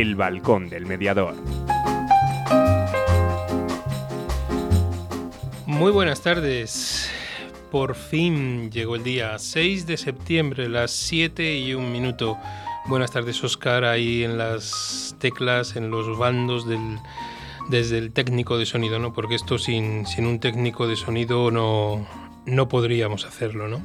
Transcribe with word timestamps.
El 0.00 0.14
Balcón 0.16 0.70
del 0.70 0.86
Mediador. 0.86 1.34
Muy 5.66 5.92
buenas 5.92 6.22
tardes. 6.22 7.10
Por 7.70 7.94
fin 7.94 8.70
llegó 8.70 8.96
el 8.96 9.04
día 9.04 9.38
6 9.38 9.86
de 9.86 9.98
septiembre, 9.98 10.70
las 10.70 10.92
7 10.92 11.58
y 11.58 11.74
un 11.74 11.92
minuto. 11.92 12.38
Buenas 12.86 13.10
tardes, 13.10 13.44
Oscar, 13.44 13.84
ahí 13.84 14.24
en 14.24 14.38
las 14.38 15.14
teclas, 15.18 15.76
en 15.76 15.90
los 15.90 16.16
bandos 16.16 16.66
del, 16.66 16.98
desde 17.68 17.98
el 17.98 18.12
técnico 18.12 18.56
de 18.56 18.64
sonido, 18.64 18.98
¿no? 18.98 19.12
Porque 19.12 19.34
esto 19.34 19.58
sin, 19.58 20.06
sin 20.06 20.24
un 20.24 20.40
técnico 20.40 20.86
de 20.86 20.96
sonido 20.96 21.50
no, 21.50 22.06
no 22.46 22.66
podríamos 22.66 23.26
hacerlo, 23.26 23.68
¿no? 23.68 23.82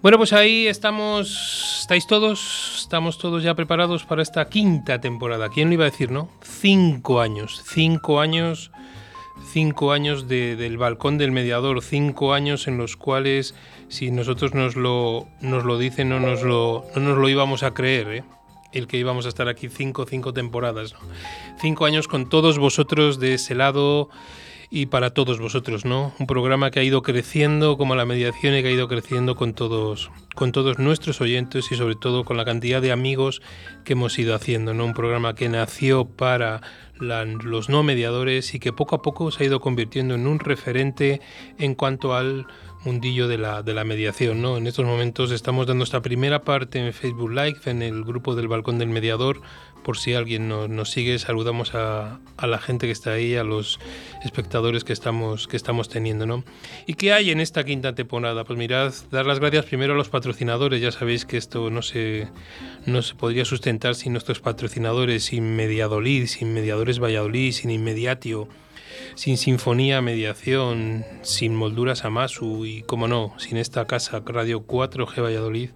Bueno, 0.00 0.16
pues 0.16 0.32
ahí 0.32 0.68
estamos, 0.68 1.80
¿estáis 1.80 2.06
todos? 2.06 2.76
Estamos 2.82 3.18
todos 3.18 3.42
ya 3.42 3.54
preparados 3.54 4.04
para 4.04 4.22
esta 4.22 4.48
quinta 4.48 5.00
temporada. 5.00 5.48
¿Quién 5.48 5.68
lo 5.68 5.74
iba 5.74 5.86
a 5.86 5.90
decir, 5.90 6.12
no? 6.12 6.28
Cinco 6.40 7.20
años, 7.20 7.64
cinco 7.66 8.20
años, 8.20 8.70
cinco 9.52 9.90
años 9.90 10.28
del 10.28 10.78
balcón 10.78 11.18
del 11.18 11.32
mediador, 11.32 11.82
cinco 11.82 12.32
años 12.32 12.68
en 12.68 12.78
los 12.78 12.96
cuales, 12.96 13.56
si 13.88 14.12
nosotros 14.12 14.54
nos 14.54 14.76
lo, 14.76 15.26
nos 15.40 15.64
lo 15.64 15.78
dicen, 15.78 16.10
no 16.10 16.20
nos 16.20 16.44
lo, 16.44 16.84
no 16.94 17.02
nos 17.02 17.18
lo 17.18 17.28
íbamos 17.28 17.64
a 17.64 17.74
creer, 17.74 18.08
¿eh? 18.08 18.24
el 18.72 18.86
que 18.86 18.98
íbamos 18.98 19.26
a 19.26 19.30
estar 19.30 19.48
aquí 19.48 19.68
cinco, 19.68 20.06
cinco 20.08 20.32
temporadas. 20.32 20.92
¿no? 20.92 21.00
Cinco 21.60 21.86
años 21.86 22.06
con 22.06 22.28
todos 22.28 22.60
vosotros 22.60 23.18
de 23.18 23.34
ese 23.34 23.56
lado 23.56 24.10
y 24.70 24.86
para 24.86 25.10
todos 25.10 25.40
vosotros, 25.40 25.84
¿no? 25.84 26.12
Un 26.18 26.26
programa 26.26 26.70
que 26.70 26.80
ha 26.80 26.82
ido 26.82 27.02
creciendo 27.02 27.78
como 27.78 27.94
la 27.94 28.04
mediación 28.04 28.54
y 28.54 28.62
que 28.62 28.68
ha 28.68 28.72
ido 28.72 28.88
creciendo 28.88 29.34
con 29.34 29.54
todos, 29.54 30.10
con 30.34 30.52
todos 30.52 30.78
nuestros 30.78 31.20
oyentes 31.20 31.72
y 31.72 31.76
sobre 31.76 31.94
todo 31.94 32.24
con 32.24 32.36
la 32.36 32.44
cantidad 32.44 32.82
de 32.82 32.92
amigos 32.92 33.40
que 33.84 33.94
hemos 33.94 34.18
ido 34.18 34.34
haciendo, 34.34 34.74
¿no? 34.74 34.84
Un 34.84 34.94
programa 34.94 35.34
que 35.34 35.48
nació 35.48 36.04
para 36.04 36.60
los 36.98 37.68
no 37.68 37.82
mediadores 37.82 38.54
y 38.54 38.58
que 38.58 38.72
poco 38.72 38.96
a 38.96 39.02
poco 39.02 39.30
se 39.30 39.42
ha 39.42 39.46
ido 39.46 39.60
convirtiendo 39.60 40.14
en 40.14 40.26
un 40.26 40.38
referente 40.38 41.20
en 41.58 41.74
cuanto 41.74 42.14
al 42.14 42.46
mundillo 42.84 43.28
de 43.28 43.38
la, 43.38 43.62
de 43.62 43.74
la 43.74 43.84
mediación. 43.84 44.42
¿no? 44.42 44.56
En 44.56 44.66
estos 44.66 44.84
momentos 44.84 45.30
estamos 45.30 45.66
dando 45.66 45.84
esta 45.84 46.02
primera 46.02 46.42
parte 46.42 46.78
en 46.78 46.92
Facebook 46.92 47.30
Live, 47.30 47.60
en 47.66 47.82
el 47.82 48.04
grupo 48.04 48.34
del 48.34 48.48
Balcón 48.48 48.78
del 48.78 48.88
Mediador, 48.88 49.40
por 49.82 49.96
si 49.96 50.14
alguien 50.14 50.48
nos, 50.48 50.90
sigue, 50.90 51.18
saludamos 51.18 51.74
a, 51.74 52.18
la 52.42 52.58
gente 52.58 52.86
que 52.86 52.92
está 52.92 53.12
ahí, 53.12 53.36
a 53.36 53.44
los 53.44 53.80
espectadores 54.22 54.84
que 54.84 54.92
estamos, 54.92 55.48
que 55.48 55.56
estamos 55.56 55.88
teniendo. 55.88 56.26
¿no? 56.26 56.44
¿Y 56.86 56.94
qué 56.94 57.12
hay 57.12 57.30
en 57.30 57.40
esta 57.40 57.64
quinta 57.64 57.94
temporada? 57.94 58.44
Pues 58.44 58.58
mirad, 58.58 58.92
dar 59.10 59.26
las 59.26 59.40
gracias 59.40 59.64
primero 59.64 59.94
a 59.94 59.96
los 59.96 60.08
patrocinadores, 60.08 60.80
ya 60.80 60.92
sabéis 60.92 61.24
que 61.24 61.36
esto 61.36 61.70
no 61.70 61.82
se, 61.82 62.28
no 62.86 63.02
se 63.02 63.14
podría 63.14 63.44
sustentar 63.44 63.94
sin 63.94 64.12
nuestros 64.12 64.40
patrocinadores, 64.40 65.24
sin 65.24 65.56
Mediadolid, 65.56 66.26
sin 66.26 66.52
Mediadores 66.52 66.98
Valladolid, 66.98 67.52
sin 67.52 67.70
Inmediatio 67.70 68.48
sin 69.14 69.36
sinfonía 69.36 70.00
mediación, 70.02 71.04
sin 71.22 71.54
molduras 71.54 72.04
Amasu 72.04 72.64
y, 72.66 72.82
como 72.82 73.08
no, 73.08 73.34
sin 73.38 73.56
esta 73.56 73.86
casa 73.86 74.22
Radio 74.24 74.66
4G 74.66 75.22
Valladolid, 75.22 75.70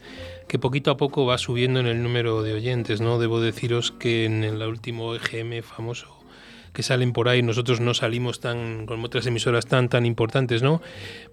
que 0.48 0.58
poquito 0.58 0.90
a 0.90 0.96
poco 0.96 1.26
va 1.26 1.38
subiendo 1.38 1.80
en 1.80 1.86
el 1.86 2.02
número 2.02 2.42
de 2.42 2.54
oyentes, 2.54 3.00
¿no? 3.00 3.18
Debo 3.18 3.40
deciros 3.40 3.92
que 3.92 4.24
en 4.24 4.44
el 4.44 4.62
último 4.62 5.14
EGM 5.14 5.62
famoso 5.62 6.22
que 6.72 6.82
salen 6.82 7.12
por 7.12 7.28
ahí, 7.28 7.42
nosotros 7.42 7.80
no 7.80 7.94
salimos 7.94 8.40
tan 8.40 8.86
con 8.86 9.04
otras 9.04 9.26
emisoras 9.26 9.66
tan 9.66 9.88
tan 9.88 10.06
importantes, 10.06 10.62
¿no? 10.62 10.80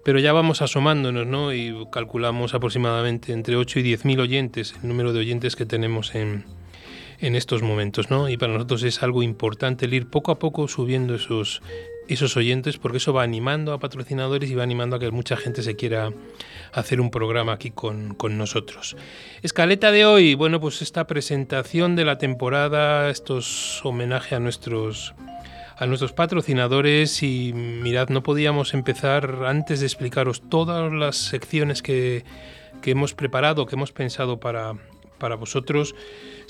Pero 0.04 0.18
ya 0.18 0.32
vamos 0.32 0.62
asomándonos, 0.62 1.26
¿no? 1.26 1.52
Y 1.52 1.74
calculamos 1.90 2.54
aproximadamente 2.54 3.32
entre 3.32 3.56
8 3.56 3.78
y 3.78 3.82
10 3.82 4.04
mil 4.04 4.20
oyentes, 4.20 4.74
el 4.82 4.88
número 4.88 5.12
de 5.12 5.20
oyentes 5.20 5.56
que 5.56 5.64
tenemos 5.64 6.14
en, 6.14 6.44
en 7.20 7.36
estos 7.36 7.62
momentos, 7.62 8.10
¿no? 8.10 8.28
Y 8.28 8.36
para 8.36 8.52
nosotros 8.52 8.82
es 8.82 9.02
algo 9.02 9.22
importante 9.22 9.84
el 9.84 9.94
ir 9.94 10.08
poco 10.08 10.32
a 10.32 10.38
poco 10.38 10.68
subiendo 10.68 11.14
esos, 11.14 11.62
esos 12.08 12.36
oyentes 12.36 12.78
porque 12.78 12.98
eso 12.98 13.12
va 13.12 13.22
animando 13.22 13.72
a 13.72 13.78
patrocinadores 13.78 14.50
y 14.50 14.54
va 14.54 14.62
animando 14.62 14.96
a 14.96 14.98
que 14.98 15.10
mucha 15.10 15.36
gente 15.36 15.62
se 15.62 15.76
quiera 15.76 16.10
hacer 16.72 17.00
un 17.00 17.10
programa 17.10 17.52
aquí 17.52 17.70
con, 17.70 18.14
con 18.14 18.38
nosotros. 18.38 18.96
Escaleta 19.42 19.90
de 19.90 20.06
hoy, 20.06 20.34
bueno, 20.34 20.60
pues 20.60 20.82
esta 20.82 21.06
presentación 21.06 21.94
de 21.94 22.04
la 22.04 22.18
temporada, 22.18 23.10
estos 23.10 23.84
homenaje 23.84 24.34
a 24.34 24.40
nuestros 24.40 25.14
a 25.76 25.86
nuestros 25.86 26.12
patrocinadores 26.12 27.22
y 27.22 27.54
mirad, 27.54 28.10
no 28.10 28.22
podíamos 28.22 28.74
empezar 28.74 29.44
antes 29.46 29.80
de 29.80 29.86
explicaros 29.86 30.42
todas 30.50 30.92
las 30.92 31.16
secciones 31.16 31.80
que, 31.80 32.22
que 32.82 32.90
hemos 32.90 33.14
preparado, 33.14 33.64
que 33.64 33.76
hemos 33.76 33.90
pensado 33.90 34.38
para, 34.38 34.74
para 35.20 35.36
vosotros, 35.36 35.94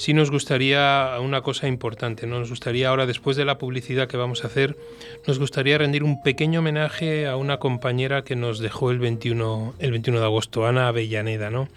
sí 0.00 0.14
nos 0.14 0.30
gustaría 0.30 1.14
una 1.20 1.42
cosa 1.42 1.68
importante, 1.68 2.26
¿no? 2.26 2.38
nos 2.38 2.48
gustaría 2.48 2.88
ahora, 2.88 3.04
después 3.04 3.36
de 3.36 3.44
la 3.44 3.58
publicidad 3.58 4.08
que 4.08 4.16
vamos 4.16 4.44
a 4.44 4.46
hacer, 4.46 4.78
nos 5.26 5.38
gustaría 5.38 5.76
rendir 5.76 6.04
un 6.04 6.22
pequeño 6.22 6.60
homenaje 6.60 7.26
a 7.26 7.36
una 7.36 7.58
compañera 7.58 8.24
que 8.24 8.34
nos 8.34 8.60
dejó 8.60 8.90
el 8.92 8.98
21, 8.98 9.74
el 9.78 9.90
21 9.90 10.20
de 10.20 10.24
agosto, 10.24 10.64
Ana 10.64 10.88
Avellaneda, 10.88 11.50
¿no? 11.50 11.68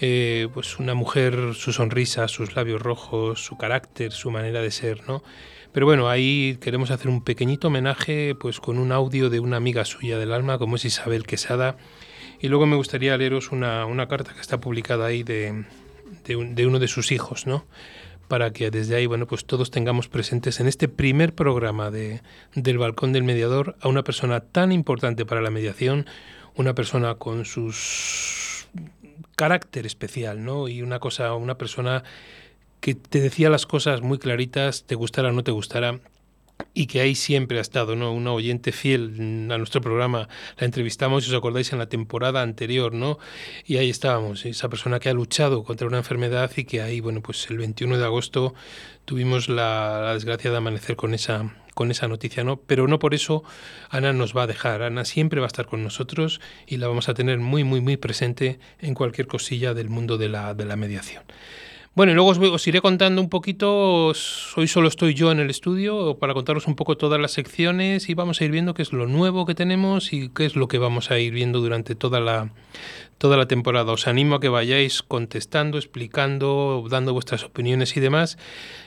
Eh, 0.00 0.48
pues 0.54 0.78
una 0.78 0.94
mujer, 0.94 1.52
su 1.52 1.74
sonrisa, 1.74 2.28
sus 2.28 2.56
labios 2.56 2.80
rojos, 2.80 3.44
su 3.44 3.58
carácter, 3.58 4.12
su 4.12 4.30
manera 4.30 4.62
de 4.62 4.70
ser, 4.70 5.06
¿no? 5.06 5.22
Pero 5.70 5.84
bueno, 5.84 6.08
ahí 6.08 6.56
queremos 6.62 6.90
hacer 6.90 7.08
un 7.08 7.22
pequeñito 7.22 7.68
homenaje 7.68 8.34
pues 8.40 8.58
con 8.58 8.78
un 8.78 8.90
audio 8.90 9.28
de 9.28 9.40
una 9.40 9.58
amiga 9.58 9.84
suya 9.84 10.18
del 10.18 10.32
alma, 10.32 10.56
como 10.56 10.76
es 10.76 10.86
Isabel 10.86 11.26
Quesada. 11.26 11.76
Y 12.40 12.48
luego 12.48 12.64
me 12.64 12.76
gustaría 12.76 13.18
leeros 13.18 13.52
una, 13.52 13.84
una 13.84 14.08
carta 14.08 14.32
que 14.32 14.40
está 14.40 14.60
publicada 14.60 15.04
ahí 15.04 15.22
de, 15.22 15.64
de, 16.24 16.66
uno 16.66 16.78
de 16.78 16.88
sus 16.88 17.12
hijos, 17.12 17.46
¿no? 17.46 17.64
para 18.28 18.52
que 18.52 18.70
desde 18.70 18.96
ahí, 18.96 19.04
bueno, 19.04 19.26
pues 19.26 19.44
todos 19.44 19.70
tengamos 19.70 20.08
presentes 20.08 20.58
en 20.58 20.66
este 20.66 20.88
primer 20.88 21.34
programa 21.34 21.90
de, 21.90 22.22
del 22.54 22.78
Balcón 22.78 23.12
del 23.12 23.22
Mediador 23.22 23.76
a 23.80 23.88
una 23.88 24.02
persona 24.02 24.40
tan 24.40 24.72
importante 24.72 25.26
para 25.26 25.42
la 25.42 25.50
mediación, 25.50 26.06
una 26.56 26.74
persona 26.74 27.16
con 27.16 27.44
sus 27.44 28.66
carácter 29.36 29.86
especial, 29.86 30.44
¿no? 30.44 30.68
Y 30.68 30.82
una 30.82 31.00
cosa, 31.00 31.34
una 31.34 31.58
persona 31.58 32.02
que 32.80 32.94
te 32.94 33.20
decía 33.20 33.50
las 33.50 33.66
cosas 33.66 34.00
muy 34.00 34.18
claritas, 34.18 34.84
te 34.84 34.94
gustara 34.94 35.28
o 35.28 35.32
no 35.32 35.42
te 35.42 35.50
gustara, 35.50 36.00
y 36.72 36.86
que 36.86 37.00
ahí 37.00 37.14
siempre 37.14 37.58
ha 37.58 37.60
estado, 37.60 37.94
¿no? 37.96 38.12
Una 38.12 38.32
oyente 38.32 38.72
fiel 38.72 39.48
a 39.50 39.58
nuestro 39.58 39.80
programa. 39.80 40.28
La 40.58 40.64
entrevistamos, 40.64 41.24
si 41.24 41.30
os 41.30 41.36
acordáis, 41.36 41.72
en 41.72 41.78
la 41.78 41.88
temporada 41.88 42.42
anterior, 42.42 42.92
¿no? 42.92 43.18
Y 43.64 43.76
ahí 43.76 43.90
estábamos, 43.90 44.44
esa 44.44 44.68
persona 44.68 44.98
que 44.98 45.08
ha 45.08 45.14
luchado 45.14 45.62
contra 45.64 45.86
una 45.86 45.98
enfermedad 45.98 46.50
y 46.56 46.64
que 46.64 46.82
ahí, 46.82 47.00
bueno, 47.00 47.22
pues 47.22 47.48
el 47.50 47.58
21 47.58 47.98
de 47.98 48.04
agosto 48.04 48.54
tuvimos 49.04 49.48
la, 49.48 50.12
desgracia 50.14 50.50
de 50.50 50.56
amanecer 50.56 50.96
con 50.96 51.14
esa, 51.14 51.54
con 51.74 51.90
esa 51.90 52.08
noticia, 52.08 52.42
¿no? 52.42 52.56
Pero 52.56 52.88
no 52.88 52.98
por 52.98 53.14
eso 53.14 53.44
Ana 53.90 54.12
nos 54.12 54.36
va 54.36 54.44
a 54.44 54.46
dejar. 54.46 54.82
Ana 54.82 55.04
siempre 55.04 55.40
va 55.40 55.46
a 55.46 55.48
estar 55.48 55.66
con 55.66 55.82
nosotros 55.84 56.40
y 56.66 56.78
la 56.78 56.88
vamos 56.88 57.08
a 57.08 57.14
tener 57.14 57.38
muy, 57.38 57.62
muy, 57.62 57.80
muy 57.80 57.96
presente 57.96 58.58
en 58.80 58.94
cualquier 58.94 59.28
cosilla 59.28 59.74
del 59.74 59.90
mundo 59.90 60.18
de 60.18 60.28
la, 60.28 60.54
de 60.54 60.64
la 60.64 60.76
mediación. 60.76 61.22
Bueno, 61.94 62.10
y 62.10 62.16
luego 62.16 62.30
os, 62.30 62.66
iré 62.66 62.80
contando 62.80 63.22
un 63.22 63.28
poquito, 63.28 64.08
hoy 64.08 64.66
solo 64.66 64.88
estoy 64.88 65.14
yo 65.14 65.30
en 65.30 65.38
el 65.38 65.48
estudio 65.48 66.18
para 66.18 66.34
contaros 66.34 66.66
un 66.66 66.74
poco 66.74 66.96
todas 66.96 67.20
las 67.20 67.30
secciones 67.30 68.08
y 68.08 68.14
vamos 68.14 68.40
a 68.40 68.44
ir 68.44 68.50
viendo 68.50 68.74
qué 68.74 68.82
es 68.82 68.92
lo 68.92 69.06
nuevo 69.06 69.46
que 69.46 69.54
tenemos 69.54 70.12
y 70.12 70.28
qué 70.30 70.44
es 70.44 70.56
lo 70.56 70.66
que 70.66 70.78
vamos 70.78 71.12
a 71.12 71.20
ir 71.20 71.32
viendo 71.32 71.60
durante 71.60 71.94
toda 71.94 72.18
la, 72.18 72.50
toda 73.18 73.36
la 73.36 73.46
temporada. 73.46 73.92
Os 73.92 74.08
animo 74.08 74.34
a 74.34 74.40
que 74.40 74.48
vayáis 74.48 75.04
contestando, 75.04 75.78
explicando, 75.78 76.84
dando 76.90 77.12
vuestras 77.12 77.44
opiniones 77.44 77.96
y 77.96 78.00
demás. 78.00 78.38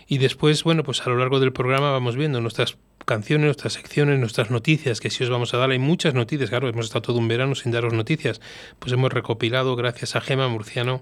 Y 0.09 0.17
después, 0.17 0.65
bueno, 0.65 0.83
pues 0.83 0.99
a 1.07 1.09
lo 1.09 1.15
largo 1.15 1.39
del 1.39 1.53
programa 1.53 1.91
vamos 1.91 2.17
viendo 2.17 2.41
nuestras 2.41 2.77
canciones, 3.05 3.45
nuestras 3.45 3.71
secciones, 3.71 4.19
nuestras 4.19 4.51
noticias, 4.51 4.99
que 4.99 5.09
si 5.09 5.23
os 5.23 5.29
vamos 5.29 5.53
a 5.53 5.57
dar, 5.57 5.71
hay 5.71 5.79
muchas 5.79 6.13
noticias, 6.13 6.49
claro, 6.49 6.67
hemos 6.67 6.87
estado 6.87 7.03
todo 7.03 7.19
un 7.19 7.29
verano 7.29 7.55
sin 7.55 7.71
daros 7.71 7.93
noticias, 7.93 8.41
pues 8.79 8.91
hemos 8.91 9.13
recopilado, 9.13 9.77
gracias 9.77 10.17
a 10.17 10.21
Gema 10.21 10.49
Murciano, 10.49 11.01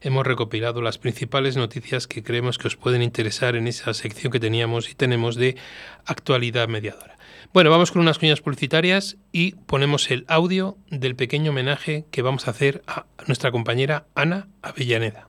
hemos 0.00 0.26
recopilado 0.26 0.82
las 0.82 0.98
principales 0.98 1.56
noticias 1.56 2.06
que 2.06 2.22
creemos 2.22 2.58
que 2.58 2.68
os 2.68 2.76
pueden 2.76 3.02
interesar 3.02 3.56
en 3.56 3.66
esa 3.66 3.94
sección 3.94 4.32
que 4.32 4.40
teníamos 4.40 4.90
y 4.90 4.94
tenemos 4.94 5.36
de 5.36 5.56
actualidad 6.04 6.68
mediadora. 6.68 7.16
Bueno, 7.52 7.70
vamos 7.70 7.92
con 7.92 8.02
unas 8.02 8.18
cuñas 8.18 8.40
publicitarias 8.40 9.16
y 9.32 9.52
ponemos 9.52 10.10
el 10.10 10.24
audio 10.28 10.78
del 10.90 11.16
pequeño 11.16 11.50
homenaje 11.52 12.06
que 12.10 12.22
vamos 12.22 12.48
a 12.48 12.50
hacer 12.50 12.82
a 12.86 13.06
nuestra 13.26 13.50
compañera 13.50 14.06
Ana 14.14 14.48
Avellaneda. 14.62 15.28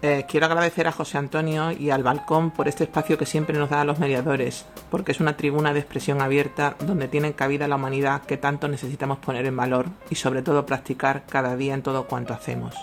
Eh, 0.00 0.26
quiero 0.28 0.46
agradecer 0.46 0.86
a 0.86 0.92
José 0.92 1.18
Antonio 1.18 1.72
y 1.72 1.90
al 1.90 2.04
Balcón 2.04 2.52
por 2.52 2.68
este 2.68 2.84
espacio 2.84 3.18
que 3.18 3.26
siempre 3.26 3.58
nos 3.58 3.70
da 3.70 3.80
a 3.80 3.84
los 3.84 3.98
mediadores, 3.98 4.64
porque 4.92 5.10
es 5.10 5.18
una 5.18 5.36
tribuna 5.36 5.72
de 5.72 5.80
expresión 5.80 6.22
abierta 6.22 6.76
donde 6.78 7.08
tienen 7.08 7.32
cabida 7.32 7.66
la 7.66 7.74
humanidad 7.74 8.22
que 8.22 8.36
tanto 8.36 8.68
necesitamos 8.68 9.18
poner 9.18 9.44
en 9.46 9.56
valor 9.56 9.86
y 10.08 10.14
sobre 10.14 10.42
todo 10.42 10.66
practicar 10.66 11.24
cada 11.28 11.56
día 11.56 11.74
en 11.74 11.82
todo 11.82 12.06
cuanto 12.06 12.32
hacemos. 12.32 12.76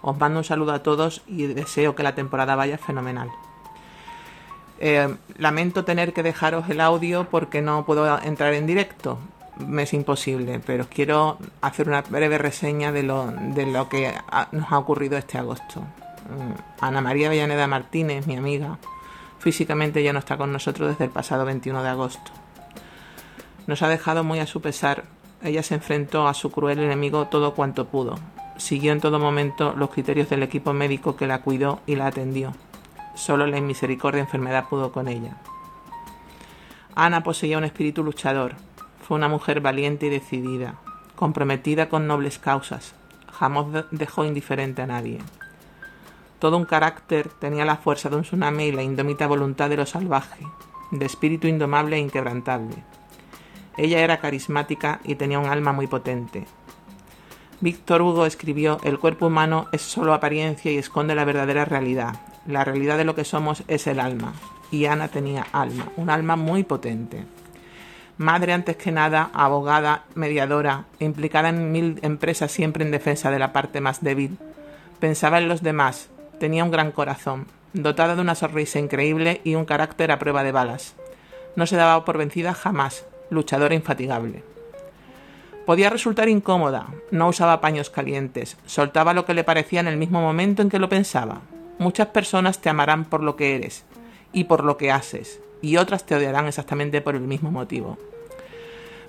Os 0.00 0.16
mando 0.16 0.38
un 0.38 0.44
saludo 0.44 0.72
a 0.72 0.82
todos 0.82 1.20
y 1.26 1.46
deseo 1.46 1.94
que 1.94 2.02
la 2.02 2.14
temporada 2.14 2.56
vaya 2.56 2.78
fenomenal. 2.78 3.28
Eh, 4.78 5.14
lamento 5.36 5.84
tener 5.84 6.14
que 6.14 6.22
dejaros 6.22 6.70
el 6.70 6.80
audio 6.80 7.28
porque 7.30 7.60
no 7.60 7.84
puedo 7.84 8.18
entrar 8.22 8.54
en 8.54 8.66
directo, 8.66 9.18
me 9.58 9.82
es 9.82 9.92
imposible, 9.92 10.58
pero 10.64 10.86
quiero 10.88 11.36
hacer 11.60 11.86
una 11.86 12.00
breve 12.00 12.38
reseña 12.38 12.92
de 12.92 13.02
lo, 13.02 13.26
de 13.26 13.66
lo 13.66 13.90
que 13.90 14.10
nos 14.52 14.72
ha 14.72 14.78
ocurrido 14.78 15.18
este 15.18 15.36
agosto. 15.36 15.84
Mm, 16.30 16.54
Ana 16.80 17.00
María 17.00 17.28
Villaneda 17.30 17.66
Martínez, 17.66 18.26
mi 18.26 18.36
amiga, 18.36 18.78
físicamente 19.38 20.02
ya 20.02 20.12
no 20.12 20.18
está 20.18 20.36
con 20.36 20.52
nosotros 20.52 20.88
desde 20.90 21.04
el 21.04 21.10
pasado 21.10 21.44
21 21.44 21.82
de 21.82 21.88
agosto. 21.88 22.30
Nos 23.66 23.82
ha 23.82 23.88
dejado 23.88 24.24
muy 24.24 24.38
a 24.38 24.46
su 24.46 24.60
pesar. 24.60 25.04
Ella 25.42 25.62
se 25.62 25.74
enfrentó 25.74 26.28
a 26.28 26.34
su 26.34 26.50
cruel 26.50 26.78
enemigo 26.80 27.26
todo 27.28 27.54
cuanto 27.54 27.86
pudo. 27.86 28.18
Siguió 28.56 28.92
en 28.92 29.00
todo 29.00 29.18
momento 29.18 29.72
los 29.76 29.90
criterios 29.90 30.28
del 30.28 30.42
equipo 30.42 30.72
médico 30.72 31.16
que 31.16 31.26
la 31.26 31.40
cuidó 31.40 31.80
y 31.86 31.96
la 31.96 32.06
atendió. 32.08 32.52
Solo 33.14 33.46
la 33.46 33.58
inmisericordia 33.58 34.20
enfermedad 34.20 34.66
pudo 34.68 34.92
con 34.92 35.08
ella. 35.08 35.36
Ana 36.94 37.22
poseía 37.22 37.58
un 37.58 37.64
espíritu 37.64 38.02
luchador. 38.02 38.54
Fue 39.06 39.16
una 39.16 39.28
mujer 39.28 39.60
valiente 39.60 40.06
y 40.06 40.10
decidida, 40.10 40.74
comprometida 41.16 41.88
con 41.88 42.06
nobles 42.06 42.38
causas. 42.38 42.94
Jamás 43.32 43.72
de- 43.72 43.84
dejó 43.92 44.24
indiferente 44.24 44.82
a 44.82 44.86
nadie. 44.86 45.18
Todo 46.40 46.56
un 46.56 46.64
carácter 46.64 47.28
tenía 47.28 47.66
la 47.66 47.76
fuerza 47.76 48.08
de 48.08 48.16
un 48.16 48.22
tsunami 48.22 48.64
y 48.64 48.72
la 48.72 48.82
indómita 48.82 49.26
voluntad 49.26 49.68
de 49.68 49.76
lo 49.76 49.84
salvaje, 49.84 50.46
de 50.90 51.04
espíritu 51.04 51.46
indomable 51.46 51.96
e 51.96 52.00
inquebrantable. 52.00 52.82
Ella 53.76 54.00
era 54.00 54.20
carismática 54.20 55.00
y 55.04 55.16
tenía 55.16 55.38
un 55.38 55.50
alma 55.50 55.72
muy 55.72 55.86
potente. 55.86 56.46
Víctor 57.60 58.00
Hugo 58.00 58.24
escribió, 58.24 58.78
el 58.84 58.98
cuerpo 58.98 59.26
humano 59.26 59.68
es 59.70 59.82
solo 59.82 60.14
apariencia 60.14 60.72
y 60.72 60.78
esconde 60.78 61.14
la 61.14 61.26
verdadera 61.26 61.66
realidad. 61.66 62.18
La 62.46 62.64
realidad 62.64 62.96
de 62.96 63.04
lo 63.04 63.14
que 63.14 63.26
somos 63.26 63.62
es 63.68 63.86
el 63.86 64.00
alma. 64.00 64.32
Y 64.70 64.86
Ana 64.86 65.08
tenía 65.08 65.46
alma, 65.52 65.88
un 65.98 66.08
alma 66.08 66.36
muy 66.36 66.64
potente. 66.64 67.26
Madre 68.16 68.54
antes 68.54 68.76
que 68.76 68.92
nada, 68.92 69.30
abogada, 69.34 70.04
mediadora, 70.14 70.86
implicada 71.00 71.50
en 71.50 71.70
mil 71.70 71.98
empresas 72.00 72.50
siempre 72.50 72.82
en 72.82 72.90
defensa 72.90 73.30
de 73.30 73.38
la 73.38 73.52
parte 73.52 73.82
más 73.82 74.02
débil. 74.02 74.38
Pensaba 75.00 75.38
en 75.38 75.48
los 75.48 75.62
demás, 75.62 76.08
tenía 76.40 76.64
un 76.64 76.72
gran 76.72 76.90
corazón, 76.90 77.46
dotada 77.72 78.16
de 78.16 78.22
una 78.22 78.34
sonrisa 78.34 78.80
increíble 78.80 79.40
y 79.44 79.54
un 79.54 79.64
carácter 79.64 80.10
a 80.10 80.18
prueba 80.18 80.42
de 80.42 80.50
balas. 80.50 80.96
No 81.54 81.66
se 81.66 81.76
daba 81.76 82.04
por 82.04 82.18
vencida 82.18 82.54
jamás, 82.54 83.04
luchadora 83.28 83.76
infatigable. 83.76 84.42
Podía 85.66 85.90
resultar 85.90 86.28
incómoda, 86.28 86.88
no 87.12 87.28
usaba 87.28 87.60
paños 87.60 87.90
calientes, 87.90 88.56
soltaba 88.66 89.14
lo 89.14 89.24
que 89.24 89.34
le 89.34 89.44
parecía 89.44 89.78
en 89.80 89.86
el 89.86 89.98
mismo 89.98 90.20
momento 90.20 90.62
en 90.62 90.70
que 90.70 90.80
lo 90.80 90.88
pensaba. 90.88 91.42
Muchas 91.78 92.08
personas 92.08 92.58
te 92.60 92.70
amarán 92.70 93.04
por 93.04 93.22
lo 93.22 93.36
que 93.36 93.54
eres 93.54 93.84
y 94.32 94.44
por 94.44 94.64
lo 94.64 94.76
que 94.76 94.90
haces, 94.90 95.40
y 95.62 95.76
otras 95.76 96.06
te 96.06 96.16
odiarán 96.16 96.46
exactamente 96.46 97.00
por 97.02 97.14
el 97.14 97.22
mismo 97.22 97.50
motivo. 97.50 97.98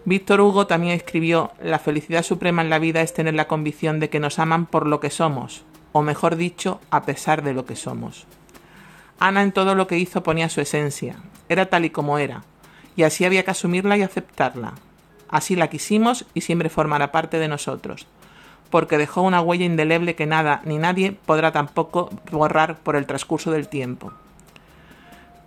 Víctor 0.03 0.41
Hugo 0.41 0.67
también 0.67 0.93
escribió, 0.93 1.51
la 1.61 1.79
felicidad 1.79 2.23
suprema 2.23 2.61
en 2.61 2.69
la 2.69 2.79
vida 2.79 3.01
es 3.01 3.13
tener 3.13 3.35
la 3.35 3.47
convicción 3.47 3.99
de 3.99 4.09
que 4.09 4.19
nos 4.19 4.39
aman 4.39 4.65
por 4.65 4.87
lo 4.87 4.99
que 4.99 5.11
somos, 5.11 5.63
o 5.91 6.01
mejor 6.01 6.35
dicho, 6.35 6.79
a 6.89 7.03
pesar 7.03 7.43
de 7.43 7.53
lo 7.53 7.65
que 7.65 7.75
somos. 7.75 8.25
Ana 9.19 9.43
en 9.43 9.51
todo 9.51 9.75
lo 9.75 9.87
que 9.87 9.97
hizo 9.97 10.23
ponía 10.23 10.49
su 10.49 10.61
esencia, 10.61 11.15
era 11.49 11.67
tal 11.67 11.85
y 11.85 11.89
como 11.89 12.17
era, 12.17 12.43
y 12.95 13.03
así 13.03 13.25
había 13.25 13.43
que 13.43 13.51
asumirla 13.51 13.97
y 13.97 14.01
aceptarla. 14.01 14.73
Así 15.29 15.55
la 15.55 15.69
quisimos 15.69 16.25
y 16.33 16.41
siempre 16.41 16.69
formará 16.69 17.11
parte 17.11 17.39
de 17.39 17.47
nosotros, 17.47 18.07
porque 18.69 18.97
dejó 18.97 19.21
una 19.21 19.41
huella 19.41 19.65
indeleble 19.65 20.15
que 20.15 20.25
nada 20.25 20.61
ni 20.65 20.77
nadie 20.77 21.11
podrá 21.11 21.51
tampoco 21.51 22.09
borrar 22.31 22.77
por 22.79 22.95
el 22.95 23.05
transcurso 23.05 23.51
del 23.51 23.67
tiempo. 23.67 24.11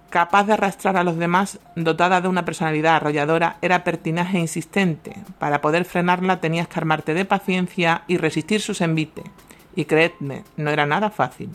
Capaz 0.08 0.44
de 0.44 0.52
arrastrar 0.52 0.96
a 0.96 1.02
los 1.02 1.16
demás, 1.16 1.58
dotada 1.74 2.20
de 2.20 2.28
una 2.28 2.44
personalidad 2.44 2.94
arrolladora, 2.94 3.56
era 3.60 3.82
pertinaje 3.82 4.38
e 4.38 4.42
insistente. 4.42 5.16
Para 5.40 5.60
poder 5.60 5.84
frenarla 5.84 6.40
tenías 6.40 6.68
que 6.68 6.78
armarte 6.78 7.14
de 7.14 7.24
paciencia 7.24 8.04
y 8.06 8.16
resistir 8.16 8.60
sus 8.60 8.80
envites. 8.80 9.24
Y 9.76 9.86
creedme, 9.86 10.44
no 10.56 10.70
era 10.70 10.86
nada 10.86 11.10
fácil. 11.10 11.50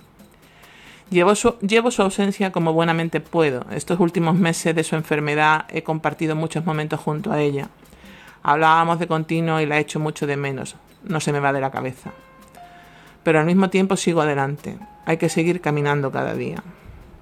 Llevo 1.09 1.33
su, 1.33 2.01
ausencia 2.03 2.51
como 2.51 2.73
buenamente 2.73 3.19
puedo. 3.19 3.65
Estos 3.71 3.99
últimos 3.99 4.35
meses 4.35 4.75
de 4.75 4.83
su 4.83 4.95
enfermedad 4.95 5.65
he 5.69 5.81
compartido 5.81 6.35
muchos 6.35 6.65
momentos 6.65 6.99
junto 6.99 7.31
a 7.31 7.41
ella. 7.41 7.69
Hablábamos 8.43 8.99
de 8.99 9.07
continuo 9.07 9.59
y 9.59 9.65
la 9.65 9.79
echo 9.79 9.99
mucho 9.99 10.27
de 10.27 10.37
menos. 10.37 10.75
No 11.03 11.19
se 11.19 11.31
me 11.31 11.39
va 11.39 11.51
de 11.51 11.61
la 11.61 11.71
cabeza. 11.71 12.11
Pero 13.23 13.39
al 13.39 13.47
mismo 13.47 13.71
tiempo 13.71 13.95
sigo 13.95 14.21
adelante. 14.21 14.77
Hay 15.05 15.17
que 15.17 15.29
seguir 15.29 15.61
caminando 15.61 16.11
cada 16.11 16.35
día. 16.35 16.61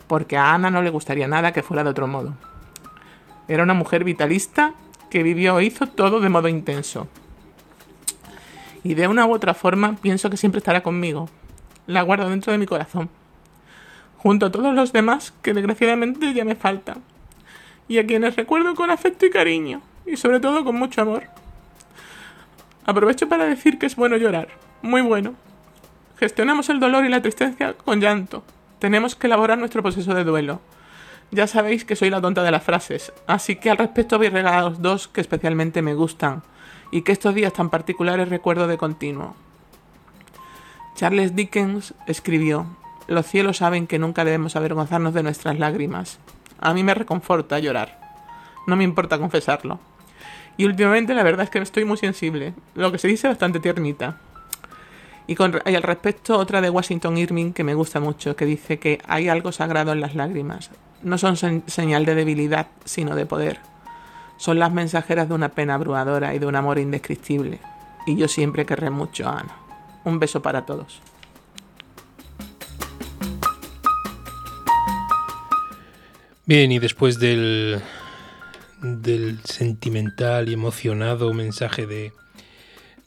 Porque 0.07 0.35
a 0.35 0.53
Ana 0.53 0.69
no 0.69 0.81
le 0.81 0.89
gustaría 0.89 1.27
nada 1.27 1.53
que 1.53 1.63
fuera 1.63 1.85
de 1.85 1.91
otro 1.91 2.07
modo. 2.07 2.33
Era 3.47 3.63
una 3.63 3.73
mujer 3.73 4.03
vitalista 4.03 4.73
que 5.09 5.23
vivió 5.23 5.59
e 5.59 5.65
hizo 5.65 5.87
todo 5.87 6.19
de 6.19 6.29
modo 6.29 6.49
intenso. 6.49 7.07
Y 8.83 8.93
de 8.93 9.07
una 9.07 9.25
u 9.25 9.33
otra 9.33 9.53
forma 9.53 9.95
pienso 9.95 10.29
que 10.29 10.37
siempre 10.37 10.59
estará 10.59 10.83
conmigo. 10.83 11.29
La 11.87 12.01
guardo 12.01 12.29
dentro 12.29 12.51
de 12.51 12.57
mi 12.57 12.65
corazón. 12.65 13.09
Junto 14.17 14.47
a 14.47 14.51
todos 14.51 14.73
los 14.73 14.93
demás 14.93 15.33
que 15.41 15.53
desgraciadamente 15.53 16.33
ya 16.33 16.45
me 16.45 16.55
faltan. 16.55 17.03
Y 17.87 17.97
a 17.97 18.05
quienes 18.05 18.35
recuerdo 18.35 18.75
con 18.75 18.91
afecto 18.91 19.25
y 19.25 19.29
cariño. 19.29 19.81
Y 20.05 20.17
sobre 20.17 20.39
todo 20.39 20.63
con 20.63 20.75
mucho 20.75 21.01
amor. 21.01 21.23
Aprovecho 22.85 23.27
para 23.27 23.45
decir 23.45 23.77
que 23.77 23.85
es 23.85 23.95
bueno 23.95 24.17
llorar. 24.17 24.49
Muy 24.81 25.01
bueno. 25.01 25.35
Gestionamos 26.17 26.69
el 26.69 26.79
dolor 26.79 27.05
y 27.05 27.09
la 27.09 27.21
tristeza 27.21 27.73
con 27.73 28.01
llanto. 28.01 28.43
Tenemos 28.79 29.15
que 29.15 29.27
elaborar 29.27 29.57
nuestro 29.57 29.81
proceso 29.81 30.13
de 30.13 30.23
duelo. 30.23 30.61
Ya 31.31 31.47
sabéis 31.47 31.83
que 31.83 31.95
soy 31.95 32.09
la 32.09 32.21
tonta 32.21 32.43
de 32.43 32.51
las 32.51 32.63
frases, 32.63 33.11
así 33.27 33.57
que 33.57 33.69
al 33.69 33.77
respecto 33.77 34.17
voy 34.17 34.29
regalados 34.29 34.81
dos 34.81 35.09
que 35.09 35.19
especialmente 35.19 35.81
me 35.81 35.93
gustan 35.93 36.41
y 36.91 37.01
que 37.01 37.11
estos 37.11 37.35
días 37.35 37.53
tan 37.53 37.69
particulares 37.69 38.29
recuerdo 38.29 38.67
de 38.67 38.77
continuo. 38.77 39.35
Charles 40.95 41.35
Dickens 41.35 41.93
escribió, 42.07 42.65
Los 43.07 43.27
cielos 43.27 43.57
saben 43.57 43.87
que 43.87 43.99
nunca 43.99 44.25
debemos 44.25 44.55
avergonzarnos 44.55 45.13
de 45.13 45.23
nuestras 45.23 45.59
lágrimas. 45.59 46.19
A 46.59 46.73
mí 46.73 46.83
me 46.83 46.93
reconforta 46.93 47.59
llorar. 47.59 47.99
No 48.65 48.75
me 48.75 48.83
importa 48.83 49.19
confesarlo. 49.19 49.79
Y 50.57 50.65
últimamente 50.65 51.13
la 51.13 51.23
verdad 51.23 51.43
es 51.43 51.49
que 51.49 51.59
estoy 51.59 51.85
muy 51.85 51.97
sensible. 51.97 52.53
Lo 52.73 52.91
que 52.91 52.97
se 52.97 53.07
dice 53.07 53.27
bastante 53.27 53.59
tiernita. 53.59 54.17
Y, 55.27 55.35
con, 55.35 55.61
al 55.63 55.83
respecto 55.83 56.37
otra 56.37 56.61
de 56.61 56.69
Washington 56.69 57.17
Irving 57.17 57.51
que 57.51 57.63
me 57.63 57.75
gusta 57.75 57.99
mucho, 57.99 58.35
que 58.35 58.45
dice 58.45 58.79
que 58.79 58.99
hay 59.07 59.29
algo 59.29 59.51
sagrado 59.51 59.91
en 59.91 60.01
las 60.01 60.15
lágrimas. 60.15 60.71
No 61.03 61.17
son 61.17 61.37
señal 61.37 62.05
de 62.05 62.15
debilidad, 62.15 62.67
sino 62.85 63.15
de 63.15 63.25
poder. 63.25 63.59
Son 64.37 64.59
las 64.59 64.71
mensajeras 64.71 65.27
de 65.27 65.35
una 65.35 65.49
pena 65.49 65.73
abrumadora 65.75 66.33
y 66.33 66.39
de 66.39 66.45
un 66.45 66.55
amor 66.55 66.79
indescriptible. 66.79 67.59
Y 68.05 68.15
yo 68.15 68.27
siempre 68.27 68.65
querré 68.65 68.89
mucho 68.89 69.27
a 69.27 69.39
Ana. 69.39 69.55
Un 70.05 70.19
beso 70.19 70.41
para 70.41 70.65
todos. 70.65 71.01
Bien, 76.45 76.71
y 76.71 76.79
después 76.79 77.19
del, 77.19 77.81
del 78.81 79.39
sentimental 79.43 80.47
y 80.47 80.53
emocionado 80.53 81.33
mensaje 81.33 81.85
de, 81.85 82.13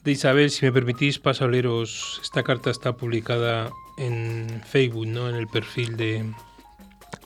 de 0.05 0.11
Isabel, 0.11 0.51
si 0.51 0.67
me 0.67 0.73
permitís, 0.73 1.19
paso 1.19 1.47
a 1.47 1.49
leeros. 1.49 2.21
Esta 2.23 2.43
carta 2.43 2.71
está 2.71 2.93
publicada 2.93 3.71
en 3.97 4.63
Facebook, 4.67 5.07
¿no? 5.07 5.31
En 5.31 5.37
el 5.37 5.47
perfil 5.47 5.97
de, 5.97 6.31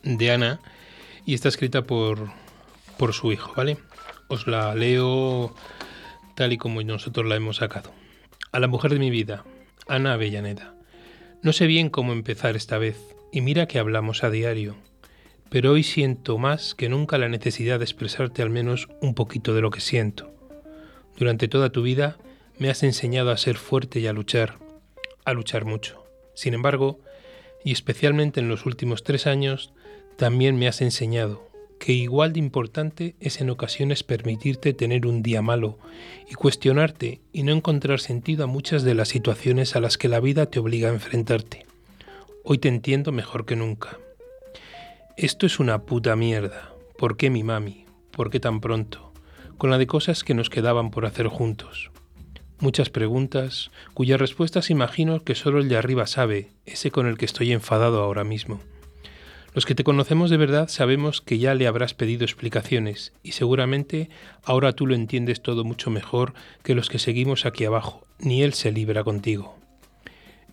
de 0.04 0.30
Ana, 0.30 0.60
y 1.26 1.34
está 1.34 1.48
escrita 1.48 1.82
por, 1.82 2.30
por 2.96 3.12
su 3.12 3.32
hijo, 3.32 3.52
¿vale? 3.56 3.78
Os 4.28 4.46
la 4.46 4.74
leo 4.74 5.54
tal 6.34 6.52
y 6.52 6.58
como 6.58 6.82
nosotros 6.82 7.26
la 7.26 7.36
hemos 7.36 7.56
sacado. 7.56 7.92
A 8.52 8.58
la 8.58 8.68
mujer 8.68 8.92
de 8.92 8.98
mi 8.98 9.10
vida, 9.10 9.44
Ana 9.86 10.14
Avellaneda. 10.14 10.74
No 11.42 11.52
sé 11.52 11.66
bien 11.66 11.90
cómo 11.90 12.12
empezar 12.12 12.56
esta 12.56 12.78
vez, 12.78 12.98
y 13.32 13.42
mira 13.42 13.66
que 13.66 13.78
hablamos 13.78 14.24
a 14.24 14.30
diario, 14.30 14.76
pero 15.50 15.72
hoy 15.72 15.82
siento 15.82 16.38
más 16.38 16.74
que 16.74 16.88
nunca 16.88 17.18
la 17.18 17.28
necesidad 17.28 17.78
de 17.78 17.84
expresarte 17.84 18.42
al 18.42 18.50
menos 18.50 18.88
un 19.00 19.14
poquito 19.14 19.54
de 19.54 19.60
lo 19.60 19.70
que 19.70 19.80
siento. 19.80 20.32
Durante 21.18 21.46
toda 21.46 21.70
tu 21.70 21.82
vida 21.82 22.16
me 22.58 22.70
has 22.70 22.82
enseñado 22.82 23.30
a 23.30 23.36
ser 23.36 23.56
fuerte 23.56 24.00
y 24.00 24.06
a 24.06 24.12
luchar, 24.12 24.58
a 25.24 25.32
luchar 25.34 25.64
mucho. 25.64 26.06
Sin 26.34 26.54
embargo, 26.54 27.00
y 27.64 27.72
especialmente 27.72 28.40
en 28.40 28.48
los 28.48 28.66
últimos 28.66 29.04
tres 29.04 29.26
años, 29.26 29.72
también 30.16 30.56
me 30.56 30.66
has 30.66 30.80
enseñado 30.80 31.53
que 31.84 31.92
igual 31.92 32.32
de 32.32 32.38
importante 32.38 33.14
es 33.20 33.42
en 33.42 33.50
ocasiones 33.50 34.02
permitirte 34.02 34.72
tener 34.72 35.06
un 35.06 35.22
día 35.22 35.42
malo 35.42 35.76
y 36.26 36.32
cuestionarte 36.32 37.20
y 37.30 37.42
no 37.42 37.52
encontrar 37.52 38.00
sentido 38.00 38.44
a 38.44 38.46
muchas 38.46 38.84
de 38.84 38.94
las 38.94 39.08
situaciones 39.08 39.76
a 39.76 39.80
las 39.80 39.98
que 39.98 40.08
la 40.08 40.18
vida 40.18 40.46
te 40.46 40.58
obliga 40.58 40.88
a 40.88 40.94
enfrentarte. 40.94 41.66
Hoy 42.42 42.56
te 42.56 42.68
entiendo 42.68 43.12
mejor 43.12 43.44
que 43.44 43.54
nunca. 43.54 43.98
Esto 45.18 45.44
es 45.44 45.60
una 45.60 45.82
puta 45.82 46.16
mierda. 46.16 46.72
¿Por 46.96 47.18
qué 47.18 47.28
mi 47.28 47.42
mami? 47.42 47.84
¿Por 48.12 48.30
qué 48.30 48.40
tan 48.40 48.62
pronto? 48.62 49.12
Con 49.58 49.68
la 49.68 49.76
de 49.76 49.86
cosas 49.86 50.24
que 50.24 50.32
nos 50.32 50.48
quedaban 50.48 50.90
por 50.90 51.04
hacer 51.04 51.26
juntos. 51.26 51.90
Muchas 52.60 52.88
preguntas, 52.88 53.70
cuyas 53.92 54.18
respuestas 54.18 54.70
imagino 54.70 55.22
que 55.22 55.34
solo 55.34 55.58
el 55.58 55.68
de 55.68 55.76
arriba 55.76 56.06
sabe, 56.06 56.48
ese 56.64 56.90
con 56.90 57.06
el 57.06 57.18
que 57.18 57.26
estoy 57.26 57.52
enfadado 57.52 58.02
ahora 58.02 58.24
mismo. 58.24 58.62
Los 59.54 59.66
que 59.66 59.76
te 59.76 59.84
conocemos 59.84 60.30
de 60.30 60.36
verdad 60.36 60.66
sabemos 60.68 61.20
que 61.20 61.38
ya 61.38 61.54
le 61.54 61.68
habrás 61.68 61.94
pedido 61.94 62.24
explicaciones 62.24 63.12
y 63.22 63.32
seguramente 63.32 64.10
ahora 64.42 64.72
tú 64.72 64.84
lo 64.84 64.96
entiendes 64.96 65.42
todo 65.42 65.62
mucho 65.62 65.90
mejor 65.90 66.34
que 66.64 66.74
los 66.74 66.88
que 66.88 66.98
seguimos 66.98 67.46
aquí 67.46 67.64
abajo, 67.64 68.04
ni 68.18 68.42
él 68.42 68.52
se 68.52 68.72
libra 68.72 69.04
contigo. 69.04 69.56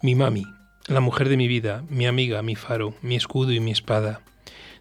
Mi 0.04 0.14
mami, 0.14 0.46
la 0.88 1.00
mujer 1.00 1.30
de 1.30 1.38
mi 1.38 1.48
vida, 1.48 1.84
mi 1.90 2.06
amiga, 2.06 2.44
mi 2.44 2.56
faro, 2.56 2.94
mi 3.02 3.16
escudo 3.16 3.52
y 3.52 3.60
mi 3.60 3.72
espada, 3.72 4.22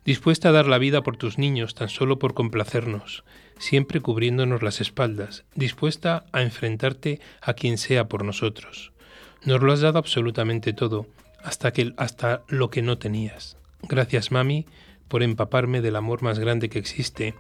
dispuesta 0.05 0.51
a 0.51 0.53
dar 0.53 0.67
la 0.67 0.77
vida 0.77 1.03
por 1.03 1.17
tus 1.17 1.39
niños 1.39 1.75
tan 1.75 1.89
solo 1.89 2.19
por 2.19 2.35
complacernos, 2.35 3.25
siempre 3.59 4.01
cubriéndonos 4.01 4.63
las 4.63 4.83
espaldas, 4.83 5.45
dispuesta 5.55 6.25
a 6.33 6.43
enfrentarte 6.43 7.21
a 7.41 7.55
quien 7.55 7.79
sea 7.79 8.07
por 8.09 8.23
nosotros. 8.23 8.93
Nos 9.45 9.63
lo 9.63 9.73
has 9.73 9.81
dado 9.81 9.99
absolutamente 9.99 10.75
todo, 10.75 11.07
hasta, 11.43 11.73
que, 11.73 11.95
hasta 11.97 12.43
lo 12.49 12.69
que 12.69 12.83
no 12.83 12.99
tenías. 12.99 13.57
Gracias, 13.89 14.31
mami, 14.31 14.67
por 15.09 15.23
empaparme 15.23 15.81
del 15.81 15.97
amor 15.97 16.23
más 16.23 16.39
grande 16.39 16.69
que 16.69 16.79
existe, 16.79 17.35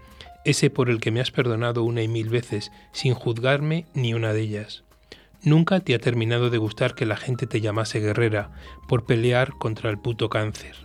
ese 0.44 0.70
por 0.70 0.90
el 0.90 1.00
que 1.00 1.10
me 1.10 1.20
has 1.20 1.30
perdonado 1.30 1.84
una 1.84 2.02
y 2.02 2.08
mil 2.08 2.28
veces, 2.28 2.72
sin 2.92 3.14
juzgarme 3.14 3.86
ni 3.94 4.14
una 4.14 4.32
de 4.32 4.40
ellas. 4.40 4.84
Nunca 5.42 5.80
te 5.80 5.94
ha 5.94 5.98
terminado 5.98 6.50
de 6.50 6.58
gustar 6.58 6.94
que 6.94 7.06
la 7.06 7.16
gente 7.16 7.46
te 7.46 7.60
llamase 7.60 8.00
guerrera 8.00 8.50
por 8.88 9.06
pelear 9.06 9.52
contra 9.52 9.88
el 9.88 9.98
puto 9.98 10.28
cáncer. 10.28 10.76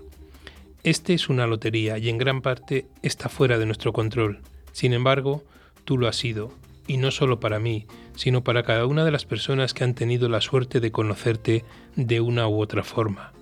Este 0.83 1.13
es 1.13 1.29
una 1.29 1.47
lotería 1.47 1.97
y 1.97 2.09
en 2.09 2.17
gran 2.17 2.41
parte 2.41 2.85
está 3.01 3.27
fuera 3.27 3.57
de 3.57 3.65
nuestro 3.65 3.91
control. 3.91 4.41
Sin 4.71 4.93
embargo, 4.93 5.43
tú 5.83 5.97
lo 5.97 6.07
has 6.07 6.15
sido, 6.15 6.53
y 6.87 6.97
no 6.97 7.11
solo 7.11 7.39
para 7.39 7.59
mí, 7.59 7.87
sino 8.15 8.43
para 8.43 8.63
cada 8.63 8.85
una 8.85 9.03
de 9.03 9.11
las 9.11 9.25
personas 9.25 9.73
que 9.73 9.83
han 9.83 9.95
tenido 9.95 10.29
la 10.29 10.41
suerte 10.41 10.79
de 10.79 10.91
conocerte 10.91 11.65
de 11.95 12.21
una 12.21 12.47
u 12.47 12.61
otra 12.61 12.83
forma. 12.83 13.34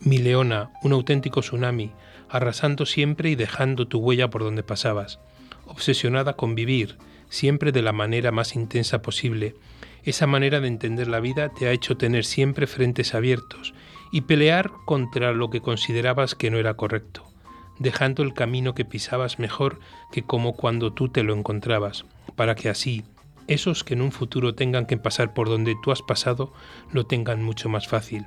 Mi 0.00 0.18
leona, 0.18 0.70
un 0.82 0.92
auténtico 0.92 1.40
tsunami, 1.40 1.92
arrasando 2.28 2.86
siempre 2.86 3.30
y 3.30 3.34
dejando 3.34 3.86
tu 3.86 3.98
huella 3.98 4.30
por 4.30 4.42
donde 4.42 4.62
pasabas, 4.62 5.20
obsesionada 5.66 6.34
con 6.34 6.54
vivir, 6.54 6.96
siempre 7.28 7.72
de 7.72 7.82
la 7.82 7.92
manera 7.92 8.32
más 8.32 8.54
intensa 8.54 9.02
posible. 9.02 9.54
Esa 10.02 10.26
manera 10.26 10.60
de 10.60 10.68
entender 10.68 11.08
la 11.08 11.20
vida 11.20 11.50
te 11.50 11.68
ha 11.68 11.72
hecho 11.72 11.96
tener 11.96 12.24
siempre 12.24 12.66
frentes 12.66 13.14
abiertos 13.14 13.74
y 14.10 14.22
pelear 14.22 14.70
contra 14.86 15.32
lo 15.32 15.50
que 15.50 15.60
considerabas 15.60 16.34
que 16.34 16.50
no 16.50 16.58
era 16.58 16.74
correcto 16.74 17.30
dejando 17.80 18.22
el 18.22 18.34
camino 18.34 18.74
que 18.74 18.84
pisabas 18.84 19.40
mejor 19.40 19.80
que 20.12 20.22
como 20.22 20.52
cuando 20.52 20.92
tú 20.92 21.08
te 21.08 21.24
lo 21.24 21.34
encontrabas, 21.34 22.04
para 22.36 22.54
que 22.54 22.68
así 22.68 23.04
esos 23.48 23.82
que 23.82 23.94
en 23.94 24.02
un 24.02 24.12
futuro 24.12 24.54
tengan 24.54 24.86
que 24.86 24.96
pasar 24.96 25.34
por 25.34 25.48
donde 25.48 25.74
tú 25.82 25.90
has 25.90 26.02
pasado 26.02 26.52
lo 26.92 27.06
tengan 27.06 27.42
mucho 27.42 27.68
más 27.68 27.88
fácil. 27.88 28.26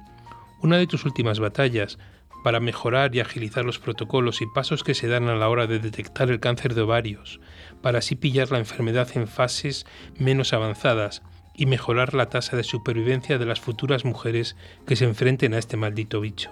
Una 0.63 0.77
de 0.77 0.87
tus 0.87 1.05
últimas 1.05 1.39
batallas 1.39 1.99
para 2.43 2.59
mejorar 2.59 3.15
y 3.15 3.19
agilizar 3.19 3.63
los 3.63 3.77
protocolos 3.77 4.41
y 4.41 4.47
pasos 4.47 4.83
que 4.83 4.95
se 4.95 5.07
dan 5.07 5.27
a 5.29 5.35
la 5.35 5.47
hora 5.47 5.67
de 5.67 5.77
detectar 5.77 6.31
el 6.31 6.39
cáncer 6.39 6.73
de 6.73 6.81
ovarios, 6.81 7.39
para 7.81 7.99
así 7.99 8.15
pillar 8.15 8.51
la 8.51 8.57
enfermedad 8.57 9.07
en 9.15 9.27
fases 9.27 9.85
menos 10.17 10.53
avanzadas 10.53 11.21
y 11.53 11.67
mejorar 11.67 12.15
la 12.15 12.29
tasa 12.29 12.57
de 12.57 12.63
supervivencia 12.63 13.37
de 13.37 13.45
las 13.45 13.61
futuras 13.61 14.05
mujeres 14.05 14.55
que 14.87 14.95
se 14.95 15.05
enfrenten 15.05 15.53
a 15.53 15.59
este 15.59 15.77
maldito 15.77 16.19
bicho. 16.19 16.51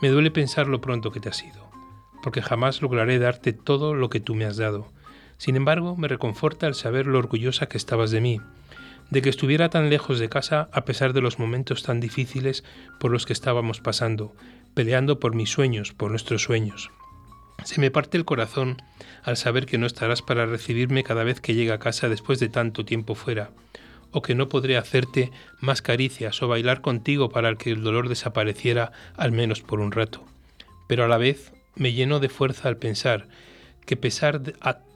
Me 0.00 0.08
duele 0.08 0.30
pensar 0.30 0.68
lo 0.68 0.80
pronto 0.80 1.12
que 1.12 1.20
te 1.20 1.28
has 1.28 1.44
ido 1.44 1.72
porque 2.22 2.40
jamás 2.40 2.80
lograré 2.80 3.18
darte 3.18 3.52
todo 3.52 3.94
lo 3.94 4.08
que 4.08 4.20
tú 4.20 4.34
me 4.34 4.46
has 4.46 4.56
dado. 4.56 4.90
Sin 5.36 5.56
embargo, 5.56 5.96
me 5.96 6.08
reconforta 6.08 6.68
el 6.68 6.74
saber 6.74 7.06
lo 7.06 7.18
orgullosa 7.18 7.66
que 7.66 7.76
estabas 7.76 8.12
de 8.12 8.20
mí, 8.20 8.40
de 9.10 9.22
que 9.22 9.30
estuviera 9.30 9.68
tan 9.68 9.90
lejos 9.90 10.18
de 10.18 10.28
casa 10.28 10.68
a 10.72 10.84
pesar 10.84 11.12
de 11.12 11.20
los 11.20 11.38
momentos 11.38 11.82
tan 11.82 12.00
difíciles 12.00 12.64
por 12.98 13.10
los 13.10 13.26
que 13.26 13.32
estábamos 13.32 13.80
pasando, 13.80 14.34
peleando 14.74 15.20
por 15.20 15.34
mis 15.34 15.50
sueños, 15.50 15.92
por 15.92 16.10
nuestros 16.10 16.42
sueños. 16.42 16.90
Se 17.64 17.80
me 17.80 17.90
parte 17.90 18.16
el 18.16 18.24
corazón 18.24 18.78
al 19.22 19.36
saber 19.36 19.66
que 19.66 19.78
no 19.78 19.86
estarás 19.86 20.22
para 20.22 20.46
recibirme 20.46 21.04
cada 21.04 21.24
vez 21.24 21.40
que 21.40 21.54
llegue 21.54 21.72
a 21.72 21.78
casa 21.78 22.08
después 22.08 22.40
de 22.40 22.48
tanto 22.48 22.84
tiempo 22.84 23.14
fuera, 23.14 23.50
o 24.10 24.22
que 24.22 24.34
no 24.34 24.48
podré 24.48 24.76
hacerte 24.76 25.30
más 25.60 25.82
caricias 25.82 26.42
o 26.42 26.48
bailar 26.48 26.80
contigo 26.80 27.30
para 27.30 27.54
que 27.54 27.70
el 27.70 27.82
dolor 27.82 28.08
desapareciera 28.08 28.92
al 29.16 29.32
menos 29.32 29.62
por 29.62 29.80
un 29.80 29.92
rato. 29.92 30.24
Pero 30.86 31.04
a 31.04 31.08
la 31.08 31.18
vez 31.18 31.52
me 31.74 31.92
lleno 31.92 32.20
de 32.20 32.28
fuerza 32.28 32.68
al 32.68 32.76
pensar 32.76 33.28
que 33.86 33.96
pesar 33.96 34.42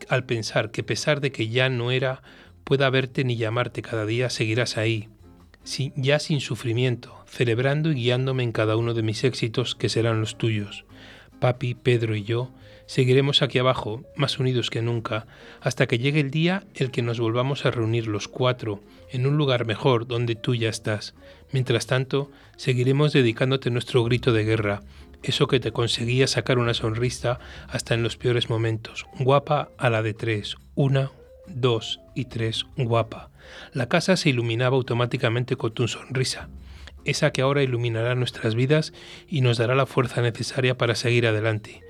al 0.09 0.25
pensar 0.25 0.71
que 0.71 0.83
pesar 0.83 1.21
de 1.21 1.33
que 1.33 1.49
ya 1.49 1.69
no 1.69 1.91
era 1.91 2.23
pueda 2.67 2.91
verte 2.91 3.23
ni 3.23 3.37
llamarte 3.37 3.81
cada 3.81 4.05
día, 4.07 4.29
seguirás 4.29 4.77
ahí, 4.77 5.09
ya 5.95 6.19
sin 6.19 6.41
sufrimiento, 6.41 7.17
celebrando 7.29 7.93
y 7.93 7.95
guiándome 7.95 8.43
en 8.43 8.51
cada 8.51 8.77
uno 8.77 8.93
de 8.93 9.05
mis 9.05 9.23
éxitos 9.23 9.77
que 9.77 9.89
serán 9.89 10.21
los 10.21 10.37
tuyos. 10.37 10.85
Papi, 11.39 11.77
Pedro 11.77 12.17
y 12.17 12.25
yo 12.25 12.51
seguiremos 12.87 13.43
aquí 13.43 13.61
abajo, 13.61 14.03
más 14.17 14.41
unidos 14.41 14.71
que 14.71 14.83
nunca, 14.83 15.29
hasta 15.61 15.87
que 15.87 15.99
llegue 15.99 16.19
el 16.19 16.33
día 16.33 16.65
el 16.75 16.91
que 16.91 17.03
nos 17.03 17.21
volvamos 17.21 17.67
a 17.67 17.71
reunir 17.71 18.09
los 18.09 18.27
cuatro 18.27 18.81
en 19.11 19.29
un 19.29 19.37
lugar 19.37 19.65
mejor 19.65 20.09
donde 20.09 20.35
tú 20.35 20.57
ya 20.57 20.69
estás. 20.69 21.15
Mientras 21.53 21.87
tanto, 21.87 22.33
seguiremos 22.57 23.13
dedicándote 23.13 23.71
nuestro 23.71 24.03
grito 24.03 24.33
de 24.33 24.43
guerra, 24.43 24.83
eso 25.23 25.47
que 25.47 25.61
te 25.61 25.71
conseguía 25.71 26.27
sacar 26.27 26.59
una 26.59 26.75
sonrisa 26.75 27.39
hasta 27.69 27.95
en 27.95 28.03
los 28.03 28.17
peores 28.17 28.51
momentos. 28.51 29.07
Guapa 29.21 29.69
a 29.79 29.89
la 29.89 30.03
de 30.03 30.15
tres, 30.15 30.57
una, 30.75 31.13
dos 31.47 32.01
y 32.17 32.25
tres, 32.25 32.67
guapa. 32.77 33.31
La 33.73 33.89
casa 33.89 34.17
se 34.17 34.31
iluminaba 34.31 34.77
automáticamente 34.77 35.55
con 35.55 35.73
tu 35.73 35.87
sonrisa, 35.87 36.49
esa 37.05 37.31
que 37.31 37.43
ahora 37.43 37.63
iluminará 37.63 38.17
nuestras 38.17 38.57
vidas 38.57 38.93
y 39.29 39.43
nos 39.43 39.59
dará 39.59 39.77
la 39.77 39.87
fuerza 39.87 40.23
necesaria 40.23 40.77
para 40.77 40.97
seguir 40.97 41.27
adelante. 41.27 41.83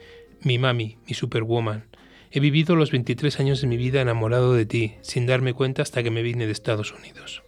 Mi 0.43 0.59
mami, 0.59 0.99
mi 1.07 1.15
superwoman. 1.15 1.87
He 2.31 2.41
vivido 2.41 2.77
los 2.77 2.91
23 2.91 3.41
años 3.41 3.61
de 3.63 3.69
mi 3.69 3.79
vida 3.79 4.03
enamorado 4.03 4.53
de 4.53 4.67
ti, 4.67 4.95
sin 5.01 5.27
darme 5.27 5.55
cuenta 5.55 5.81
hasta 5.81 6.03
que 6.03 6.11
me 6.11 6.23
vine 6.23 6.45
de 6.45 6.53
Estados 6.53 6.93
Unidos. 6.93 7.43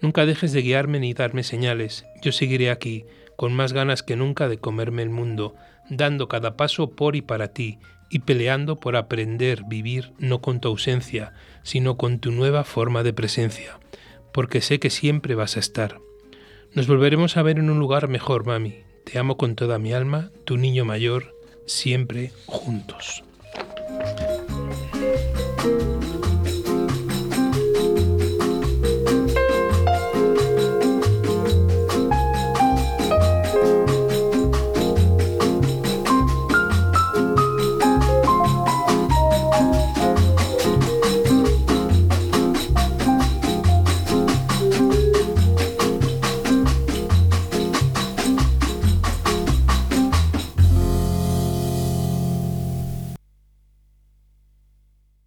Nunca 0.00 0.24
dejes 0.24 0.52
de 0.52 0.62
guiarme 0.62 1.00
ni 1.00 1.12
darme 1.12 1.42
señales. 1.42 2.06
Yo 2.22 2.32
seguiré 2.32 2.70
aquí, 2.70 3.04
con 3.36 3.52
más 3.52 3.72
ganas 3.72 4.02
que 4.02 4.16
nunca 4.16 4.48
de 4.48 4.58
comerme 4.58 5.02
el 5.02 5.10
mundo, 5.10 5.54
dando 5.90 6.28
cada 6.28 6.56
paso 6.56 6.90
por 6.90 7.16
y 7.16 7.22
para 7.22 7.48
ti, 7.48 7.78
y 8.08 8.20
peleando 8.20 8.76
por 8.76 8.96
aprender, 8.96 9.64
vivir 9.66 10.12
no 10.18 10.40
con 10.40 10.60
tu 10.60 10.68
ausencia, 10.68 11.32
sino 11.66 11.96
con 11.96 12.20
tu 12.20 12.30
nueva 12.30 12.62
forma 12.62 13.02
de 13.02 13.12
presencia, 13.12 13.80
porque 14.32 14.60
sé 14.60 14.78
que 14.78 14.88
siempre 14.88 15.34
vas 15.34 15.56
a 15.56 15.60
estar. 15.60 15.98
Nos 16.72 16.86
volveremos 16.86 17.36
a 17.36 17.42
ver 17.42 17.58
en 17.58 17.70
un 17.70 17.80
lugar 17.80 18.06
mejor, 18.06 18.46
mami. 18.46 18.84
Te 19.04 19.18
amo 19.18 19.36
con 19.36 19.56
toda 19.56 19.80
mi 19.80 19.92
alma, 19.92 20.30
tu 20.44 20.58
niño 20.58 20.84
mayor, 20.84 21.34
siempre 21.66 22.30
juntos. 22.46 23.24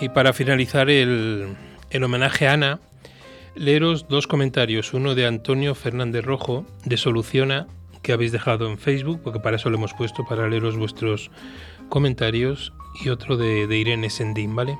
y 0.00 0.08
para 0.08 0.32
finalizar 0.32 0.90
el, 0.90 1.56
el 1.90 2.04
homenaje 2.04 2.46
a 2.46 2.52
Ana, 2.52 2.80
leeros 3.54 4.08
dos 4.08 4.26
comentarios. 4.26 4.94
Uno 4.94 5.14
de 5.14 5.26
Antonio 5.26 5.74
Fernández 5.74 6.24
Rojo, 6.24 6.64
de 6.84 6.96
Soluciona, 6.96 7.66
que 8.02 8.12
habéis 8.12 8.32
dejado 8.32 8.68
en 8.68 8.78
Facebook, 8.78 9.20
porque 9.22 9.40
para 9.40 9.56
eso 9.56 9.70
lo 9.70 9.76
hemos 9.76 9.94
puesto, 9.94 10.24
para 10.24 10.48
leeros 10.48 10.76
vuestros 10.76 11.30
comentarios, 11.88 12.72
y 13.04 13.08
otro 13.08 13.36
de, 13.36 13.66
de 13.66 13.76
Irene 13.78 14.10
Sendín, 14.10 14.54
¿vale? 14.54 14.78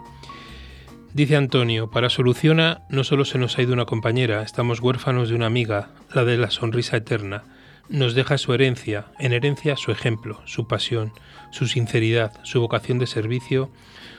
Dice 1.12 1.36
Antonio, 1.36 1.90
para 1.90 2.10
Soluciona 2.10 2.82
no 2.90 3.02
solo 3.02 3.24
se 3.24 3.38
nos 3.38 3.58
ha 3.58 3.62
ido 3.62 3.72
una 3.72 3.86
compañera, 3.86 4.42
estamos 4.42 4.80
huérfanos 4.80 5.28
de 5.28 5.34
una 5.34 5.46
amiga, 5.46 5.90
la 6.14 6.24
de 6.24 6.36
la 6.36 6.50
sonrisa 6.50 6.98
eterna. 6.98 7.44
Nos 7.88 8.14
deja 8.14 8.38
su 8.38 8.52
herencia, 8.52 9.06
en 9.18 9.32
herencia 9.32 9.76
su 9.76 9.90
ejemplo, 9.90 10.40
su 10.44 10.68
pasión, 10.68 11.12
su 11.50 11.66
sinceridad, 11.66 12.32
su 12.44 12.60
vocación 12.60 12.98
de 12.98 13.06
servicio 13.06 13.70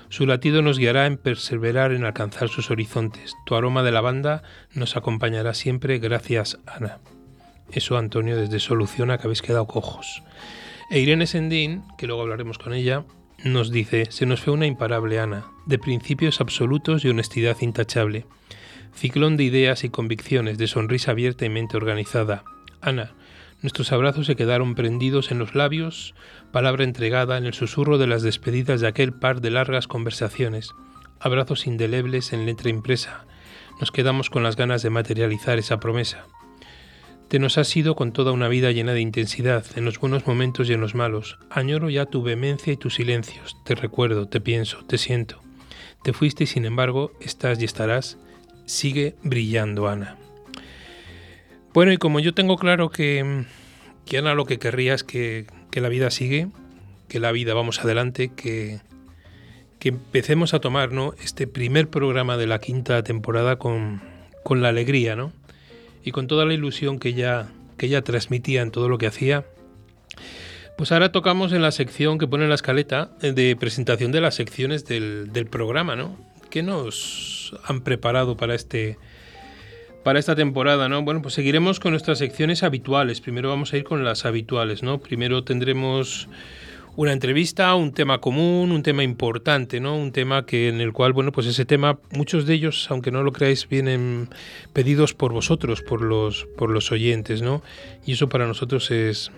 su 0.09 0.25
latido 0.25 0.63
nos 0.63 0.79
guiará 0.79 1.05
en 1.05 1.17
perseverar 1.17 1.91
en 1.91 2.03
alcanzar 2.03 2.49
sus 2.49 2.71
horizontes. 2.71 3.35
Tu 3.45 3.53
aroma 3.53 3.83
de 3.83 3.91
lavanda 3.91 4.41
nos 4.73 4.97
acompañará 4.97 5.53
siempre. 5.53 5.99
Gracias, 5.99 6.57
Ana. 6.65 6.97
Eso, 7.71 7.95
Antonio, 7.95 8.35
desde 8.35 8.59
Soluciona 8.59 9.19
que 9.19 9.27
habéis 9.27 9.43
quedado 9.43 9.67
cojos. 9.67 10.23
E 10.89 10.99
Irene 10.99 11.27
Sendín, 11.27 11.83
que 11.99 12.07
luego 12.07 12.23
hablaremos 12.23 12.57
con 12.57 12.73
ella, 12.73 13.05
nos 13.43 13.69
dice, 13.69 14.07
se 14.09 14.25
nos 14.25 14.41
fue 14.41 14.51
una 14.51 14.65
imparable 14.65 15.19
Ana, 15.19 15.45
de 15.67 15.77
principios 15.77 16.41
absolutos 16.41 17.05
y 17.05 17.09
honestidad 17.09 17.57
intachable. 17.61 18.25
Ciclón 18.95 19.37
de 19.37 19.43
ideas 19.43 19.83
y 19.83 19.89
convicciones, 19.89 20.57
de 20.57 20.65
sonrisa 20.65 21.11
abierta 21.11 21.45
y 21.45 21.49
mente 21.49 21.77
organizada. 21.77 22.43
Ana, 22.81 23.13
nuestros 23.61 23.91
abrazos 23.91 24.25
se 24.25 24.35
quedaron 24.35 24.75
prendidos 24.75 25.31
en 25.31 25.39
los 25.39 25.53
labios, 25.53 26.15
palabra 26.51 26.85
entregada 26.85 27.37
en 27.37 27.45
el 27.45 27.53
susurro 27.53 27.97
de 27.97 28.07
las 28.07 28.21
despedidas 28.21 28.79
de 28.79 28.87
aquel 28.87 29.11
par 29.11 29.41
de 29.41 29.51
largas 29.51 29.87
conversaciones, 29.87 30.71
abrazos 31.19 31.67
indelebles 31.67 32.31
en 32.31 32.45
letra 32.45 32.69
impresa. 32.69 33.25
Nos 33.79 33.91
quedamos 33.91 34.29
con 34.29 34.43
las 34.43 34.55
ganas 34.55 34.81
de 34.81 34.89
materializar 34.89 35.57
esa 35.57 35.79
promesa. 35.79 36.25
Te 37.27 37.37
nos 37.37 37.57
has 37.57 37.67
sido 37.67 37.95
con 37.95 38.11
toda 38.11 38.31
una 38.31 38.47
vida 38.47 38.71
llena 38.71 38.93
de 38.93 39.01
intensidad, 39.01 39.63
en 39.75 39.85
los 39.85 39.99
buenos 39.99 40.25
momentos 40.25 40.69
y 40.69 40.73
en 40.73 40.81
los 40.81 40.95
malos. 40.95 41.37
Añoro 41.51 41.89
ya 41.89 42.05
tu 42.05 42.23
vehemencia 42.23 42.73
y 42.73 42.77
tus 42.77 42.95
silencios. 42.95 43.55
Te 43.65 43.75
recuerdo, 43.75 44.27
te 44.27 44.41
pienso, 44.41 44.83
te 44.85 44.97
siento. 44.97 45.39
Te 46.03 46.13
fuiste 46.13 46.45
y 46.45 46.47
sin 46.47 46.65
embargo 46.65 47.11
estás 47.19 47.61
y 47.61 47.65
estarás. 47.65 48.17
Sigue 48.65 49.15
brillando, 49.21 49.87
Ana. 49.87 50.18
Bueno, 51.79 51.93
y 51.93 51.97
como 51.97 52.19
yo 52.19 52.33
tengo 52.33 52.57
claro 52.57 52.89
que, 52.89 53.45
que 54.05 54.17
Ana 54.17 54.33
lo 54.33 54.43
que 54.43 54.59
querría 54.59 54.93
es 54.93 55.05
que, 55.05 55.47
la 55.71 55.87
vida 55.87 56.11
sigue, 56.11 56.49
que 57.07 57.21
la 57.21 57.31
vida 57.31 57.53
vamos 57.53 57.79
adelante, 57.79 58.33
que, 58.35 58.81
que 59.79 59.87
empecemos 59.87 60.53
a 60.53 60.59
tomar 60.59 60.91
¿no? 60.91 61.13
este 61.23 61.47
primer 61.47 61.87
programa 61.89 62.35
de 62.35 62.47
la 62.47 62.59
quinta 62.59 63.01
temporada 63.03 63.59
con, 63.59 64.01
con 64.43 64.61
la 64.61 64.67
alegría, 64.67 65.15
¿no? 65.15 65.31
Y 66.03 66.11
con 66.11 66.27
toda 66.27 66.43
la 66.43 66.53
ilusión 66.53 66.99
que 66.99 67.07
ella, 67.07 67.47
que 67.77 68.01
transmitía 68.01 68.61
en 68.61 68.71
todo 68.71 68.89
lo 68.89 68.97
que 68.97 69.07
hacía. 69.07 69.45
Pues 70.77 70.91
ahora 70.91 71.13
tocamos 71.13 71.53
en 71.53 71.61
la 71.61 71.71
sección 71.71 72.17
que 72.17 72.27
pone 72.27 72.43
en 72.43 72.49
la 72.49 72.55
escaleta 72.55 73.11
eh, 73.21 73.31
de 73.31 73.55
presentación 73.55 74.11
de 74.11 74.19
las 74.19 74.35
secciones 74.35 74.83
del, 74.83 75.31
del 75.31 75.45
programa, 75.45 75.95
¿no? 75.95 76.17
¿Qué 76.49 76.61
nos 76.61 77.55
han 77.63 77.79
preparado 77.79 78.35
para 78.35 78.53
este, 78.53 78.97
para 80.03 80.19
esta 80.19 80.35
temporada, 80.35 80.89
¿no? 80.89 81.03
Bueno, 81.03 81.21
pues 81.21 81.33
seguiremos 81.33 81.79
con 81.79 81.91
nuestras 81.91 82.17
secciones 82.19 82.63
habituales. 82.63 83.21
Primero 83.21 83.49
vamos 83.49 83.73
a 83.73 83.77
ir 83.77 83.83
con 83.83 84.03
las 84.03 84.25
habituales, 84.25 84.83
¿no? 84.83 84.99
Primero 84.99 85.43
tendremos 85.43 86.27
una 86.95 87.13
entrevista, 87.13 87.75
un 87.75 87.93
tema 87.93 88.19
común, 88.19 88.71
un 88.71 88.83
tema 88.83 89.03
importante, 89.03 89.79
¿no? 89.79 89.95
Un 89.95 90.11
tema 90.11 90.45
que 90.45 90.67
en 90.67 90.81
el 90.81 90.91
cual, 90.93 91.13
bueno, 91.13 91.31
pues 91.31 91.47
ese 91.47 91.65
tema, 91.65 91.99
muchos 92.11 92.45
de 92.45 92.53
ellos, 92.55 92.87
aunque 92.89 93.11
no 93.11 93.23
lo 93.23 93.31
creáis, 93.31 93.67
vienen 93.69 94.29
pedidos 94.73 95.13
por 95.13 95.31
vosotros, 95.31 95.81
por 95.81 96.01
los, 96.01 96.45
por 96.57 96.69
los 96.69 96.91
oyentes, 96.91 97.41
¿no? 97.41 97.61
Y 98.05 98.13
eso 98.13 98.27
para 98.27 98.47
nosotros 98.47 98.91
es, 98.91 99.31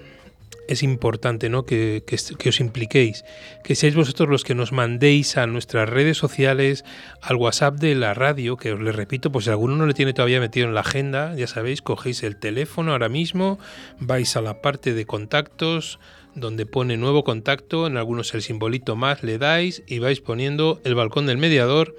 es 0.67 0.83
importante 0.83 1.49
¿no? 1.49 1.65
Que, 1.65 2.03
os 2.47 2.59
impliquéis, 2.59 3.25
que 3.63 3.75
seáis 3.75 3.95
vosotros 3.95 4.29
los 4.29 4.43
que 4.43 4.53
nos 4.55 4.71
mandéis 4.71 5.37
a 5.37 5.47
nuestras 5.47 5.89
redes 5.89 6.17
sociales, 6.17 6.85
al 7.21 7.35
WhatsApp 7.35 7.75
de 7.75 7.95
la 7.95 8.13
radio, 8.13 8.57
que 8.57 8.73
os 8.73 8.79
le 8.79 8.91
repito, 8.91 9.31
pues 9.31 9.45
si 9.45 9.51
alguno 9.51 9.75
no 9.75 9.85
le 9.85 9.93
tiene 9.93 10.13
todavía 10.13 10.39
metido 10.39 10.67
en 10.67 10.73
la 10.73 10.81
agenda, 10.81 11.35
ya 11.35 11.47
sabéis, 11.47 11.81
cogéis 11.81 12.23
el 12.23 12.37
teléfono 12.37 12.93
ahora 12.93 13.09
mismo, 13.09 13.59
vais 13.99 14.35
a 14.35 14.41
la 14.41 14.61
parte 14.61 14.93
de 14.93 15.05
contactos, 15.05 15.99
donde 16.33 16.65
pone 16.65 16.95
nuevo 16.95 17.25
contacto, 17.25 17.87
en 17.87 17.97
algunos 17.97 18.33
el 18.33 18.41
simbolito 18.41 18.95
más 18.95 19.21
le 19.23 19.37
dais 19.37 19.83
y 19.87 19.99
vais 19.99 20.21
poniendo 20.21 20.79
el 20.85 20.95
balcón 20.95 21.25
del 21.25 21.37
mediador 21.37 21.93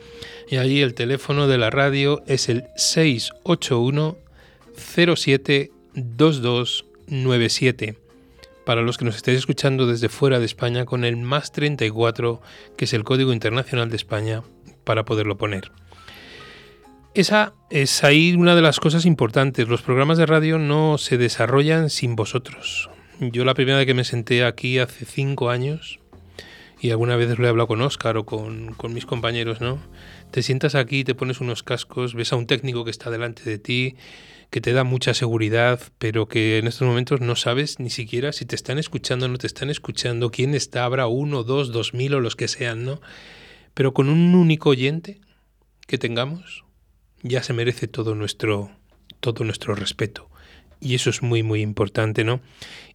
y 0.48 0.56
allí 0.56 0.80
el 0.80 0.94
teléfono 0.94 1.48
de 1.48 1.58
la 1.58 1.68
radio 1.68 2.22
es 2.26 2.48
el 2.48 2.64
681 2.76 4.16
07 4.74 5.70
2297 5.94 8.01
para 8.64 8.82
los 8.82 8.98
que 8.98 9.04
nos 9.04 9.16
estéis 9.16 9.38
escuchando 9.38 9.86
desde 9.86 10.08
fuera 10.08 10.38
de 10.38 10.46
España 10.46 10.84
con 10.84 11.04
el 11.04 11.16
más 11.16 11.52
34, 11.52 12.40
que 12.76 12.84
es 12.84 12.92
el 12.92 13.04
Código 13.04 13.32
Internacional 13.32 13.90
de 13.90 13.96
España, 13.96 14.42
para 14.84 15.04
poderlo 15.04 15.36
poner. 15.36 15.72
Esa 17.14 17.52
es 17.70 18.04
ahí 18.04 18.34
una 18.34 18.54
de 18.54 18.62
las 18.62 18.80
cosas 18.80 19.04
importantes. 19.04 19.68
Los 19.68 19.82
programas 19.82 20.18
de 20.18 20.26
radio 20.26 20.58
no 20.58 20.96
se 20.98 21.18
desarrollan 21.18 21.90
sin 21.90 22.16
vosotros. 22.16 22.88
Yo 23.20 23.44
la 23.44 23.54
primera 23.54 23.78
vez 23.78 23.86
que 23.86 23.94
me 23.94 24.04
senté 24.04 24.44
aquí 24.44 24.78
hace 24.78 25.04
cinco 25.04 25.50
años, 25.50 26.00
y 26.80 26.90
alguna 26.90 27.16
vez 27.16 27.38
lo 27.38 27.46
he 27.46 27.48
hablado 27.48 27.68
con 27.68 27.82
Óscar 27.82 28.16
o 28.16 28.24
con, 28.24 28.74
con 28.74 28.94
mis 28.94 29.06
compañeros, 29.06 29.60
¿no? 29.60 29.78
te 30.32 30.42
sientas 30.42 30.74
aquí, 30.74 31.04
te 31.04 31.14
pones 31.14 31.40
unos 31.40 31.62
cascos, 31.62 32.14
ves 32.14 32.32
a 32.32 32.36
un 32.36 32.46
técnico 32.46 32.84
que 32.84 32.90
está 32.90 33.10
delante 33.10 33.48
de 33.48 33.58
ti, 33.58 33.96
que 34.52 34.60
te 34.60 34.74
da 34.74 34.84
mucha 34.84 35.14
seguridad, 35.14 35.80
pero 35.98 36.28
que 36.28 36.58
en 36.58 36.66
estos 36.66 36.86
momentos 36.86 37.22
no 37.22 37.36
sabes 37.36 37.80
ni 37.80 37.88
siquiera 37.88 38.32
si 38.32 38.44
te 38.44 38.54
están 38.54 38.78
escuchando 38.78 39.24
o 39.24 39.28
no 39.30 39.38
te 39.38 39.46
están 39.46 39.70
escuchando, 39.70 40.30
quién 40.30 40.54
está, 40.54 40.84
habrá 40.84 41.06
uno, 41.06 41.42
dos, 41.42 41.72
dos 41.72 41.94
mil 41.94 42.12
o 42.12 42.20
los 42.20 42.36
que 42.36 42.48
sean, 42.48 42.84
¿no? 42.84 43.00
Pero 43.72 43.94
con 43.94 44.10
un 44.10 44.34
único 44.34 44.68
oyente 44.68 45.22
que 45.86 45.96
tengamos, 45.96 46.64
ya 47.22 47.42
se 47.42 47.54
merece 47.54 47.88
todo 47.88 48.14
nuestro, 48.14 48.70
todo 49.20 49.42
nuestro 49.44 49.74
respeto. 49.74 50.28
Y 50.80 50.96
eso 50.96 51.08
es 51.08 51.22
muy, 51.22 51.42
muy 51.42 51.62
importante, 51.62 52.22
¿no? 52.22 52.42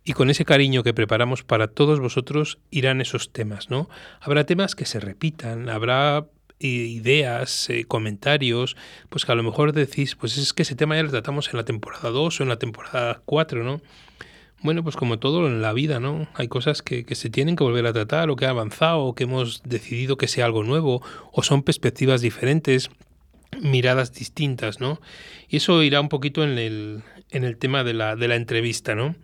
Y 0.03 0.13
con 0.13 0.29
ese 0.29 0.45
cariño 0.45 0.83
que 0.83 0.93
preparamos 0.93 1.41
para 1.41 1.69
todos 1.69 1.99
vosotros 1.99 2.59
irán 2.69 3.01
esos 3.01 3.33
temas, 3.33 3.71
¿no? 3.71 3.89
Habrá 4.21 4.45
temas 4.45 4.75
que 4.75 4.85
se 4.85 4.99
repitan, 4.99 5.69
habrá 5.69 6.27
ideas, 6.59 7.69
eh, 7.69 7.85
comentarios, 7.85 8.75
pues 9.09 9.25
que 9.25 9.31
a 9.31 9.35
lo 9.35 9.43
mejor 9.43 9.73
decís, 9.73 10.15
pues 10.15 10.37
es 10.37 10.53
que 10.53 10.63
ese 10.63 10.75
tema 10.75 10.95
ya 10.95 11.03
lo 11.03 11.11
tratamos 11.11 11.49
en 11.49 11.57
la 11.57 11.65
temporada 11.65 12.09
2 12.09 12.39
o 12.39 12.43
en 12.43 12.49
la 12.49 12.59
temporada 12.59 13.21
4, 13.25 13.63
¿no? 13.63 13.81
Bueno, 14.63 14.83
pues 14.83 14.95
como 14.95 15.19
todo 15.19 15.45
en 15.45 15.61
la 15.61 15.71
vida, 15.73 15.99
¿no? 15.99 16.27
Hay 16.33 16.47
cosas 16.47 16.81
que, 16.81 17.05
que, 17.05 17.13
se 17.13 17.29
tienen 17.29 17.55
que 17.55 17.63
volver 17.63 17.85
a 17.85 17.93
tratar 17.93 18.31
o 18.31 18.35
que 18.35 18.47
ha 18.47 18.49
avanzado 18.49 19.01
o 19.01 19.13
que 19.13 19.25
hemos 19.25 19.61
decidido 19.63 20.17
que 20.17 20.27
sea 20.27 20.45
algo 20.45 20.63
nuevo 20.63 21.03
o 21.31 21.43
son 21.43 21.61
perspectivas 21.61 22.21
diferentes, 22.21 22.89
miradas 23.61 24.13
distintas, 24.13 24.79
¿no? 24.79 24.99
Y 25.47 25.57
eso 25.57 25.83
irá 25.83 26.01
un 26.01 26.09
poquito 26.09 26.43
en 26.43 26.57
el, 26.57 27.03
en 27.29 27.43
el 27.43 27.57
tema 27.57 27.83
de 27.83 27.93
la, 27.93 28.15
de 28.15 28.27
la 28.27 28.35
entrevista, 28.35 28.95
¿no? 28.95 29.15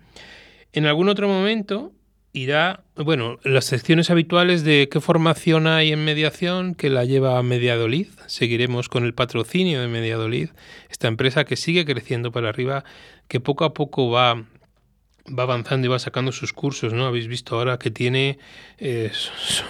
En 0.71 0.85
algún 0.85 1.09
otro 1.09 1.27
momento 1.27 1.93
irá, 2.33 2.83
bueno, 2.95 3.39
las 3.43 3.65
secciones 3.65 4.09
habituales 4.09 4.63
de 4.63 4.89
qué 4.91 4.99
formación 4.99 5.67
hay 5.67 5.91
en 5.91 6.03
mediación, 6.03 6.73
que 6.73 6.89
la 6.89 7.05
lleva 7.05 7.41
Mediadolid. 7.43 8.07
Seguiremos 8.25 8.89
con 8.89 9.05
el 9.05 9.13
patrocinio 9.13 9.79
de 9.79 9.87
Mediadolid, 9.87 10.49
esta 10.89 11.07
empresa 11.07 11.45
que 11.45 11.55
sigue 11.55 11.85
creciendo 11.85 12.31
para 12.31 12.49
arriba, 12.49 12.83
que 13.27 13.39
poco 13.39 13.65
a 13.65 13.75
poco 13.75 14.09
va, 14.09 14.33
va 15.27 15.43
avanzando 15.43 15.85
y 15.85 15.89
va 15.91 15.99
sacando 15.99 16.31
sus 16.31 16.53
cursos, 16.53 16.91
¿no? 16.91 17.05
Habéis 17.05 17.27
visto 17.27 17.55
ahora 17.55 17.77
que 17.77 17.91
tiene, 17.91 18.39
eh, 18.79 19.11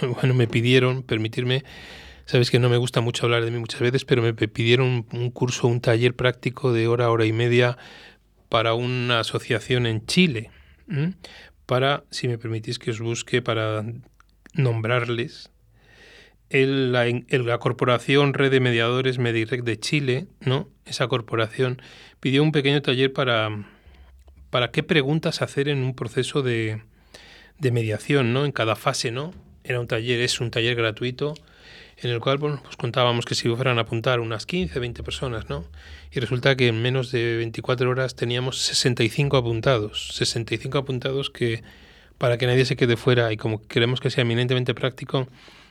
bueno, 0.00 0.32
me 0.32 0.46
pidieron, 0.46 1.02
permitirme, 1.02 1.64
sabéis 2.24 2.50
que 2.50 2.58
no 2.58 2.70
me 2.70 2.78
gusta 2.78 3.02
mucho 3.02 3.26
hablar 3.26 3.44
de 3.44 3.50
mí 3.50 3.58
muchas 3.58 3.80
veces, 3.80 4.06
pero 4.06 4.22
me 4.22 4.32
pidieron 4.32 5.06
un, 5.12 5.30
curso, 5.30 5.68
un 5.68 5.82
taller 5.82 6.16
práctico 6.16 6.72
de 6.72 6.88
hora, 6.88 7.10
hora 7.10 7.26
y 7.26 7.32
media 7.34 7.76
para 8.48 8.72
una 8.72 9.20
asociación 9.20 9.84
en 9.84 10.06
Chile 10.06 10.50
para, 11.66 12.04
si 12.10 12.28
me 12.28 12.38
permitís 12.38 12.78
que 12.78 12.90
os 12.90 13.00
busque, 13.00 13.42
para 13.42 13.84
nombrarles. 14.54 15.50
El, 16.50 16.92
la, 16.92 17.06
la, 17.06 17.58
corporación 17.58 18.34
Red 18.34 18.50
de 18.50 18.60
Mediadores 18.60 19.18
Medirec 19.18 19.64
de 19.64 19.80
Chile, 19.80 20.26
¿no? 20.40 20.68
Esa 20.84 21.08
corporación 21.08 21.80
pidió 22.20 22.42
un 22.42 22.52
pequeño 22.52 22.80
taller 22.82 23.12
para, 23.12 23.64
para 24.50 24.70
qué 24.70 24.82
preguntas 24.82 25.42
hacer 25.42 25.68
en 25.68 25.78
un 25.78 25.94
proceso 25.96 26.42
de, 26.42 26.82
de 27.58 27.70
mediación, 27.72 28.32
¿no? 28.32 28.44
En 28.44 28.52
cada 28.52 28.76
fase, 28.76 29.10
¿no? 29.10 29.32
Era 29.64 29.80
un 29.80 29.88
taller, 29.88 30.20
es 30.20 30.40
un 30.40 30.50
taller 30.50 30.76
gratuito 30.76 31.34
en 31.98 32.10
el 32.10 32.20
cual 32.20 32.38
bueno, 32.38 32.60
pues 32.62 32.76
contábamos 32.76 33.24
que 33.24 33.34
si 33.34 33.48
fueran 33.48 33.78
a 33.78 33.82
apuntar 33.82 34.20
unas 34.20 34.46
15, 34.46 34.78
20 34.78 35.02
personas, 35.02 35.48
¿no? 35.48 35.64
Y 36.10 36.20
resulta 36.20 36.56
que 36.56 36.68
en 36.68 36.82
menos 36.82 37.10
de 37.12 37.36
24 37.36 37.88
horas 37.88 38.14
teníamos 38.14 38.58
65 38.58 39.36
apuntados, 39.36 40.08
65 40.14 40.78
apuntados 40.78 41.30
que 41.30 41.62
para 42.18 42.38
que 42.38 42.46
nadie 42.46 42.64
se 42.64 42.76
quede 42.76 42.96
fuera 42.96 43.32
y 43.32 43.36
como 43.36 43.66
queremos 43.66 44.00
que 44.00 44.10
sea 44.10 44.22
eminentemente 44.22 44.74
práctico, 44.74 45.28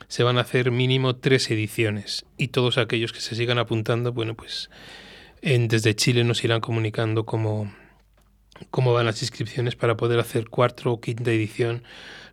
se 0.08 0.22
van 0.22 0.38
a 0.38 0.42
hacer 0.42 0.70
mínimo 0.70 1.16
tres 1.16 1.50
ediciones 1.50 2.26
y 2.36 2.48
todos 2.48 2.78
aquellos 2.78 3.12
que 3.12 3.20
se 3.20 3.34
sigan 3.34 3.58
apuntando, 3.58 4.12
bueno, 4.12 4.34
pues 4.34 4.70
desde 5.42 5.94
Chile 5.94 6.24
nos 6.24 6.42
irán 6.44 6.60
comunicando 6.60 7.24
cómo, 7.24 7.72
cómo 8.70 8.92
van 8.92 9.06
las 9.06 9.22
inscripciones 9.22 9.76
para 9.76 9.96
poder 9.96 10.18
hacer 10.18 10.48
cuarta 10.48 10.88
o 10.88 11.00
quinta 11.00 11.30
edición 11.30 11.82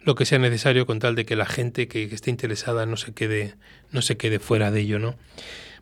lo 0.04 0.16
que 0.16 0.26
sea 0.26 0.40
necesario 0.40 0.86
con 0.86 1.00
tal 1.00 1.16
de 1.16 1.26
que 1.26 1.36
la 1.36 1.46
gente 1.46 1.88
que, 1.88 2.04
esté 2.04 2.30
interesada 2.30 2.86
no 2.86 2.98
se 2.98 3.14
quede 3.14 3.56
no 3.92 4.02
se 4.02 4.18
quede 4.18 4.40
fuera 4.40 4.72
de 4.72 4.82
ello, 4.82 5.00
¿no? 5.00 5.16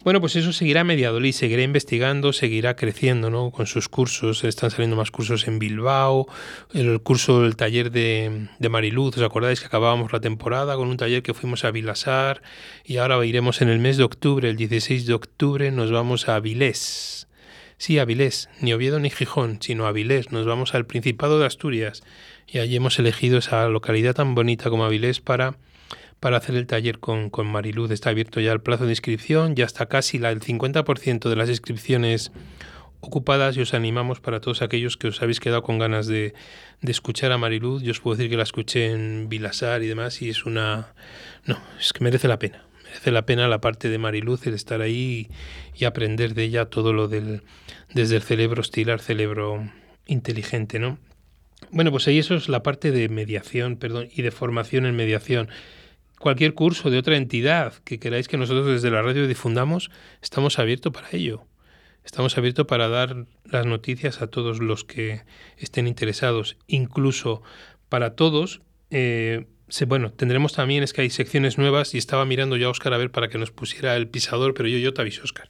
Bueno, 0.02 0.22
pues 0.22 0.38
eso 0.38 0.54
seguirá 0.54 0.86
Mediadolid, 0.86 1.34
seguirá 1.34 1.62
investigando, 1.62 2.32
seguirá 2.32 2.78
creciendo, 2.78 3.30
¿no? 3.30 3.52
Con 3.52 3.68
sus 3.68 3.90
cursos, 3.90 4.46
están 4.46 4.72
saliendo 4.72 4.96
más 4.96 5.12
cursos 5.12 5.46
en 5.50 5.60
Bilbao, 5.60 6.26
el 6.74 7.02
curso 7.02 7.42
del 7.42 7.58
taller 7.58 7.92
de, 7.92 8.48
de 8.60 8.70
Mariluz, 8.70 9.18
¿os 9.18 9.24
acordáis 9.24 9.60
que 9.60 9.66
acabábamos 9.66 10.14
la 10.14 10.22
temporada 10.22 10.78
con 10.78 10.88
un 10.88 10.96
taller 10.96 11.22
que 11.22 11.34
fuimos 11.34 11.66
a 11.66 11.72
Vilasar 11.72 12.42
y 12.86 12.96
ahora 12.96 13.24
iremos 13.26 13.62
en 13.62 13.68
el 13.68 13.80
mes 13.80 13.98
de 13.98 14.04
octubre, 14.04 14.50
el 14.50 14.56
16 14.56 15.06
de 15.06 15.14
octubre 15.14 15.70
nos 15.72 15.92
vamos 15.92 16.30
a 16.30 16.36
Avilés. 16.36 17.28
Sí, 17.78 18.00
Avilés, 18.00 18.50
ni 18.62 18.74
Oviedo 18.74 19.00
ni 19.00 19.10
Gijón, 19.10 19.58
sino 19.62 19.86
Avilés, 19.86 20.32
nos 20.32 20.46
vamos 20.46 20.76
al 20.76 20.86
Principado 20.86 21.40
de 21.40 21.46
Asturias 21.46 22.04
y 22.52 22.60
allí 22.60 22.76
hemos 22.76 22.98
elegido 23.00 23.38
esa 23.38 23.68
localidad 23.68 24.16
tan 24.16 24.36
bonita 24.36 24.70
como 24.70 24.86
Avilés 24.86 25.22
para, 25.22 25.56
para 26.20 26.38
hacer 26.38 26.56
el 26.56 26.68
taller 26.68 27.00
con, 27.00 27.30
con 27.30 27.48
Mariluz. 27.48 27.92
Está 27.92 28.10
abierto 28.10 28.40
ya 28.40 28.52
el 28.52 28.62
plazo 28.62 28.86
de 28.86 28.92
inscripción, 28.92 29.56
ya 29.56 29.66
está 29.66 29.88
casi 29.88 30.18
el 30.18 30.40
50% 30.40 31.30
de 31.30 31.36
las 31.36 31.50
inscripciones 31.50 32.32
ocupadas 33.02 33.56
y 33.56 33.62
os 33.62 33.74
animamos 33.74 34.20
para 34.20 34.42
todos 34.42 34.62
aquellos 34.62 34.98
que 34.98 35.08
os 35.08 35.22
habéis 35.22 35.40
quedado 35.40 35.64
con 35.64 35.80
ganas 35.80 36.08
de, 36.08 36.34
de 36.82 36.92
escuchar 36.92 37.32
a 37.32 37.38
Mariluz. 37.38 37.84
Yo 37.84 37.92
os 37.92 38.00
puedo 38.00 38.18
decir 38.18 38.30
que 38.30 38.38
la 38.38 38.44
escuché 38.44 38.92
en 38.92 39.30
Vilasar 39.30 39.84
y 39.84 39.88
demás 39.88 40.22
y 40.22 40.30
es 40.30 40.46
una... 40.46 40.94
No, 41.46 41.58
es 41.80 41.94
que 41.94 42.04
merece 42.04 42.28
la 42.28 42.40
pena. 42.40 42.66
Merece 42.84 43.12
la 43.12 43.26
pena 43.26 43.48
la 43.48 43.62
parte 43.62 43.90
de 43.90 44.00
Mariluz, 44.00 44.48
el 44.48 44.56
estar 44.56 44.82
ahí 44.82 45.30
y, 45.76 45.82
y 45.82 45.86
aprender 45.86 46.34
de 46.34 46.44
ella 46.44 46.66
todo 46.66 46.94
lo 46.94 47.08
del... 47.08 47.44
desde 47.94 48.16
el 48.16 48.24
cerebro 48.24 48.62
hostil 48.62 48.90
al 48.90 49.00
cerebro 49.00 49.72
inteligente, 50.08 50.80
¿no? 50.80 50.98
Bueno, 51.72 51.92
pues 51.92 52.08
ahí 52.08 52.18
eso 52.18 52.36
es 52.36 52.50
la 52.50 52.64
parte 52.64 52.92
de 52.92 53.10
mediación, 53.10 53.78
perdón, 53.78 54.10
y 54.12 54.24
de 54.24 54.32
formación 54.32 54.86
en 54.86 54.96
mediación. 54.96 55.50
Cualquier 56.20 56.54
curso 56.54 56.90
de 56.90 56.98
otra 56.98 57.16
entidad 57.16 57.74
que 57.84 58.00
queráis 58.00 58.28
que 58.28 58.38
nosotros 58.38 58.68
desde 58.68 58.90
la 58.90 59.02
radio 59.02 59.28
difundamos, 59.28 59.92
estamos 60.22 60.58
abiertos 60.58 60.92
para 60.92 61.08
ello. 61.12 61.46
Estamos 62.04 62.38
abiertos 62.38 62.66
para 62.66 62.90
dar 62.90 63.28
las 63.46 63.66
noticias 63.68 64.22
a 64.22 64.28
todos 64.28 64.60
los 64.60 64.84
que 64.84 65.22
estén 65.58 65.88
interesados, 65.88 66.58
incluso 66.66 67.44
para 67.88 68.16
todos. 68.16 68.62
Eh, 68.90 69.46
bueno, 69.88 70.12
tendremos 70.12 70.54
también, 70.54 70.82
es 70.82 70.92
que 70.92 71.02
hay 71.02 71.12
secciones 71.12 71.60
nuevas 71.60 71.94
y 71.94 72.00
estaba 72.00 72.26
mirando 72.26 72.58
ya 72.58 72.66
a 72.66 72.70
Oscar 72.70 72.94
a 72.94 72.98
ver 72.98 73.12
para 73.12 73.30
que 73.30 73.38
nos 73.38 73.52
pusiera 73.52 73.96
el 73.96 74.08
pisador, 74.08 74.56
pero 74.56 74.68
yo, 74.68 74.80
yo 74.80 74.94
te 74.94 75.02
aviso, 75.02 75.22
Oscar. 75.24 75.50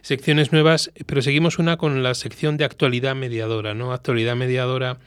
Secciones 0.00 0.50
nuevas, 0.50 0.90
pero 1.06 1.20
seguimos 1.20 1.58
una 1.58 1.76
con 1.76 2.02
la 2.02 2.14
sección 2.14 2.56
de 2.56 2.64
actualidad 2.64 3.14
mediadora, 3.14 3.74
¿no? 3.74 3.92
Actualidad 3.92 4.34
mediadora 4.34 4.98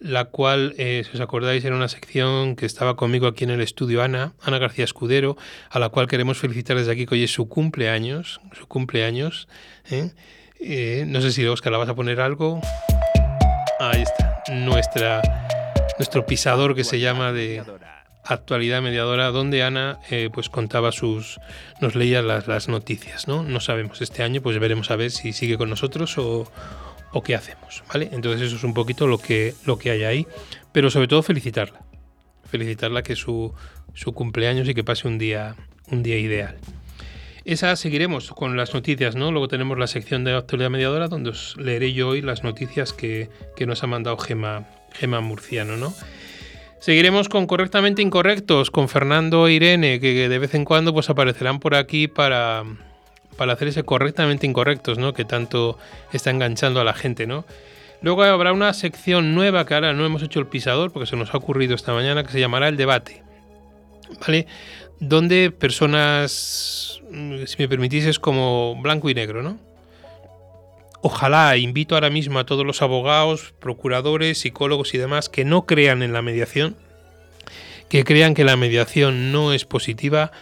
la 0.00 0.26
cual, 0.26 0.74
eh, 0.78 1.02
si 1.04 1.16
os 1.16 1.20
acordáis, 1.20 1.64
era 1.64 1.76
una 1.76 1.88
sección 1.88 2.56
que 2.56 2.66
estaba 2.66 2.96
conmigo 2.96 3.26
aquí 3.26 3.44
en 3.44 3.50
el 3.50 3.60
estudio 3.60 4.02
Ana, 4.02 4.34
Ana 4.42 4.58
García 4.58 4.84
Escudero, 4.84 5.36
a 5.70 5.78
la 5.78 5.88
cual 5.88 6.08
queremos 6.08 6.38
felicitar 6.38 6.76
desde 6.76 6.92
aquí 6.92 7.06
que 7.06 7.14
hoy 7.14 7.24
es 7.24 7.32
su 7.32 7.48
cumpleaños, 7.48 8.40
su 8.52 8.66
cumpleaños. 8.66 9.48
¿eh? 9.90 10.10
Eh, 10.60 11.04
no 11.06 11.20
sé 11.20 11.32
si 11.32 11.46
Oscar 11.46 11.72
la 11.72 11.78
vas 11.78 11.88
a 11.88 11.94
poner 11.94 12.20
algo. 12.20 12.60
Ahí 13.80 14.02
está, 14.02 14.42
nuestra, 14.52 15.22
nuestro 15.98 16.26
pisador 16.26 16.74
que 16.74 16.84
se 16.84 17.00
llama 17.00 17.32
de 17.32 17.62
actualidad 18.24 18.80
mediadora, 18.80 19.30
donde 19.30 19.62
Ana 19.62 19.98
pues 20.32 20.48
contaba 20.48 20.92
sus, 20.92 21.38
nos 21.80 21.94
leía 21.94 22.22
las, 22.22 22.46
las 22.46 22.68
noticias, 22.68 23.28
¿no? 23.28 23.42
No 23.42 23.60
sabemos 23.60 24.00
este 24.00 24.22
año, 24.22 24.40
pues 24.40 24.58
veremos 24.58 24.90
a 24.90 24.96
ver 24.96 25.10
si 25.10 25.32
sigue 25.32 25.58
con 25.58 25.68
nosotros 25.68 26.16
o 26.16 26.50
o 27.14 27.22
qué 27.22 27.34
hacemos, 27.34 27.82
¿vale? 27.92 28.10
Entonces 28.12 28.48
eso 28.48 28.56
es 28.56 28.64
un 28.64 28.74
poquito 28.74 29.06
lo 29.06 29.18
que, 29.18 29.54
lo 29.64 29.78
que 29.78 29.90
hay 29.90 30.02
ahí, 30.02 30.26
pero 30.72 30.90
sobre 30.90 31.06
todo 31.08 31.22
felicitarla, 31.22 31.80
felicitarla 32.44 33.02
que 33.02 33.14
su, 33.14 33.54
su 33.94 34.12
cumpleaños 34.12 34.68
y 34.68 34.74
que 34.74 34.84
pase 34.84 35.06
un 35.06 35.16
día, 35.16 35.54
un 35.90 36.02
día 36.02 36.18
ideal. 36.18 36.58
Esa 37.44 37.76
seguiremos 37.76 38.30
con 38.30 38.56
las 38.56 38.74
noticias, 38.74 39.14
¿no? 39.14 39.30
Luego 39.30 39.48
tenemos 39.48 39.78
la 39.78 39.86
sección 39.86 40.24
de 40.24 40.34
actualidad 40.34 40.70
mediadora 40.70 41.08
donde 41.08 41.30
os 41.30 41.56
leeré 41.56 41.92
yo 41.92 42.08
hoy 42.08 42.20
las 42.20 42.42
noticias 42.42 42.92
que, 42.92 43.30
que 43.54 43.66
nos 43.66 43.84
ha 43.84 43.86
mandado 43.86 44.18
Gema, 44.18 44.66
Gema 44.92 45.20
Murciano, 45.20 45.76
¿no? 45.76 45.94
Seguiremos 46.80 47.28
con 47.28 47.46
Correctamente 47.46 48.02
Incorrectos, 48.02 48.70
con 48.70 48.88
Fernando 48.88 49.46
e 49.46 49.52
Irene, 49.52 50.00
que 50.00 50.28
de 50.28 50.38
vez 50.38 50.54
en 50.54 50.64
cuando 50.64 50.92
pues 50.92 51.08
aparecerán 51.08 51.60
por 51.60 51.74
aquí 51.76 52.08
para, 52.08 52.64
ese 53.60 53.82
correctamente 53.84 54.46
incorrectos, 54.46 54.98
¿no? 54.98 55.12
Que 55.12 55.24
tanto 55.24 55.78
está 56.12 56.30
enganchando 56.30 56.80
a 56.80 56.84
la 56.84 56.94
gente, 56.94 57.26
¿no? 57.26 57.44
Luego 58.02 58.22
habrá 58.22 58.52
una 58.52 58.72
sección 58.74 59.34
nueva 59.34 59.64
que 59.64 59.74
ahora 59.74 59.92
no 59.94 60.04
hemos 60.04 60.22
hecho 60.22 60.38
el 60.38 60.46
pisador 60.46 60.92
porque 60.92 61.06
se 61.06 61.16
nos 61.16 61.32
ha 61.32 61.38
ocurrido 61.38 61.74
esta 61.74 61.94
mañana 61.94 62.22
que 62.22 62.32
se 62.32 62.40
llamará 62.40 62.68
el 62.68 62.76
debate. 62.76 63.22
¿Vale? 64.20 64.46
Donde 65.00 65.50
personas, 65.50 67.00
si 67.46 67.56
me 67.58 67.68
permitís, 67.68 68.04
es 68.04 68.18
como 68.18 68.76
blanco 68.80 69.08
y 69.08 69.14
negro, 69.14 69.42
¿no? 69.42 69.58
Ojalá 71.00 71.56
invito 71.56 71.94
ahora 71.94 72.08
mismo 72.10 72.38
a 72.38 72.46
todos 72.46 72.64
los 72.64 72.80
abogados, 72.80 73.54
procuradores, 73.58 74.38
psicólogos 74.38 74.94
y 74.94 74.98
demás 74.98 75.28
que 75.28 75.44
no 75.44 75.66
crean 75.66 76.02
en 76.02 76.12
la 76.12 76.22
mediación, 76.22 76.76
que 77.88 78.04
crean 78.04 78.34
que 78.34 78.44
la 78.44 78.56
mediación 78.56 79.30
no 79.30 79.52
es 79.52 79.64
positiva, 79.66 80.32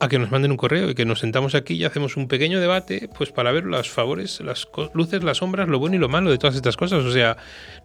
a 0.00 0.08
que 0.08 0.18
nos 0.18 0.30
manden 0.30 0.52
un 0.52 0.56
correo 0.56 0.90
y 0.90 0.94
que 0.94 1.04
nos 1.04 1.20
sentamos 1.20 1.54
aquí 1.54 1.74
y 1.74 1.84
hacemos 1.84 2.16
un 2.16 2.28
pequeño 2.28 2.60
debate, 2.60 3.08
pues 3.16 3.32
para 3.32 3.50
ver 3.50 3.64
los 3.64 3.90
favores, 3.90 4.40
las 4.40 4.68
luces, 4.94 5.24
las 5.24 5.38
sombras, 5.38 5.68
lo 5.68 5.78
bueno 5.78 5.96
y 5.96 5.98
lo 5.98 6.08
malo 6.08 6.30
de 6.30 6.38
todas 6.38 6.54
estas 6.54 6.76
cosas. 6.76 7.04
O 7.04 7.10
sea, 7.10 7.36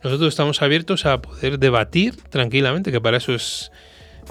nosotros 0.03 0.29
estamos 0.29 0.61
abiertos 0.61 1.05
a 1.05 1.21
poder 1.21 1.57
debatir 1.57 2.15
tranquilamente, 2.29 2.91
que 2.91 3.01
para 3.01 3.17
eso 3.17 3.33
es, 3.33 3.71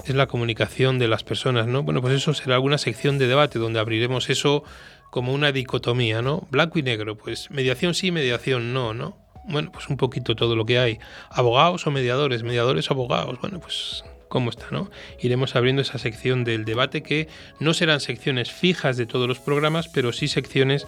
es 0.05 0.15
la 0.15 0.27
comunicación 0.27 0.97
de 0.97 1.09
las 1.09 1.23
personas, 1.23 1.67
¿no? 1.67 1.83
Bueno, 1.83 2.01
pues 2.01 2.13
eso 2.13 2.33
será 2.33 2.55
alguna 2.55 2.77
sección 2.77 3.17
de 3.17 3.27
debate 3.27 3.59
donde 3.59 3.79
abriremos 3.79 4.29
eso 4.29 4.63
como 5.11 5.33
una 5.33 5.51
dicotomía, 5.51 6.21
¿no? 6.21 6.47
Blanco 6.51 6.79
y 6.79 6.83
negro, 6.83 7.17
pues 7.17 7.51
mediación 7.51 7.93
sí, 7.93 8.11
mediación 8.11 8.73
no, 8.73 8.93
¿no? 8.93 9.17
Bueno, 9.45 9.73
pues 9.73 9.89
un 9.89 9.97
poquito 9.97 10.35
todo 10.35 10.55
lo 10.55 10.65
que 10.65 10.79
hay. 10.79 10.99
Abogados 11.29 11.85
o 11.85 11.91
mediadores, 11.91 12.43
mediadores 12.43 12.89
o 12.89 12.93
abogados, 12.93 13.37
bueno, 13.41 13.59
pues 13.59 14.05
cómo 14.33 14.49
está, 14.49 14.65
¿no? 14.71 14.89
Iremos 15.21 15.55
abriendo 15.55 15.83
esa 15.83 15.99
sección 15.99 16.43
del 16.43 16.65
debate 16.65 17.03
que 17.03 17.27
no 17.59 17.75
serán 17.75 17.99
secciones 17.99 18.51
fijas 18.51 18.97
de 18.97 19.05
todos 19.05 19.27
los 19.27 19.39
programas, 19.39 19.89
pero 19.89 20.11
sí 20.11 20.27
secciones 20.27 20.87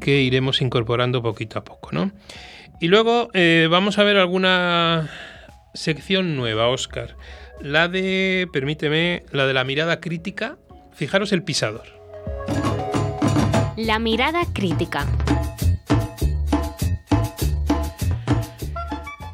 que 0.00 0.22
iremos 0.22 0.62
incorporando 0.62 1.22
poquito 1.22 1.58
a 1.58 1.64
poco, 1.64 1.90
¿no? 1.92 2.12
Y 2.80 2.88
luego 2.88 3.28
eh, 3.34 3.68
vamos 3.70 3.98
a 3.98 4.04
ver 4.04 4.16
alguna 4.16 5.10
sección 5.74 6.34
nueva, 6.34 6.68
Oscar. 6.68 7.14
La 7.60 7.88
de, 7.88 8.48
permíteme, 8.54 9.24
la 9.32 9.46
de 9.46 9.52
la 9.52 9.64
mirada 9.64 10.00
crítica. 10.00 10.56
Fijaros 10.94 11.32
el 11.32 11.42
pisador. 11.42 11.84
La 13.76 13.98
mirada 13.98 14.46
crítica. 14.54 15.06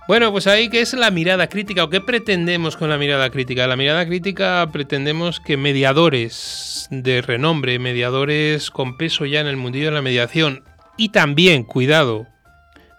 Bueno, 0.09 0.33
pues 0.33 0.47
ahí, 0.47 0.71
¿qué 0.71 0.81
es 0.81 0.95
la 0.95 1.11
mirada 1.11 1.49
crítica 1.49 1.85
o 1.85 1.91
qué 1.91 2.01
pretendemos 2.01 2.79
con 2.79 2.89
la 2.89 2.97
mirada 2.97 3.29
crítica? 3.29 3.67
La 3.67 3.77
mirada 3.77 4.07
crítica 4.07 4.67
pretendemos 4.73 5.39
que 5.39 5.59
mediadores 5.59 6.89
de 6.91 7.21
renombre, 7.21 7.79
mediadores 7.79 8.71
con 8.71 8.97
peso 8.97 9.27
ya 9.27 9.41
en 9.41 9.49
el 9.49 9.59
mundillo 9.59 9.89
de 9.89 9.93
la 9.93 10.01
mediación 10.01 10.65
y 10.97 11.11
también, 11.11 11.63
cuidado, 11.63 12.27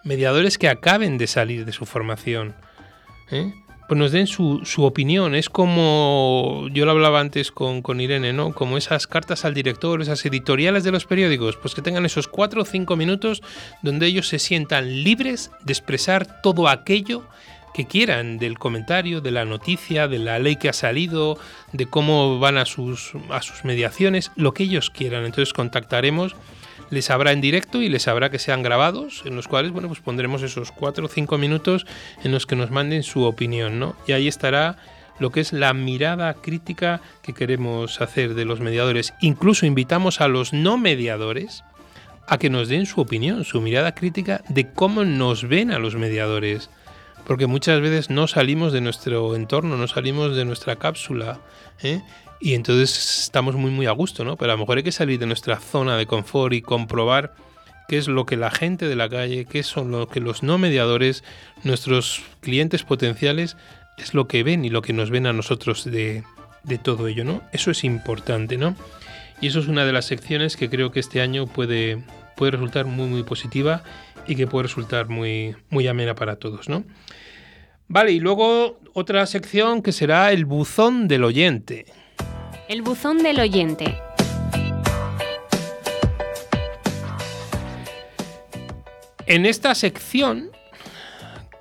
mediadores 0.04 0.56
que 0.56 0.68
acaben 0.68 1.18
de 1.18 1.26
salir 1.26 1.64
de 1.64 1.72
su 1.72 1.84
formación, 1.84 2.54
¿eh? 3.32 3.52
Pues 3.90 3.98
nos 3.98 4.12
den 4.12 4.28
su, 4.28 4.60
su 4.62 4.84
opinión. 4.84 5.34
Es 5.34 5.48
como, 5.48 6.68
yo 6.72 6.84
lo 6.84 6.92
hablaba 6.92 7.18
antes 7.18 7.50
con, 7.50 7.82
con 7.82 8.00
Irene, 8.00 8.32
¿no? 8.32 8.52
Como 8.52 8.76
esas 8.76 9.08
cartas 9.08 9.44
al 9.44 9.52
director, 9.52 10.00
esas 10.00 10.24
editoriales 10.24 10.84
de 10.84 10.92
los 10.92 11.06
periódicos, 11.06 11.56
pues 11.56 11.74
que 11.74 11.82
tengan 11.82 12.06
esos 12.06 12.28
cuatro 12.28 12.62
o 12.62 12.64
cinco 12.64 12.94
minutos 12.94 13.42
donde 13.82 14.06
ellos 14.06 14.28
se 14.28 14.38
sientan 14.38 15.02
libres 15.02 15.50
de 15.64 15.72
expresar 15.72 16.40
todo 16.40 16.68
aquello 16.68 17.24
que 17.74 17.88
quieran 17.88 18.38
del 18.38 18.60
comentario, 18.60 19.20
de 19.20 19.32
la 19.32 19.44
noticia, 19.44 20.06
de 20.06 20.20
la 20.20 20.38
ley 20.38 20.54
que 20.54 20.68
ha 20.68 20.72
salido, 20.72 21.36
de 21.72 21.86
cómo 21.86 22.38
van 22.38 22.58
a 22.58 22.66
sus, 22.66 23.10
a 23.30 23.42
sus 23.42 23.64
mediaciones, 23.64 24.30
lo 24.36 24.54
que 24.54 24.62
ellos 24.62 24.90
quieran. 24.90 25.24
Entonces 25.24 25.52
contactaremos, 25.52 26.36
les 26.90 27.10
habrá 27.10 27.32
en 27.32 27.40
directo 27.40 27.80
y 27.82 27.88
les 27.88 28.08
habrá 28.08 28.30
que 28.30 28.38
sean 28.38 28.62
grabados, 28.62 29.22
en 29.24 29.36
los 29.36 29.48
cuales, 29.48 29.72
bueno, 29.72 29.88
pues 29.88 30.00
pondremos 30.00 30.42
esos 30.42 30.72
cuatro 30.72 31.06
o 31.06 31.08
cinco 31.08 31.38
minutos 31.38 31.86
en 32.24 32.32
los 32.32 32.46
que 32.46 32.56
nos 32.56 32.70
manden 32.70 33.02
su 33.02 33.22
opinión, 33.22 33.78
¿no? 33.78 33.96
Y 34.06 34.12
ahí 34.12 34.28
estará 34.28 34.76
lo 35.18 35.30
que 35.30 35.40
es 35.40 35.52
la 35.52 35.72
mirada 35.74 36.34
crítica 36.34 37.00
que 37.22 37.34
queremos 37.34 38.00
hacer 38.00 38.34
de 38.34 38.44
los 38.44 38.60
mediadores. 38.60 39.14
Incluso 39.20 39.66
invitamos 39.66 40.20
a 40.20 40.28
los 40.28 40.52
no 40.52 40.78
mediadores 40.78 41.62
a 42.26 42.38
que 42.38 42.50
nos 42.50 42.68
den 42.68 42.86
su 42.86 43.00
opinión, 43.00 43.44
su 43.44 43.60
mirada 43.60 43.94
crítica 43.94 44.42
de 44.48 44.72
cómo 44.72 45.04
nos 45.04 45.46
ven 45.46 45.72
a 45.72 45.78
los 45.78 45.94
mediadores. 45.94 46.70
Porque 47.26 47.46
muchas 47.46 47.80
veces 47.80 48.08
no 48.08 48.26
salimos 48.26 48.72
de 48.72 48.80
nuestro 48.80 49.36
entorno, 49.36 49.76
no 49.76 49.88
salimos 49.88 50.34
de 50.34 50.44
nuestra 50.44 50.76
cápsula. 50.76 51.40
¿eh? 51.82 52.00
Y 52.40 52.54
entonces 52.54 53.20
estamos 53.24 53.54
muy 53.54 53.70
muy 53.70 53.86
a 53.86 53.92
gusto, 53.92 54.24
¿no? 54.24 54.36
Pero 54.36 54.52
a 54.52 54.54
lo 54.54 54.60
mejor 54.60 54.78
hay 54.78 54.82
que 54.82 54.92
salir 54.92 55.18
de 55.18 55.26
nuestra 55.26 55.60
zona 55.60 55.96
de 55.96 56.06
confort 56.06 56.54
y 56.54 56.62
comprobar 56.62 57.34
qué 57.88 57.98
es 57.98 58.08
lo 58.08 58.24
que 58.24 58.36
la 58.36 58.50
gente 58.50 58.88
de 58.88 58.96
la 58.96 59.08
calle, 59.08 59.44
qué 59.44 59.62
son 59.62 59.90
lo 59.90 60.08
que 60.08 60.20
los 60.20 60.42
no 60.42 60.56
mediadores, 60.56 61.22
nuestros 61.64 62.22
clientes 62.40 62.82
potenciales, 62.82 63.56
es 63.98 64.14
lo 64.14 64.26
que 64.26 64.42
ven 64.42 64.64
y 64.64 64.70
lo 64.70 64.80
que 64.80 64.92
nos 64.92 65.10
ven 65.10 65.26
a 65.26 65.32
nosotros 65.32 65.84
de, 65.84 66.24
de 66.62 66.78
todo 66.78 67.08
ello, 67.08 67.24
¿no? 67.24 67.42
Eso 67.52 67.70
es 67.70 67.84
importante, 67.84 68.56
¿no? 68.56 68.74
Y 69.40 69.48
eso 69.48 69.60
es 69.60 69.68
una 69.68 69.84
de 69.84 69.92
las 69.92 70.06
secciones 70.06 70.56
que 70.56 70.70
creo 70.70 70.92
que 70.92 71.00
este 71.00 71.20
año 71.20 71.46
puede, 71.46 72.02
puede 72.36 72.52
resultar 72.52 72.86
muy 72.86 73.06
muy 73.06 73.22
positiva 73.22 73.82
y 74.26 74.36
que 74.36 74.46
puede 74.46 74.64
resultar 74.64 75.08
muy, 75.08 75.56
muy 75.68 75.86
amena 75.88 76.14
para 76.14 76.36
todos, 76.36 76.68
¿no? 76.68 76.84
Vale, 77.88 78.12
y 78.12 78.20
luego 78.20 78.78
otra 78.92 79.26
sección 79.26 79.82
que 79.82 79.92
será 79.92 80.30
el 80.30 80.44
buzón 80.44 81.08
del 81.08 81.24
oyente. 81.24 81.86
El 82.70 82.82
buzón 82.82 83.18
del 83.18 83.40
oyente. 83.40 84.00
En 89.26 89.44
esta 89.44 89.74
sección, 89.74 90.52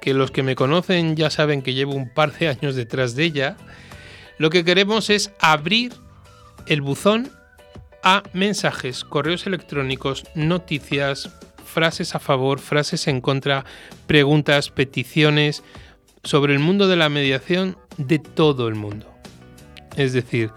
que 0.02 0.14
los 0.14 0.30
que 0.30 0.44
me 0.44 0.54
conocen 0.54 1.16
ya 1.16 1.32
saben 1.32 1.64
que 1.64 1.74
llevo 1.74 1.94
un 1.94 2.14
par 2.14 2.38
de 2.38 2.50
años 2.50 2.76
detrás 2.76 3.16
de 3.16 3.24
ella, 3.24 3.58
lo 4.38 4.52
que 4.52 4.64
queremos 4.64 5.10
es 5.10 5.32
abrir 5.40 5.94
el 6.68 6.82
buzón 6.82 7.32
a 8.04 8.22
mensajes, 8.34 9.04
correos 9.04 9.48
electrónicos, 9.48 10.26
noticias, 10.36 11.32
frases 11.66 12.14
a 12.14 12.20
favor, 12.20 12.60
frases 12.60 13.08
en 13.08 13.20
contra, 13.20 13.66
preguntas, 14.06 14.70
peticiones 14.70 15.64
sobre 16.24 16.54
el 16.54 16.60
mundo 16.60 16.88
de 16.88 16.98
la 16.98 17.10
mediación 17.10 17.80
de 17.98 18.20
todo 18.20 18.68
el 18.68 18.76
mundo. 18.76 19.12
Es 19.98 20.14
decir, 20.14 20.52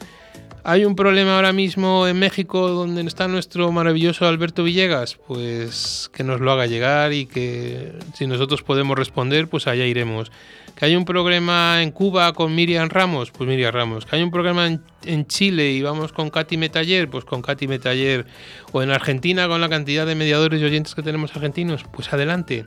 ¿hay 0.64 0.84
un 0.84 0.94
problema 0.94 1.36
ahora 1.36 1.52
mismo 1.52 2.06
en 2.06 2.18
México 2.18 2.68
donde 2.68 3.02
está 3.02 3.28
nuestro 3.28 3.70
maravilloso 3.72 4.26
Alberto 4.26 4.64
Villegas? 4.64 5.18
Pues 5.26 6.10
que 6.12 6.24
nos 6.24 6.40
lo 6.40 6.52
haga 6.52 6.66
llegar 6.66 7.12
y 7.12 7.26
que 7.26 7.92
si 8.14 8.26
nosotros 8.26 8.62
podemos 8.62 8.98
responder, 8.98 9.48
pues 9.48 9.66
allá 9.66 9.86
iremos. 9.86 10.30
¿Que 10.76 10.86
hay 10.86 10.96
un 10.96 11.04
problema 11.04 11.82
en 11.82 11.90
Cuba 11.90 12.32
con 12.32 12.54
Miriam 12.54 12.88
Ramos? 12.88 13.30
Pues 13.30 13.48
Miriam 13.48 13.72
Ramos. 13.72 14.06
¿Que 14.06 14.16
hay 14.16 14.22
un 14.22 14.30
problema 14.30 14.66
en, 14.66 14.82
en 15.04 15.26
Chile 15.26 15.72
y 15.72 15.82
vamos 15.82 16.12
con 16.12 16.30
Katy 16.30 16.56
Metaller? 16.56 17.08
Pues 17.08 17.24
con 17.24 17.42
Katy 17.42 17.68
Metaller. 17.68 18.26
¿O 18.72 18.82
en 18.82 18.90
Argentina 18.90 19.48
con 19.48 19.60
la 19.60 19.68
cantidad 19.68 20.06
de 20.06 20.14
mediadores 20.14 20.60
y 20.60 20.64
oyentes 20.64 20.94
que 20.94 21.02
tenemos 21.02 21.34
argentinos? 21.36 21.84
Pues 21.92 22.12
adelante. 22.12 22.64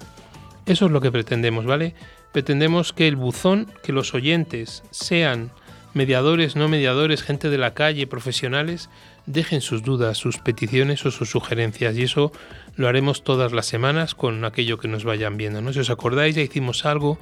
Eso 0.66 0.86
es 0.86 0.92
lo 0.92 1.02
que 1.02 1.12
pretendemos, 1.12 1.66
¿vale? 1.66 1.96
Pretendemos 2.32 2.92
que 2.92 3.08
el 3.08 3.16
buzón, 3.16 3.72
que 3.84 3.94
los 3.94 4.14
oyentes 4.14 4.84
sean 4.92 5.52
mediadores, 5.96 6.56
no 6.56 6.68
mediadores, 6.68 7.24
gente 7.24 7.50
de 7.50 7.58
la 7.58 7.74
calle, 7.74 8.06
profesionales, 8.06 8.90
dejen 9.26 9.62
sus 9.62 9.82
dudas, 9.82 10.18
sus 10.18 10.38
peticiones 10.38 11.06
o 11.06 11.12
sus 11.12 11.30
sugerencias. 11.30 11.96
Y 11.98 12.04
eso 12.04 12.32
lo 12.76 12.88
haremos 12.88 13.24
todas 13.24 13.54
las 13.54 13.66
semanas 13.66 14.14
con 14.14 14.44
aquello 14.46 14.78
que 14.78 14.88
nos 14.88 15.06
vayan 15.06 15.38
viendo. 15.38 15.62
¿no? 15.62 15.74
Si 15.74 15.80
os 15.80 15.90
acordáis, 15.90 16.36
ya 16.36 16.42
hicimos 16.42 16.86
algo 16.86 17.18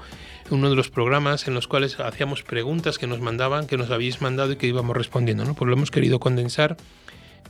en 0.47 0.57
uno 0.57 0.69
de 0.69 0.75
los 0.75 0.89
programas 0.89 1.47
en 1.47 1.53
los 1.53 1.67
cuales 1.67 1.99
hacíamos 1.99 2.43
preguntas 2.43 2.97
que 2.97 3.07
nos 3.07 3.21
mandaban, 3.21 3.67
que 3.67 3.77
nos 3.77 3.91
habéis 3.91 4.21
mandado 4.21 4.53
y 4.53 4.55
que 4.55 4.67
íbamos 4.67 4.97
respondiendo. 4.97 5.45
¿no? 5.45 5.53
Pues 5.53 5.67
lo 5.67 5.75
hemos 5.75 5.91
querido 5.91 6.19
condensar 6.19 6.75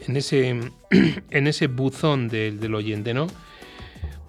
en 0.05 0.17
ese, 0.17 0.49
en 1.31 1.47
ese 1.47 1.67
buzón 1.67 2.27
del, 2.27 2.59
del 2.59 2.75
oyente, 2.75 3.13
¿no? 3.13 3.27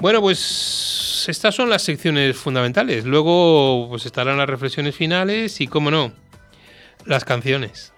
Bueno, 0.01 0.21
pues 0.21 1.25
estas 1.29 1.55
son 1.55 1.71
las 1.71 1.83
secciones 1.83 2.37
fundamentales. 2.37 3.05
Luego 3.05 3.87
pues 3.89 4.07
estarán 4.07 4.37
las 4.37 4.49
reflexiones 4.49 4.95
finales 4.95 5.61
y, 5.61 5.67
cómo 5.67 5.91
no, 5.91 6.13
las 7.07 7.25
canciones. 7.25 7.93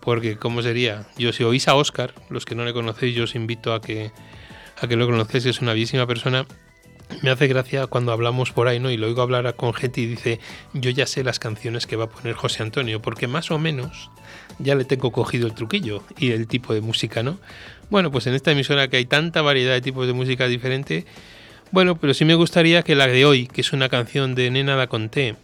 Porque, 0.00 0.36
¿cómo 0.36 0.62
sería? 0.62 1.06
Yo, 1.16 1.32
si 1.32 1.44
oís 1.44 1.66
a 1.68 1.74
Oscar, 1.74 2.14
los 2.28 2.44
que 2.44 2.54
no 2.54 2.64
le 2.64 2.72
conocéis, 2.72 3.14
yo 3.14 3.24
os 3.24 3.34
invito 3.34 3.72
a 3.72 3.80
que, 3.80 4.10
a 4.80 4.86
que 4.86 4.96
lo 4.96 5.06
conozcáis, 5.06 5.46
es 5.46 5.60
una 5.60 5.72
bellísima 5.72 6.06
persona. 6.06 6.46
Me 7.22 7.30
hace 7.30 7.46
gracia 7.46 7.86
cuando 7.86 8.12
hablamos 8.12 8.52
por 8.52 8.68
ahí, 8.68 8.80
¿no? 8.80 8.90
Y 8.90 8.96
lo 8.96 9.06
oigo 9.06 9.22
hablar 9.22 9.54
con 9.56 9.72
gente 9.72 10.00
y 10.00 10.06
dice, 10.06 10.40
yo 10.72 10.90
ya 10.90 11.06
sé 11.06 11.24
las 11.24 11.38
canciones 11.38 11.86
que 11.86 11.96
va 11.96 12.04
a 12.04 12.08
poner 12.08 12.34
José 12.34 12.62
Antonio, 12.62 13.00
porque 13.00 13.26
más 13.26 13.50
o 13.50 13.58
menos 13.58 14.10
ya 14.58 14.74
le 14.74 14.84
tengo 14.84 15.10
cogido 15.12 15.46
el 15.46 15.54
truquillo 15.54 16.02
y 16.18 16.32
el 16.32 16.46
tipo 16.48 16.74
de 16.74 16.80
música, 16.80 17.22
¿no? 17.22 17.38
Bueno, 17.90 18.10
pues 18.10 18.26
en 18.26 18.34
esta 18.34 18.52
emisora 18.52 18.88
que 18.88 18.96
hay 18.96 19.06
tanta 19.06 19.42
variedad 19.42 19.74
de 19.74 19.80
tipos 19.80 20.06
de 20.06 20.12
música 20.12 20.48
diferente, 20.48 21.06
bueno, 21.70 21.96
pero 21.96 22.14
sí 22.14 22.24
me 22.24 22.34
gustaría 22.34 22.82
que 22.82 22.94
la 22.94 23.06
de 23.06 23.24
hoy, 23.24 23.46
que 23.46 23.60
es 23.60 23.72
una 23.72 23.88
canción 23.88 24.34
de 24.34 24.50
Nena 24.50 24.76
da 24.76 24.86
Conté, 24.86 25.36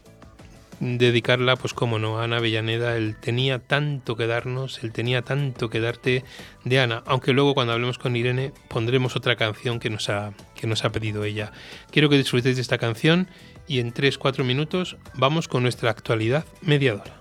dedicarla, 0.81 1.57
pues 1.57 1.75
como 1.75 1.99
no, 1.99 2.19
a 2.19 2.25
Ana 2.25 2.39
Avellaneda. 2.39 2.97
Él 2.97 3.17
tenía 3.21 3.59
tanto 3.59 4.17
que 4.17 4.27
darnos, 4.27 4.83
él 4.83 4.93
tenía 4.93 5.23
tanto 5.23 5.71
que 5.71 5.81
darte 5.81 6.25
de 6.65 6.81
Ana. 6.81 7.03
Aunque 7.07 7.33
luego 7.33 7.55
cuando 7.55 7.73
hablemos 7.73 7.99
con 7.99 8.17
Irene 8.17 8.53
pondremos 8.69 9.15
otra 9.15 9.37
canción 9.37 9.79
que 9.79 9.91
nos 9.91 10.09
ha, 10.09 10.33
que 10.55 10.67
nos 10.67 10.85
ha 10.85 10.91
pedido 10.91 11.25
ella. 11.25 11.53
Quiero 11.91 12.09
que 12.09 12.17
disfrutéis 12.17 12.57
de 12.57 12.63
esta 12.63 12.79
canción 12.79 13.29
y 13.69 13.79
en 13.79 13.93
3-4 13.95 14.43
minutos 14.43 14.97
vamos 15.15 15.47
con 15.47 15.63
nuestra 15.63 15.91
actualidad 15.91 16.45
mediadora. 16.63 17.21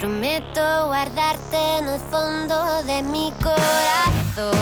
Prometo 0.00 0.86
guardarte 0.86 1.78
en 1.78 1.88
el 1.88 2.00
fondo 2.00 2.82
de 2.82 3.02
mi 3.02 3.32
corazón. 3.42 4.52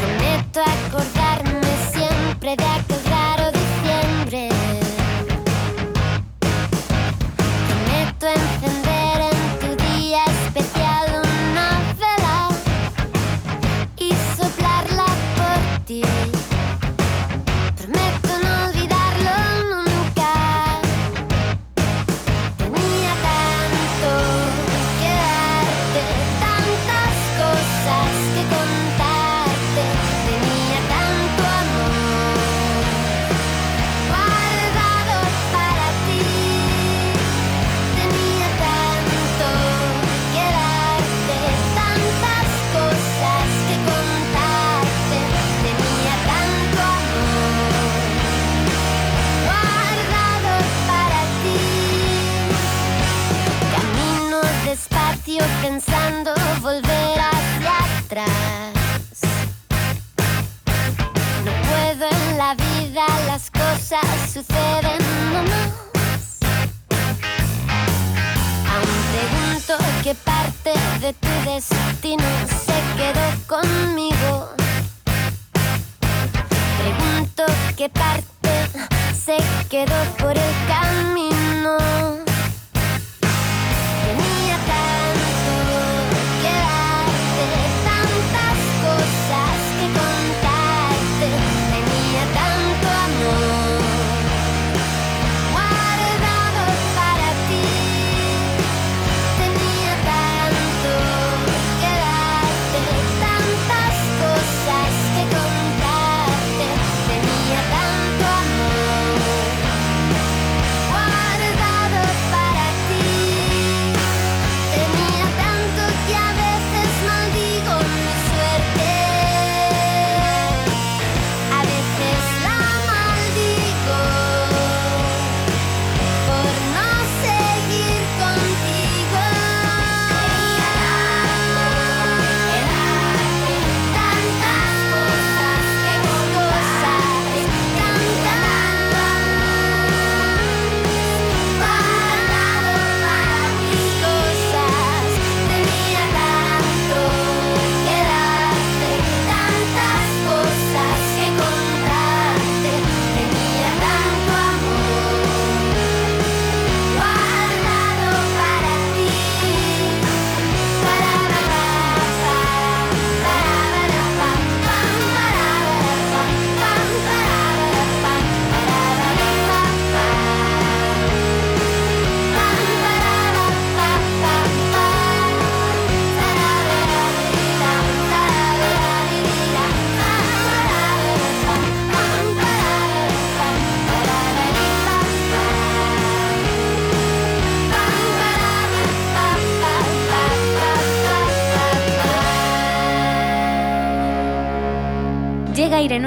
Prometo 0.00 0.60
acordarme 0.60 1.25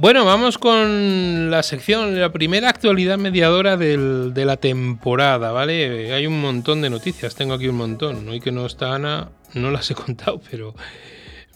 Bueno, 0.00 0.24
vamos 0.24 0.56
con 0.56 1.50
la 1.50 1.62
sección, 1.62 2.18
la 2.18 2.32
primera 2.32 2.70
actualidad 2.70 3.18
mediadora 3.18 3.76
de 3.76 4.44
la 4.46 4.56
temporada, 4.56 5.52
¿vale? 5.52 6.14
Hay 6.14 6.26
un 6.26 6.40
montón 6.40 6.80
de 6.80 6.88
noticias, 6.88 7.34
tengo 7.34 7.52
aquí 7.52 7.68
un 7.68 7.76
montón. 7.76 8.26
Hoy 8.26 8.40
que 8.40 8.50
no 8.50 8.64
está 8.64 8.94
Ana, 8.94 9.28
no 9.52 9.70
las 9.70 9.90
he 9.90 9.94
contado, 10.06 10.40
pero, 10.50 10.74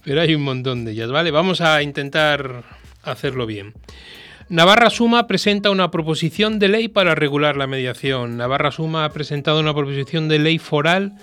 pero 0.05 0.21
hay 0.21 0.35
un 0.35 0.43
montón 0.43 0.85
de 0.85 0.93
ellas, 0.93 1.11
¿vale? 1.11 1.31
Vamos 1.31 1.63
a 1.63 1.83
intentar 1.83 2.65
hacerlo 3.03 3.47
bien. 3.47 3.73
Navarra 4.51 4.91
Suma 4.91 5.27
presenta 5.27 5.71
una 5.71 5.91
proposición 5.91 6.59
de 6.59 6.69
ley 6.69 6.89
para 6.89 7.15
regular 7.15 7.57
la 7.57 7.67
mediación. 7.67 8.37
Navarra 8.37 8.73
Suma 8.73 9.07
ha 9.07 9.13
presentado 9.15 9.59
una 9.59 9.73
proposición 9.73 10.29
de 10.29 10.39
ley 10.41 10.59
foral 10.59 11.15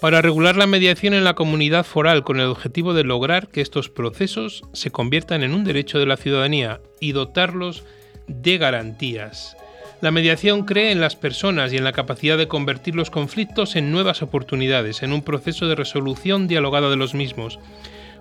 para 0.00 0.20
regular 0.20 0.56
la 0.56 0.66
mediación 0.66 1.14
en 1.14 1.24
la 1.24 1.34
comunidad 1.34 1.84
foral 1.84 2.22
con 2.22 2.38
el 2.38 2.46
objetivo 2.46 2.92
de 2.92 3.04
lograr 3.04 3.48
que 3.48 3.60
estos 3.60 3.88
procesos 3.88 4.62
se 4.72 4.90
conviertan 4.90 5.42
en 5.42 5.54
un 5.54 5.64
derecho 5.64 5.98
de 5.98 6.06
la 6.06 6.16
ciudadanía 6.16 6.80
y 7.00 7.12
dotarlos 7.12 7.84
de 8.26 8.58
garantías. 8.58 9.56
La 10.02 10.10
mediación 10.10 10.66
cree 10.66 10.92
en 10.92 11.00
las 11.00 11.16
personas 11.16 11.72
y 11.72 11.78
en 11.78 11.84
la 11.84 11.92
capacidad 11.92 12.36
de 12.36 12.48
convertir 12.48 12.94
los 12.94 13.10
conflictos 13.10 13.76
en 13.76 13.90
nuevas 13.90 14.20
oportunidades, 14.20 15.02
en 15.02 15.12
un 15.12 15.22
proceso 15.22 15.66
de 15.66 15.74
resolución 15.74 16.46
dialogada 16.46 16.90
de 16.90 16.96
los 16.96 17.14
mismos. 17.14 17.58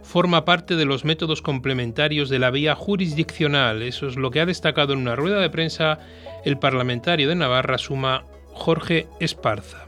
Forma 0.01 0.45
parte 0.45 0.75
de 0.77 0.85
los 0.85 1.03
métodos 1.03 1.41
complementarios 1.41 2.29
de 2.29 2.39
la 2.39 2.51
vía 2.51 2.75
jurisdiccional. 2.75 3.81
Eso 3.81 4.07
es 4.07 4.15
lo 4.15 4.31
que 4.31 4.39
ha 4.39 4.45
destacado 4.45 4.93
en 4.93 4.99
una 4.99 5.17
rueda 5.17 5.39
de 5.39 5.49
prensa 5.49 5.99
el 6.45 6.57
parlamentario 6.57 7.27
de 7.27 7.35
Navarra 7.35 7.77
Suma, 7.77 8.23
Jorge 8.53 9.07
Esparza. 9.19 9.84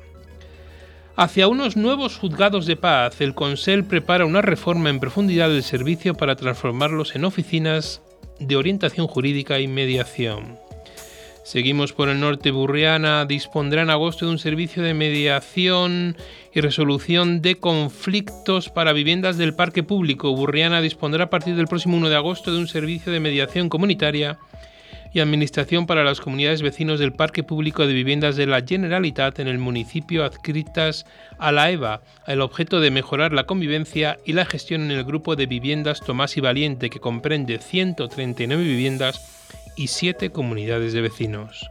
Hacia 1.20 1.47
unos 1.47 1.76
nuevos 1.76 2.15
juzgados 2.15 2.68
de 2.68 2.76
paz, 2.76 3.22
el 3.22 3.34
Consell 3.34 3.84
prepara 3.84 4.28
una 4.28 4.43
reforma 4.43 4.91
en 4.91 4.99
profundidad 4.99 5.49
del 5.49 5.63
servicio 5.63 6.13
para 6.13 6.36
transformarlos 6.36 7.15
en 7.15 7.26
oficinas 7.26 8.03
de 8.39 8.55
orientación 8.55 9.07
jurídica 9.07 9.59
y 9.59 9.68
mediación. 9.68 10.59
Seguimos 11.43 11.91
por 11.91 12.09
el 12.09 12.20
norte. 12.20 12.51
Burriana 12.51 13.26
dispondrá 13.26 13.82
en 13.82 13.89
agosto 13.89 14.28
de 14.28 14.32
un 14.32 14.38
servicio 14.38 14.84
de 14.84 14.93
mediación 14.93 16.18
y 16.53 16.61
resolución 16.61 17.41
de 17.41 17.55
conflictos 17.55 18.70
para 18.70 18.93
viviendas 18.93 19.38
del 19.38 19.55
parque 19.55 19.82
público. 19.82 20.36
Burriana 20.36 20.82
dispondrá 20.82 21.24
a 21.24 21.30
partir 21.32 21.55
del 21.55 21.65
próximo 21.65 21.97
1 21.97 22.09
de 22.09 22.15
agosto 22.15 22.51
de 22.51 22.59
un 22.59 22.68
servicio 22.68 23.11
de 23.11 23.22
mediación 23.22 23.70
comunitaria 23.70 24.38
y 25.13 25.19
administración 25.19 25.85
para 25.85 26.03
las 26.03 26.21
comunidades 26.21 26.61
vecinos 26.61 26.99
del 26.99 27.13
Parque 27.13 27.43
Público 27.43 27.85
de 27.85 27.93
Viviendas 27.93 28.35
de 28.35 28.47
la 28.47 28.61
Generalitat 28.61 29.39
en 29.39 29.47
el 29.47 29.57
municipio 29.57 30.23
adscritas 30.23 31.05
a 31.37 31.51
la 31.51 31.71
EVA, 31.71 32.01
el 32.27 32.41
objeto 32.41 32.79
de 32.79 32.91
mejorar 32.91 33.33
la 33.33 33.45
convivencia 33.45 34.17
y 34.25 34.33
la 34.33 34.45
gestión 34.45 34.83
en 34.83 34.91
el 34.91 35.03
grupo 35.03 35.35
de 35.35 35.45
viviendas 35.45 36.01
Tomás 36.01 36.37
y 36.37 36.41
Valiente, 36.41 36.89
que 36.89 36.99
comprende 36.99 37.59
139 37.59 38.63
viviendas 38.63 39.47
y 39.75 39.87
siete 39.87 40.31
comunidades 40.31 40.93
de 40.93 41.01
vecinos. 41.01 41.69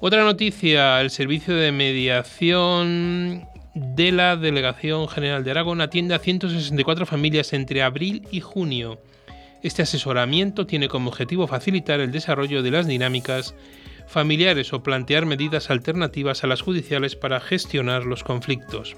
Otra 0.00 0.24
noticia, 0.24 1.00
el 1.00 1.10
servicio 1.10 1.54
de 1.54 1.72
mediación 1.72 3.46
de 3.74 4.12
la 4.12 4.36
Delegación 4.36 5.08
General 5.08 5.44
de 5.44 5.50
Aragón 5.50 5.80
atiende 5.80 6.14
a 6.14 6.18
164 6.18 7.06
familias 7.06 7.52
entre 7.52 7.82
abril 7.82 8.26
y 8.30 8.40
junio. 8.40 8.98
Este 9.62 9.82
asesoramiento 9.82 10.66
tiene 10.66 10.88
como 10.88 11.10
objetivo 11.10 11.46
facilitar 11.46 12.00
el 12.00 12.12
desarrollo 12.12 12.62
de 12.62 12.70
las 12.70 12.86
dinámicas 12.86 13.54
familiares 14.06 14.72
o 14.72 14.82
plantear 14.82 15.26
medidas 15.26 15.70
alternativas 15.70 16.42
a 16.42 16.46
las 16.46 16.62
judiciales 16.62 17.14
para 17.14 17.40
gestionar 17.40 18.04
los 18.04 18.24
conflictos. 18.24 18.96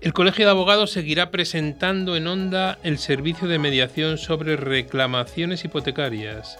El 0.00 0.12
Colegio 0.12 0.46
de 0.46 0.50
Abogados 0.50 0.92
seguirá 0.92 1.30
presentando 1.30 2.16
en 2.16 2.26
Onda 2.26 2.78
el 2.82 2.98
servicio 2.98 3.48
de 3.48 3.58
mediación 3.58 4.16
sobre 4.16 4.56
reclamaciones 4.56 5.64
hipotecarias. 5.64 6.58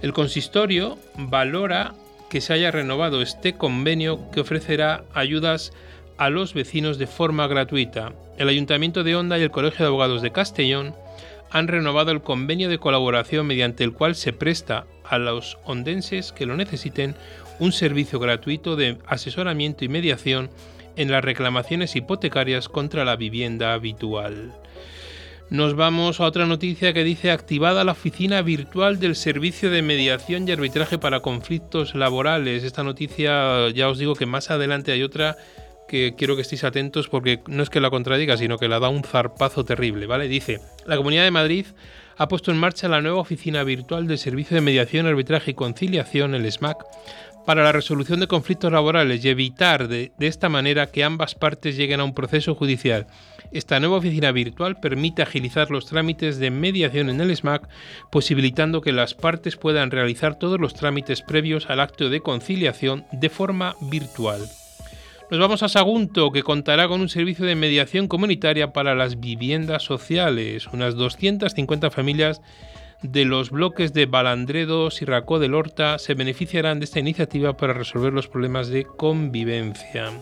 El 0.00 0.12
consistorio 0.12 0.98
valora 1.16 1.94
que 2.30 2.40
se 2.40 2.52
haya 2.52 2.70
renovado 2.70 3.20
este 3.20 3.54
convenio 3.54 4.30
que 4.30 4.40
ofrecerá 4.40 5.04
ayudas 5.12 5.72
a 6.18 6.30
los 6.30 6.54
vecinos 6.54 6.98
de 6.98 7.06
forma 7.06 7.46
gratuita. 7.46 8.12
El 8.38 8.48
Ayuntamiento 8.48 9.02
de 9.02 9.16
Honda 9.16 9.38
y 9.38 9.42
el 9.42 9.50
Colegio 9.50 9.80
de 9.80 9.88
Abogados 9.88 10.22
de 10.22 10.32
Castellón 10.32 10.94
han 11.50 11.68
renovado 11.68 12.10
el 12.10 12.22
convenio 12.22 12.68
de 12.68 12.78
colaboración 12.78 13.46
mediante 13.46 13.84
el 13.84 13.92
cual 13.92 14.14
se 14.14 14.32
presta 14.32 14.86
a 15.04 15.18
los 15.18 15.58
ondenses 15.64 16.32
que 16.32 16.46
lo 16.46 16.56
necesiten 16.56 17.14
un 17.58 17.72
servicio 17.72 18.18
gratuito 18.18 18.76
de 18.76 18.98
asesoramiento 19.06 19.84
y 19.84 19.88
mediación 19.88 20.50
en 20.96 21.10
las 21.10 21.24
reclamaciones 21.24 21.96
hipotecarias 21.96 22.68
contra 22.68 23.04
la 23.04 23.16
vivienda 23.16 23.72
habitual. 23.72 24.52
Nos 25.50 25.74
vamos 25.74 26.20
a 26.20 26.24
otra 26.24 26.44
noticia 26.44 26.92
que 26.92 27.04
dice 27.04 27.30
activada 27.30 27.82
la 27.82 27.92
oficina 27.92 28.42
virtual 28.42 29.00
del 29.00 29.16
Servicio 29.16 29.70
de 29.70 29.80
Mediación 29.80 30.46
y 30.46 30.52
Arbitraje 30.52 30.98
para 30.98 31.20
Conflictos 31.20 31.94
Laborales. 31.94 32.64
Esta 32.64 32.82
noticia 32.82 33.70
ya 33.70 33.88
os 33.88 33.96
digo 33.96 34.14
que 34.14 34.26
más 34.26 34.50
adelante 34.50 34.92
hay 34.92 35.02
otra 35.02 35.38
que 35.88 36.14
quiero 36.16 36.36
que 36.36 36.42
estéis 36.42 36.62
atentos 36.64 37.08
porque 37.08 37.40
no 37.48 37.62
es 37.62 37.70
que 37.70 37.80
la 37.80 37.90
contradiga, 37.90 38.36
sino 38.36 38.58
que 38.58 38.68
la 38.68 38.78
da 38.78 38.88
un 38.88 39.02
zarpazo 39.02 39.64
terrible, 39.64 40.06
¿vale? 40.06 40.28
Dice, 40.28 40.60
la 40.86 40.96
Comunidad 40.96 41.24
de 41.24 41.30
Madrid 41.32 41.66
ha 42.16 42.28
puesto 42.28 42.50
en 42.50 42.58
marcha 42.58 42.88
la 42.88 43.00
nueva 43.00 43.18
oficina 43.18 43.64
virtual 43.64 44.06
del 44.06 44.18
Servicio 44.18 44.54
de 44.54 44.60
Mediación, 44.60 45.06
Arbitraje 45.06 45.52
y 45.52 45.54
Conciliación, 45.54 46.34
el 46.34 46.50
SMAC, 46.50 46.84
para 47.46 47.64
la 47.64 47.72
resolución 47.72 48.20
de 48.20 48.26
conflictos 48.26 48.70
laborales 48.70 49.24
y 49.24 49.28
evitar 49.30 49.88
de, 49.88 50.12
de 50.18 50.26
esta 50.26 50.48
manera 50.48 50.88
que 50.88 51.02
ambas 51.02 51.34
partes 51.34 51.76
lleguen 51.76 52.00
a 52.00 52.04
un 52.04 52.14
proceso 52.14 52.54
judicial. 52.54 53.06
Esta 53.52 53.80
nueva 53.80 53.96
oficina 53.96 54.32
virtual 54.32 54.78
permite 54.80 55.22
agilizar 55.22 55.70
los 55.70 55.86
trámites 55.86 56.38
de 56.38 56.50
mediación 56.50 57.08
en 57.08 57.22
el 57.22 57.34
SMAC, 57.34 57.66
posibilitando 58.10 58.82
que 58.82 58.92
las 58.92 59.14
partes 59.14 59.56
puedan 59.56 59.90
realizar 59.90 60.38
todos 60.38 60.60
los 60.60 60.74
trámites 60.74 61.22
previos 61.22 61.70
al 61.70 61.80
acto 61.80 62.10
de 62.10 62.20
conciliación 62.20 63.06
de 63.12 63.30
forma 63.30 63.76
virtual. 63.80 64.42
Nos 65.30 65.40
vamos 65.40 65.62
a 65.62 65.68
Sagunto, 65.68 66.32
que 66.32 66.42
contará 66.42 66.88
con 66.88 67.02
un 67.02 67.10
servicio 67.10 67.44
de 67.44 67.54
mediación 67.54 68.08
comunitaria 68.08 68.72
para 68.72 68.94
las 68.94 69.20
viviendas 69.20 69.82
sociales. 69.82 70.68
Unas 70.68 70.94
250 70.94 71.90
familias 71.90 72.40
de 73.02 73.26
los 73.26 73.50
bloques 73.50 73.92
de 73.92 74.06
Balandredo, 74.06 74.90
Sirracó 74.90 75.38
del 75.38 75.52
Horta 75.52 75.98
se 75.98 76.14
beneficiarán 76.14 76.78
de 76.78 76.86
esta 76.86 77.00
iniciativa 77.00 77.58
para 77.58 77.74
resolver 77.74 78.14
los 78.14 78.26
problemas 78.26 78.68
de 78.68 78.84
convivencia. 78.84 80.12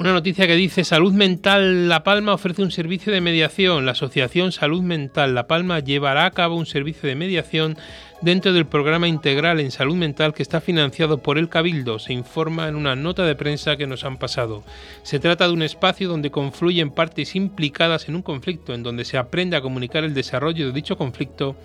Una 0.00 0.14
noticia 0.14 0.46
que 0.46 0.56
dice 0.56 0.82
Salud 0.82 1.12
Mental 1.12 1.90
La 1.90 2.02
Palma 2.02 2.32
ofrece 2.32 2.62
un 2.62 2.70
servicio 2.70 3.12
de 3.12 3.20
mediación. 3.20 3.84
La 3.84 3.92
Asociación 3.92 4.50
Salud 4.50 4.80
Mental 4.80 5.34
La 5.34 5.46
Palma 5.46 5.80
llevará 5.80 6.24
a 6.24 6.30
cabo 6.30 6.54
un 6.54 6.64
servicio 6.64 7.06
de 7.06 7.16
mediación 7.16 7.76
dentro 8.22 8.54
del 8.54 8.64
programa 8.64 9.08
integral 9.08 9.60
en 9.60 9.70
salud 9.70 9.96
mental 9.96 10.32
que 10.32 10.42
está 10.42 10.62
financiado 10.62 11.18
por 11.18 11.36
el 11.36 11.50
Cabildo, 11.50 11.98
se 11.98 12.14
informa 12.14 12.66
en 12.68 12.76
una 12.76 12.96
nota 12.96 13.26
de 13.26 13.34
prensa 13.34 13.76
que 13.76 13.86
nos 13.86 14.04
han 14.04 14.16
pasado. 14.16 14.64
Se 15.02 15.18
trata 15.18 15.46
de 15.46 15.52
un 15.52 15.62
espacio 15.62 16.08
donde 16.08 16.30
confluyen 16.30 16.92
partes 16.92 17.36
implicadas 17.36 18.08
en 18.08 18.16
un 18.16 18.22
conflicto, 18.22 18.72
en 18.72 18.82
donde 18.82 19.04
se 19.04 19.18
aprende 19.18 19.58
a 19.58 19.60
comunicar 19.60 20.04
el 20.04 20.14
desarrollo 20.14 20.68
de 20.68 20.72
dicho 20.72 20.96
conflicto 20.96 21.56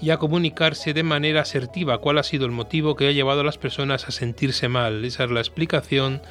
y 0.00 0.10
a 0.10 0.16
comunicarse 0.16 0.94
de 0.94 1.02
manera 1.02 1.42
asertiva 1.42 1.98
cuál 1.98 2.18
ha 2.18 2.22
sido 2.22 2.46
el 2.46 2.52
motivo 2.52 2.96
que 2.96 3.08
ha 3.08 3.12
llevado 3.12 3.42
a 3.42 3.44
las 3.44 3.58
personas 3.58 4.08
a 4.08 4.12
sentirse 4.12 4.68
mal. 4.68 5.04
Esa 5.04 5.24
es 5.24 5.30
la 5.30 5.40
explicación 5.40 6.22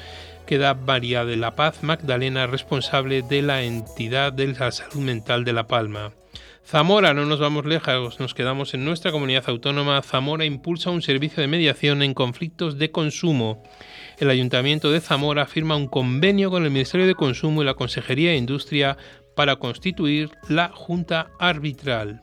que 0.46 0.58
da 0.58 0.74
María 0.74 1.26
de 1.26 1.36
la 1.36 1.56
Paz 1.56 1.84
Magdalena, 1.84 2.48
responsable 2.48 3.22
de 3.22 3.42
la 3.42 3.64
entidad 3.64 4.32
de 4.32 4.48
la 4.48 4.72
salud 4.72 5.02
mental 5.02 5.44
de 5.44 5.54
La 5.54 5.68
Palma. 5.68 6.12
Zamora, 6.66 7.14
no 7.14 7.26
nos 7.26 7.40
vamos 7.40 7.66
lejos, 7.66 8.20
nos 8.20 8.34
quedamos 8.34 8.74
en 8.74 8.86
nuestra 8.86 9.12
comunidad 9.12 9.44
autónoma. 9.48 10.02
Zamora 10.02 10.46
impulsa 10.46 10.90
un 10.90 11.02
servicio 11.02 11.42
de 11.42 11.48
mediación 11.48 12.02
en 12.02 12.14
conflictos 12.14 12.78
de 12.78 12.92
consumo. 12.92 13.64
El 14.18 14.30
Ayuntamiento 14.30 14.92
de 14.92 15.02
Zamora 15.02 15.46
firma 15.46 15.76
un 15.76 15.88
convenio 15.88 16.50
con 16.50 16.64
el 16.64 16.72
Ministerio 16.72 17.06
de 17.06 17.16
Consumo 17.16 17.62
y 17.62 17.66
la 17.66 17.76
Consejería 17.76 18.32
de 18.32 18.38
Industria 18.38 18.98
para 19.36 19.58
constituir 19.58 20.32
la 20.50 20.70
Junta 20.70 21.28
Arbitral. 21.40 22.22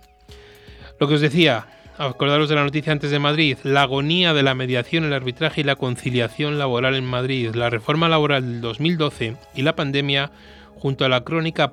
Lo 0.99 1.09
que 1.09 1.15
os 1.15 1.21
decía, 1.21 1.67
acordaros 2.09 2.49
de 2.49 2.57
la 2.57 2.65
noticia 2.65 2.93
antes 2.93 3.11
de 3.11 3.19
Madrid, 3.21 3.59
la 3.63 3.83
agonía 3.83 4.35
de 4.35 4.43
la 4.43 4.55
mediación, 4.55 5.05
el 5.05 5.13
arbitraje 5.13 5.61
y 5.61 5.65
la 5.65 5.77
conciliación 5.77 6.59
laboral 6.59 6.97
en 6.97 7.05
Madrid, 7.05 7.55
la 7.55 7.71
reforma 7.71 8.09
laboral 8.09 8.43
del 8.43 8.61
2012 8.61 9.37
y 9.55 9.63
la 9.63 9.77
pandemia, 9.77 10.33
junto 10.75 11.05
a 11.05 11.09
la 11.09 11.23
crónica, 11.23 11.73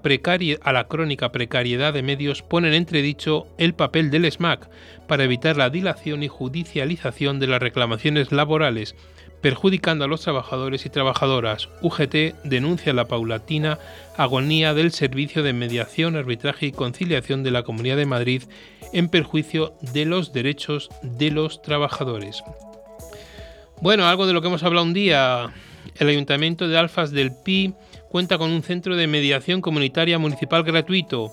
a 0.62 0.74
la 0.74 0.88
crónica 0.88 1.32
precariedad 1.32 1.94
de 1.94 2.04
medios, 2.04 2.44
ponen 2.44 2.74
entredicho 2.74 3.48
el 3.58 3.74
papel 3.74 4.12
del 4.12 4.32
SMAC 4.32 4.70
para 5.08 5.24
evitar 5.24 5.58
la 5.58 5.72
dilación 5.72 6.22
y 6.22 6.28
judicialización 6.28 7.40
de 7.40 7.48
las 7.48 7.60
reclamaciones 7.60 8.32
laborales, 8.32 8.96
perjudicando 9.42 10.06
a 10.06 10.08
los 10.08 10.22
trabajadores 10.22 10.86
y 10.86 10.90
trabajadoras. 10.90 11.70
UGT 11.82 12.36
denuncia 12.44 12.94
la 12.94 13.06
paulatina 13.06 13.80
agonía 14.16 14.76
del 14.76 14.92
servicio 14.92 15.42
de 15.42 15.54
mediación, 15.54 16.16
arbitraje 16.16 16.68
y 16.68 16.72
conciliación 16.72 17.42
de 17.42 17.52
la 17.52 17.64
Comunidad 17.64 17.98
de 17.98 18.06
Madrid 18.06 18.44
en 18.94 19.10
perjuicio 19.10 19.74
de 19.94 20.06
los 20.06 20.34
derechos 20.34 20.90
de 21.02 21.32
los 21.32 21.62
trabajadores. 21.62 22.44
Bueno, 23.82 24.08
algo 24.08 24.28
de 24.28 24.34
lo 24.34 24.42
que 24.42 24.48
hemos 24.48 24.64
hablado 24.64 24.86
un 24.86 24.94
día. 24.94 25.54
El 25.96 26.10
Ayuntamiento 26.10 26.68
de 26.68 26.78
Alfas 26.78 27.12
del 27.12 27.32
Pi 27.34 27.74
cuenta 28.10 28.38
con 28.38 28.52
un 28.52 28.64
centro 28.64 28.96
de 28.96 29.08
mediación 29.08 29.62
comunitaria 29.62 30.20
municipal 30.20 30.64
gratuito 30.64 31.32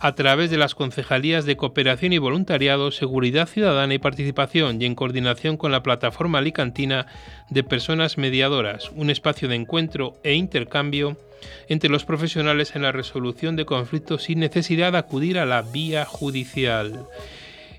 a 0.00 0.14
través 0.14 0.50
de 0.50 0.56
las 0.56 0.74
concejalías 0.74 1.44
de 1.44 1.58
cooperación 1.58 2.14
y 2.14 2.18
voluntariado, 2.18 2.90
seguridad 2.90 3.46
ciudadana 3.46 3.92
y 3.92 3.98
participación 3.98 4.80
y 4.80 4.86
en 4.86 4.94
coordinación 4.94 5.58
con 5.58 5.72
la 5.72 5.82
plataforma 5.82 6.38
alicantina 6.38 7.06
de 7.50 7.62
personas 7.62 8.16
mediadoras, 8.16 8.90
un 8.96 9.10
espacio 9.10 9.46
de 9.46 9.56
encuentro 9.56 10.14
e 10.24 10.34
intercambio 10.34 11.18
entre 11.68 11.90
los 11.90 12.06
profesionales 12.06 12.74
en 12.74 12.82
la 12.82 12.92
resolución 12.92 13.56
de 13.56 13.66
conflictos 13.66 14.24
sin 14.24 14.40
necesidad 14.40 14.92
de 14.92 14.98
acudir 14.98 15.38
a 15.38 15.44
la 15.44 15.60
vía 15.60 16.06
judicial. 16.06 17.06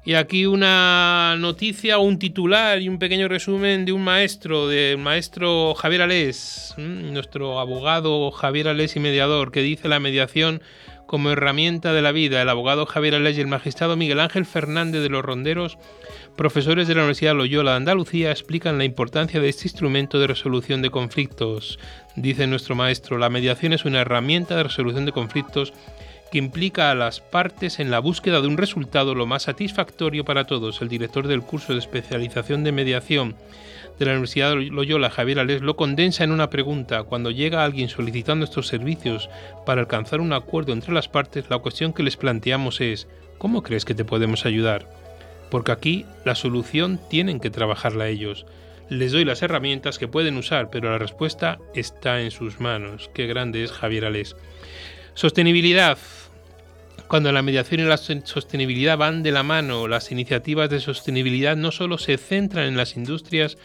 Y 0.04 0.16
aquí 0.16 0.48
una 0.48 1.36
noticia, 1.38 2.00
un 2.00 2.18
titular 2.18 2.82
y 2.82 2.90
un 2.90 2.98
pequeño 2.98 3.28
resumen 3.28 3.86
de 3.86 3.92
un 3.92 4.04
maestro, 4.04 4.68
del 4.68 4.98
maestro 4.98 5.76
Javier 5.76 6.04
Alés, 6.04 6.74
nuestro 6.78 7.60
abogado 7.60 8.32
Javier 8.32 8.68
Alés 8.68 8.96
y 8.96 9.00
mediador, 9.00 9.52
que 9.52 9.62
dice 9.62 9.88
la 9.88 10.00
mediación 10.00 10.62
como 11.12 11.30
herramienta 11.30 11.92
de 11.92 12.02
la 12.02 12.14
vida. 12.14 12.42
El 12.42 12.48
abogado 12.48 12.86
Javier 12.86 13.16
Alés 13.16 13.38
y 13.38 13.42
el 13.42 13.48
magistrado 13.48 13.98
Miguel 13.98 14.22
Ángel 14.22 14.46
Fernández 14.46 15.02
de 15.02 15.10
los 15.10 15.26
Ronderos, 15.26 15.78
profesores 16.38 16.88
de 16.88 16.96
la 16.96 17.02
Universidad 17.02 17.36
Loyola 17.36 17.72
de 17.72 17.78
Andalucía, 17.78 18.32
explican 18.32 18.78
la 18.78 18.86
importancia 18.86 19.42
de 19.42 19.50
este 19.50 19.68
instrumento 19.68 20.22
de 20.22 20.28
resolución 20.28 20.82
de 20.82 20.90
conflictos. 20.90 21.80
Dice 22.16 22.48
nuestro 22.48 22.76
maestro, 22.76 23.18
la 23.18 23.30
mediación 23.30 23.74
es 23.74 23.84
una 23.84 24.00
herramienta 24.00 24.56
de 24.56 24.64
resolución 24.64 25.06
de 25.06 25.12
conflictos 25.12 25.74
que 26.32 26.38
implica 26.38 26.92
a 26.92 26.96
las 26.96 27.20
partes 27.20 27.82
en 27.82 27.92
la 27.92 28.00
búsqueda 28.00 28.40
de 28.40 28.48
un 28.48 28.56
resultado 28.56 29.14
lo 29.14 29.26
más 29.26 29.44
satisfactorio 29.44 30.24
para 30.24 30.46
todos. 30.46 30.82
El 30.82 30.88
director 30.88 31.28
del 31.28 31.42
curso 31.42 31.74
de 31.74 31.80
especialización 31.80 32.64
de 32.64 32.72
mediación 32.72 33.36
de 34.06 34.12
la 34.12 34.18
Universidad 34.18 34.56
Loyola, 34.56 35.10
Javier 35.10 35.40
Alés, 35.40 35.62
lo 35.62 35.76
condensa 35.76 36.24
en 36.24 36.32
una 36.32 36.50
pregunta. 36.50 37.04
Cuando 37.04 37.32
llega 37.32 37.64
alguien 37.64 37.90
solicitando 37.90 38.46
estos 38.46 38.68
servicios 38.68 39.30
para 39.66 39.82
alcanzar 39.82 40.22
un 40.22 40.34
acuerdo 40.34 40.74
entre 40.74 40.94
las 40.94 41.08
partes, 41.08 41.50
la 41.50 41.60
cuestión 41.60 41.94
que 41.94 42.04
les 42.04 42.18
planteamos 42.18 42.82
es, 42.82 43.08
¿cómo 43.38 43.64
crees 43.64 43.86
que 43.86 43.96
te 43.96 44.06
podemos 44.06 44.46
ayudar? 44.46 44.88
porque 45.52 45.74
aquí 45.74 46.06
la 46.26 46.34
solución 46.34 47.00
tienen 47.10 47.40
que 47.40 47.52
trabajarla 47.52 48.08
ellos. 48.08 48.48
Les 48.90 49.12
doy 49.12 49.26
las 49.26 49.44
herramientas 49.44 50.00
que 50.00 50.08
pueden 50.08 50.38
usar, 50.38 50.70
pero 50.72 50.90
la 50.90 50.98
respuesta 50.98 51.60
está 51.76 52.22
en 52.22 52.32
sus 52.32 52.60
manos. 52.60 53.12
Qué 53.14 53.28
grande 53.28 53.64
es 53.64 53.72
Javier 53.72 54.06
Alés. 54.06 54.36
Sostenibilidad. 55.14 55.98
Cuando 57.08 57.32
la 57.34 57.42
mediación 57.42 57.82
y 57.82 57.84
la 57.84 57.98
sostenibilidad 57.98 58.98
van 58.98 59.22
de 59.22 59.34
la 59.34 59.44
mano, 59.44 59.90
las 59.90 60.12
iniciativas 60.14 60.70
de 60.70 60.80
sostenibilidad 60.80 61.58
no 61.58 61.72
solo 61.72 61.98
se 61.98 62.18
centran 62.18 62.68
en 62.68 62.78
las 62.78 62.96
industrias 62.96 63.58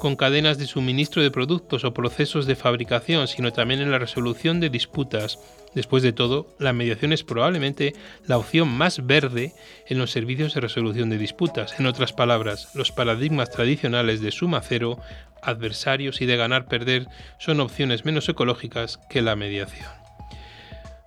con 0.00 0.16
cadenas 0.16 0.58
de 0.58 0.66
suministro 0.66 1.22
de 1.22 1.30
productos 1.30 1.84
o 1.84 1.94
procesos 1.94 2.46
de 2.46 2.56
fabricación, 2.56 3.28
sino 3.28 3.52
también 3.52 3.80
en 3.80 3.92
la 3.92 4.00
resolución 4.00 4.58
de 4.58 4.70
disputas. 4.70 5.38
Después 5.74 6.02
de 6.02 6.12
todo, 6.12 6.48
la 6.58 6.72
mediación 6.72 7.12
es 7.12 7.22
probablemente 7.22 7.94
la 8.26 8.38
opción 8.38 8.68
más 8.68 9.06
verde 9.06 9.52
en 9.86 9.98
los 9.98 10.10
servicios 10.10 10.54
de 10.54 10.62
resolución 10.62 11.10
de 11.10 11.18
disputas. 11.18 11.78
En 11.78 11.86
otras 11.86 12.12
palabras, 12.12 12.70
los 12.74 12.90
paradigmas 12.90 13.50
tradicionales 13.50 14.20
de 14.20 14.32
suma 14.32 14.62
cero, 14.62 14.98
adversarios 15.42 16.20
y 16.20 16.26
de 16.26 16.36
ganar-perder 16.36 17.06
son 17.38 17.60
opciones 17.60 18.04
menos 18.04 18.28
ecológicas 18.28 18.98
que 19.08 19.22
la 19.22 19.36
mediación. 19.36 19.99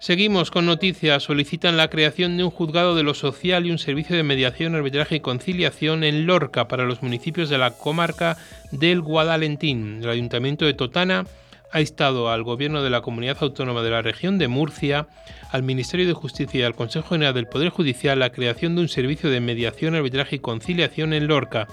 Seguimos 0.03 0.51
con 0.51 0.65
noticias. 0.65 1.23
Solicitan 1.23 1.77
la 1.77 1.89
creación 1.89 2.35
de 2.35 2.43
un 2.43 2.49
juzgado 2.49 2.93
de 2.93 3.03
lo 3.03 3.13
social 3.13 3.65
y 3.65 3.71
un 3.71 3.79
servicio 3.79 4.17
de 4.17 4.23
mediación, 4.23 4.75
arbitraje 4.75 5.15
y 5.15 5.19
conciliación 5.21 6.03
en 6.03 6.25
Lorca 6.25 6.67
para 6.67 6.83
los 6.83 7.01
municipios 7.01 7.47
de 7.47 7.57
la 7.57 7.71
comarca 7.71 8.35
del 8.73 8.99
Guadalentín. 8.99 10.01
El 10.03 10.09
Ayuntamiento 10.09 10.65
de 10.65 10.73
Totana 10.73 11.25
ha 11.71 11.79
instado 11.79 12.29
al 12.29 12.43
Gobierno 12.43 12.83
de 12.83 12.89
la 12.89 12.99
Comunidad 12.99 13.37
Autónoma 13.39 13.81
de 13.81 13.91
la 13.91 14.01
Región 14.01 14.37
de 14.37 14.49
Murcia, 14.49 15.07
al 15.53 15.63
Ministerio 15.63 16.05
de 16.05 16.11
Justicia 16.11 16.59
y 16.59 16.63
al 16.63 16.75
Consejo 16.75 17.07
General 17.07 17.33
del 17.33 17.47
Poder 17.47 17.69
Judicial 17.69 18.19
la 18.19 18.33
creación 18.33 18.75
de 18.75 18.81
un 18.81 18.89
servicio 18.89 19.29
de 19.29 19.39
mediación, 19.39 19.95
arbitraje 19.95 20.35
y 20.35 20.39
conciliación 20.39 21.13
en 21.13 21.27
Lorca, 21.27 21.69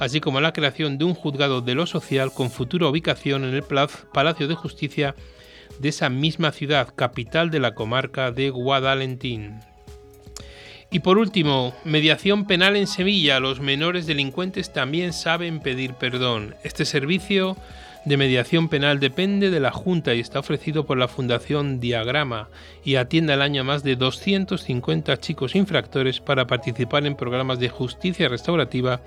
así 0.00 0.18
como 0.18 0.40
la 0.40 0.52
creación 0.52 0.98
de 0.98 1.04
un 1.04 1.14
juzgado 1.14 1.60
de 1.60 1.76
lo 1.76 1.86
social 1.86 2.32
con 2.34 2.50
futura 2.50 2.88
ubicación 2.88 3.44
en 3.44 3.54
el 3.54 3.62
Palacio 3.62 4.48
de 4.48 4.56
Justicia 4.56 5.14
de 5.78 5.88
esa 5.90 6.08
misma 6.08 6.52
ciudad, 6.52 6.94
capital 6.94 7.50
de 7.50 7.60
la 7.60 7.74
comarca 7.74 8.30
de 8.32 8.50
Guadalentín. 8.50 9.60
Y 10.90 11.00
por 11.00 11.18
último, 11.18 11.74
mediación 11.84 12.46
penal 12.46 12.74
en 12.74 12.86
Sevilla. 12.86 13.40
Los 13.40 13.60
menores 13.60 14.06
delincuentes 14.06 14.72
también 14.72 15.12
saben 15.12 15.60
pedir 15.60 15.92
perdón. 15.94 16.54
Este 16.64 16.86
servicio 16.86 17.58
de 18.06 18.16
mediación 18.16 18.70
penal 18.70 19.00
depende 19.00 19.50
de 19.50 19.60
la 19.60 19.70
Junta 19.70 20.14
y 20.14 20.20
está 20.20 20.38
ofrecido 20.38 20.86
por 20.86 20.96
la 20.96 21.08
Fundación 21.08 21.78
Diagrama 21.78 22.48
y 22.84 22.94
atiende 22.94 23.34
al 23.34 23.42
año 23.42 23.60
a 23.60 23.64
más 23.64 23.82
de 23.82 23.96
250 23.96 25.18
chicos 25.18 25.54
infractores 25.54 26.20
para 26.20 26.46
participar 26.46 27.04
en 27.04 27.16
programas 27.16 27.58
de 27.58 27.68
justicia 27.68 28.28
restaurativa 28.28 29.02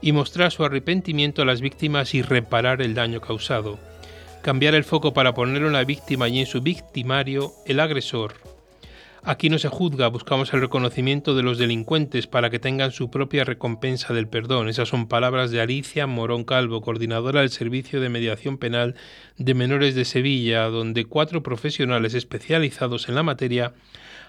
y 0.00 0.12
mostrar 0.12 0.50
su 0.50 0.64
arrepentimiento 0.64 1.42
a 1.42 1.44
las 1.44 1.60
víctimas 1.60 2.14
y 2.14 2.22
reparar 2.22 2.80
el 2.80 2.94
daño 2.94 3.20
causado 3.20 3.78
cambiar 4.48 4.74
el 4.74 4.84
foco 4.84 5.12
para 5.12 5.34
ponerlo 5.34 5.66
en 5.66 5.74
la 5.74 5.84
víctima 5.84 6.26
y 6.26 6.40
en 6.40 6.46
su 6.46 6.62
victimario, 6.62 7.52
el 7.66 7.80
agresor. 7.80 8.32
Aquí 9.22 9.50
no 9.50 9.58
se 9.58 9.68
juzga, 9.68 10.08
buscamos 10.08 10.54
el 10.54 10.62
reconocimiento 10.62 11.36
de 11.36 11.42
los 11.42 11.58
delincuentes 11.58 12.26
para 12.26 12.48
que 12.48 12.58
tengan 12.58 12.90
su 12.90 13.10
propia 13.10 13.44
recompensa 13.44 14.14
del 14.14 14.26
perdón. 14.26 14.70
Esas 14.70 14.88
son 14.88 15.06
palabras 15.06 15.50
de 15.50 15.60
Alicia 15.60 16.06
Morón 16.06 16.44
Calvo, 16.44 16.80
coordinadora 16.80 17.40
del 17.40 17.50
Servicio 17.50 18.00
de 18.00 18.08
Mediación 18.08 18.56
Penal 18.56 18.94
de 19.36 19.52
Menores 19.52 19.94
de 19.94 20.06
Sevilla, 20.06 20.62
donde 20.68 21.04
cuatro 21.04 21.42
profesionales 21.42 22.14
especializados 22.14 23.10
en 23.10 23.16
la 23.16 23.22
materia 23.22 23.74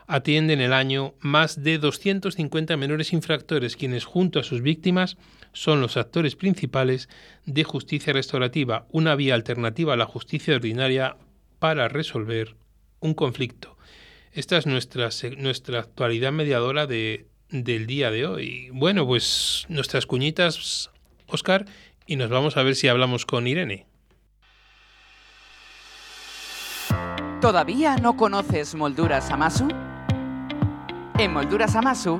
atienden 0.05 0.59
el 0.59 0.73
año 0.73 1.13
más 1.21 1.63
de 1.63 1.77
250 1.77 2.75
menores 2.75 3.13
infractores, 3.13 3.77
quienes 3.77 4.03
junto 4.03 4.41
a 4.41 4.43
sus 4.43 4.61
víctimas 4.61 5.15
son 5.53 5.81
los 5.81 5.97
actores 5.97 6.35
principales 6.35 7.09
de 7.45 7.63
justicia 7.63 8.13
restaurativa, 8.13 8.87
una 8.91 9.15
vía 9.15 9.35
alternativa 9.35 9.93
a 9.93 9.97
la 9.97 10.05
justicia 10.05 10.55
ordinaria 10.55 11.17
para 11.59 11.87
resolver 11.87 12.55
un 12.99 13.13
conflicto. 13.13 13.77
Esta 14.31 14.57
es 14.57 14.65
nuestra, 14.65 15.09
nuestra 15.37 15.79
actualidad 15.79 16.31
mediadora 16.31 16.85
de, 16.87 17.27
del 17.49 17.87
día 17.87 18.11
de 18.11 18.25
hoy. 18.25 18.69
Bueno, 18.71 19.05
pues 19.05 19.65
nuestras 19.69 20.05
cuñitas, 20.05 20.91
Oscar, 21.27 21.65
y 22.05 22.15
nos 22.15 22.29
vamos 22.29 22.57
a 22.57 22.63
ver 22.63 22.75
si 22.75 22.87
hablamos 22.87 23.25
con 23.25 23.47
Irene. 23.47 23.85
¿Todavía 27.41 27.95
no 27.97 28.17
conoces 28.17 28.75
Molduras 28.75 29.31
Amasu? 29.31 29.67
En 31.17 31.33
Molduras 31.33 31.75
Amasu 31.75 32.19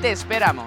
Te 0.00 0.12
esperamos. 0.12 0.66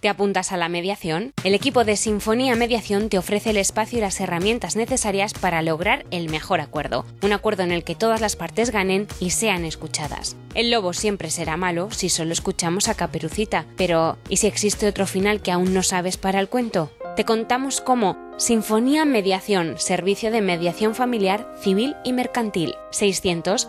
¿Te 0.00 0.08
apuntas 0.08 0.50
a 0.50 0.56
la 0.56 0.68
mediación? 0.68 1.32
El 1.44 1.54
equipo 1.54 1.84
de 1.84 1.96
Sinfonía 1.96 2.56
Mediación 2.56 3.10
te 3.10 3.18
ofrece 3.18 3.50
el 3.50 3.58
espacio 3.58 3.98
y 3.98 4.00
las 4.00 4.20
herramientas 4.20 4.74
necesarias 4.74 5.34
para 5.34 5.62
lograr 5.62 6.04
el 6.10 6.30
mejor 6.30 6.60
acuerdo, 6.60 7.04
un 7.22 7.32
acuerdo 7.32 7.62
en 7.62 7.70
el 7.70 7.84
que 7.84 7.94
todas 7.94 8.20
las 8.20 8.34
partes 8.34 8.70
ganen 8.70 9.06
y 9.20 9.30
sean 9.30 9.64
escuchadas. 9.64 10.36
El 10.54 10.72
lobo 10.72 10.92
siempre 10.92 11.30
será 11.30 11.56
malo 11.56 11.92
si 11.92 12.08
solo 12.08 12.32
escuchamos 12.32 12.88
a 12.88 12.94
Caperucita, 12.94 13.66
pero 13.76 14.18
¿y 14.28 14.38
si 14.38 14.48
existe 14.48 14.88
otro 14.88 15.06
final 15.06 15.42
que 15.42 15.52
aún 15.52 15.74
no 15.74 15.84
sabes 15.84 16.16
para 16.16 16.40
el 16.40 16.48
cuento? 16.48 16.90
Te 17.14 17.24
contamos 17.24 17.80
cómo 17.80 18.27
Sinfonía 18.38 19.04
Mediación, 19.04 19.78
servicio 19.78 20.30
de 20.30 20.40
mediación 20.40 20.94
familiar, 20.94 21.52
civil 21.58 21.96
y 22.04 22.12
mercantil, 22.12 22.76
600 22.90 23.68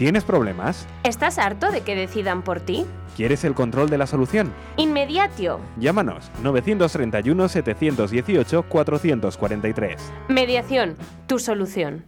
¿Tienes 0.00 0.24
problemas? 0.24 0.88
¿Estás 1.04 1.38
harto 1.38 1.70
de 1.70 1.82
que 1.82 1.94
decidan 1.94 2.40
por 2.40 2.60
ti? 2.60 2.86
¿Quieres 3.16 3.44
el 3.44 3.52
control 3.52 3.90
de 3.90 3.98
la 3.98 4.06
solución? 4.06 4.50
Inmediatio. 4.78 5.60
Llámanos 5.76 6.32
931 6.42 7.48
718 7.50 8.62
443. 8.62 10.12
Mediación, 10.28 10.96
tu 11.26 11.38
solución. 11.38 12.06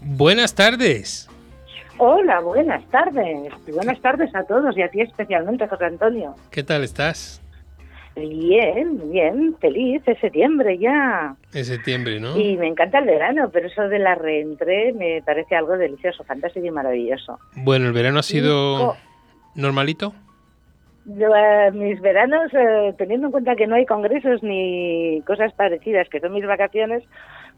Buenas 0.00 0.54
tardes. 0.54 1.28
Hola, 1.98 2.40
buenas 2.40 2.82
tardes. 2.88 3.52
Buenas 3.74 4.00
tardes 4.00 4.34
a 4.34 4.44
todos 4.44 4.74
y 4.74 4.80
a 4.80 4.88
ti 4.88 5.02
especialmente, 5.02 5.68
José 5.68 5.84
Antonio. 5.84 6.34
¿Qué 6.50 6.62
tal 6.62 6.82
estás? 6.82 7.42
Bien, 8.16 9.10
bien, 9.10 9.56
feliz, 9.60 10.02
es 10.06 10.18
septiembre 10.18 10.78
ya. 10.78 11.36
Es 11.52 11.68
septiembre, 11.68 12.20
¿no? 12.20 12.36
Y 12.38 12.56
me 12.56 12.66
encanta 12.66 12.98
el 12.98 13.06
verano, 13.06 13.50
pero 13.52 13.68
eso 13.68 13.88
de 13.88 13.98
la 13.98 14.14
reentré 14.14 14.92
me 14.92 15.22
parece 15.22 15.54
algo 15.54 15.76
delicioso, 15.76 16.24
fantástico 16.24 16.66
y 16.66 16.70
maravilloso. 16.70 17.38
Bueno, 17.56 17.86
¿el 17.86 17.92
verano 17.92 18.18
ha 18.18 18.22
sido 18.22 18.96
normalito? 19.54 20.12
Eh, 21.08 21.70
mis 21.72 22.00
veranos, 22.00 22.52
eh, 22.52 22.94
teniendo 22.98 23.28
en 23.28 23.32
cuenta 23.32 23.56
que 23.56 23.66
no 23.66 23.76
hay 23.76 23.86
congresos 23.86 24.42
ni 24.42 25.22
cosas 25.26 25.52
parecidas, 25.54 26.08
que 26.08 26.20
son 26.20 26.34
mis 26.34 26.46
vacaciones, 26.46 27.02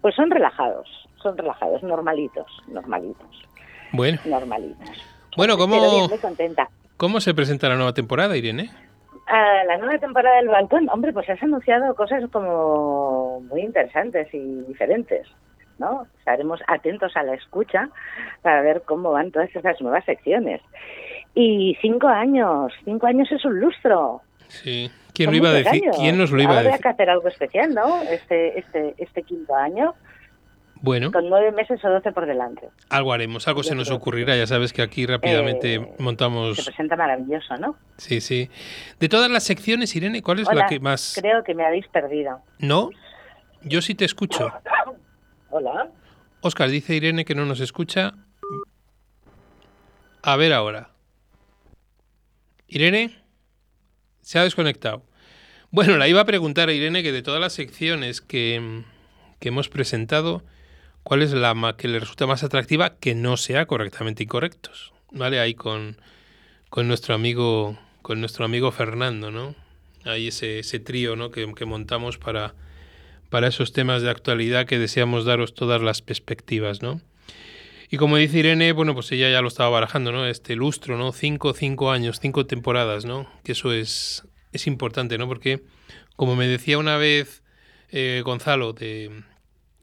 pues 0.01 0.15
son 0.15 0.31
relajados, 0.31 0.89
son 1.23 1.37
relajados, 1.37 1.83
normalitos, 1.83 2.47
normalitos. 2.69 3.49
Bueno. 3.93 4.19
Normalitos. 4.25 4.89
Bueno, 5.37 5.57
¿cómo, 5.57 5.75
Pero 5.75 5.91
bien, 5.91 6.11
muy 6.11 6.19
contenta. 6.19 6.69
¿cómo 6.97 7.21
se 7.21 7.35
presenta 7.35 7.69
la 7.69 7.77
nueva 7.77 7.95
temporada, 7.95 8.37
Irene? 8.37 8.71
A 9.27 9.65
la 9.65 9.79
nueva 9.79 9.99
temporada 9.99 10.37
del 10.37 10.49
balcón, 10.49 10.89
hombre, 10.91 11.13
pues 11.13 11.29
has 11.31 11.43
anunciado 11.43 11.95
cosas 11.95 12.25
como 12.31 13.41
muy 13.49 13.63
interesantes 13.63 14.29
y 14.33 14.63
diferentes. 14.63 15.27
¿no? 15.79 16.07
Estaremos 16.19 16.61
atentos 16.69 17.17
a 17.17 17.23
la 17.23 17.35
escucha 17.35 17.89
para 18.43 18.63
ver 18.63 18.83
cómo 18.85 19.13
van 19.13 19.31
todas 19.31 19.55
esas 19.55 19.81
nuevas 19.81 20.05
secciones. 20.05 20.61
Y 21.35 21.77
cinco 21.81 22.09
años, 22.09 22.73
cinco 22.85 23.07
años 23.07 23.31
es 23.33 23.45
un 23.45 23.59
lustro. 23.59 24.21
Sí. 24.49 24.91
¿Quién, 25.15 25.31
lo 25.31 25.37
iba 25.37 25.49
a 25.51 25.53
decir? 25.53 25.83
¿Quién 25.97 26.17
nos 26.19 26.31
lo 26.31 26.41
iba 26.41 26.51
Ahora 26.51 26.61
a 26.61 26.65
decir? 26.65 26.83
que 26.83 26.89
hacer 26.89 27.11
algo 27.11 27.29
especial, 27.29 27.75
¿no? 27.75 28.03
Este, 28.03 28.59
este, 28.59 28.95
este 28.97 29.23
quinto 29.23 29.55
año, 29.55 29.95
Bueno, 30.83 31.13
con 31.13 31.29
nueve 31.31 31.53
meses 31.53 31.83
o 31.85 31.89
doce 31.89 32.11
por 32.11 32.27
delante. 32.27 32.69
algo 32.91 33.13
haremos, 33.13 33.47
algo 33.47 33.63
se 33.63 33.75
nos 33.77 33.91
ocurrirá. 33.93 34.37
Ya 34.37 34.47
sabes 34.49 34.73
que 34.73 34.83
aquí 34.83 35.07
rápidamente 35.07 35.77
Eh, 35.77 35.93
Se 35.97 36.03
montamos. 36.03 36.63
presenta 36.65 36.97
maravilloso, 36.97 37.57
¿no? 37.57 37.77
Sí, 37.99 38.21
sí. 38.21 38.51
De 38.99 39.09
todas 39.09 39.31
las 39.31 39.45
secciones, 39.45 39.95
Irene, 39.95 40.23
¿cuál 40.23 40.41
es 40.41 40.49
Hola, 40.49 40.63
la 40.63 40.67
que 40.67 40.81
más.? 40.81 41.17
creo 41.21 41.45
que 41.45 41.55
me 41.55 41.65
habéis 41.65 41.87
perdido. 41.87 42.41
¿No? 42.59 42.91
Yo 43.63 43.81
sí 43.81 43.95
te 43.95 44.05
escucho. 44.05 44.53
Hola. 45.51 45.89
Oscar, 46.41 46.69
dice 46.69 46.95
Irene 46.97 47.25
que 47.25 47.37
no 47.37 47.47
nos 47.47 47.61
escucha. 47.61 48.15
A 50.23 50.37
ver 50.37 50.53
ahora. 50.53 50.91
Irene, 52.67 53.23
se 54.21 54.39
ha 54.39 54.43
desconectado. 54.45 55.03
Bueno, 55.71 55.97
la 55.97 56.09
iba 56.09 56.21
a 56.21 56.25
preguntar 56.25 56.69
a 56.69 56.73
Irene 56.73 57.03
que 57.05 57.13
de 57.13 57.23
todas 57.23 57.41
las 57.41 57.53
secciones 57.53 58.21
que, 58.21 58.83
que 59.41 59.49
hemos 59.49 59.69
presentado, 59.69 60.43
¿cuál 61.03 61.23
es 61.23 61.33
la 61.33 61.75
que 61.77 61.89
le 61.89 62.01
resulta 62.01 62.27
más 62.27 62.43
atractiva 62.43 62.97
que 62.97 63.15
no 63.15 63.37
sea 63.37 63.67
correctamente 63.67 64.23
incorrectos? 64.23 64.93
¿Vale? 65.11 65.41
Ahí 65.41 65.55
con, 65.55 65.97
con 66.71 66.89
nuestro 66.89 67.15
amigo 67.15 67.79
con 68.03 68.21
nuestro 68.21 68.45
amigo 68.45 68.71
Fernando, 68.73 69.31
¿no? 69.31 69.55
Ahí 70.05 70.29
ese, 70.29 70.59
ese 70.59 70.81
trío, 70.81 71.17
¿no? 71.17 71.31
que, 71.31 71.51
que 71.55 71.65
montamos 71.65 72.19
para, 72.19 72.55
para 73.31 73.49
esos 73.49 73.73
temas 73.73 74.03
de 74.03 74.11
actualidad 74.11 74.67
que 74.67 74.79
deseamos 74.79 75.25
daros 75.25 75.55
todas 75.55 75.81
las 75.81 76.03
perspectivas, 76.03 76.83
¿no? 76.83 77.01
Y 77.89 77.99
como 77.99 78.17
dice 78.17 78.39
Irene, 78.39 78.73
bueno, 78.73 78.95
pues 78.95 79.13
ella 79.13 79.31
ya 79.31 79.43
lo 79.43 79.49
estaba 79.49 79.69
barajando, 79.69 80.13
¿no? 80.13 80.27
Este 80.27 80.57
lustro, 80.57 80.97
¿no? 80.97 81.13
Cinco, 81.13 81.53
cinco 81.53 81.91
años, 81.91 82.19
cinco 82.21 82.47
temporadas, 82.47 83.05
¿no? 83.05 83.31
Que 83.45 83.53
eso 83.53 83.73
es, 83.73 84.27
es 84.53 84.67
importante, 84.67 85.19
¿no? 85.19 85.29
Porque, 85.29 85.63
como 86.17 86.35
me 86.35 86.49
decía 86.49 86.79
una 86.79 86.97
vez 86.97 87.43
eh, 87.91 88.23
Gonzalo 88.25 88.73
de, 88.73 89.23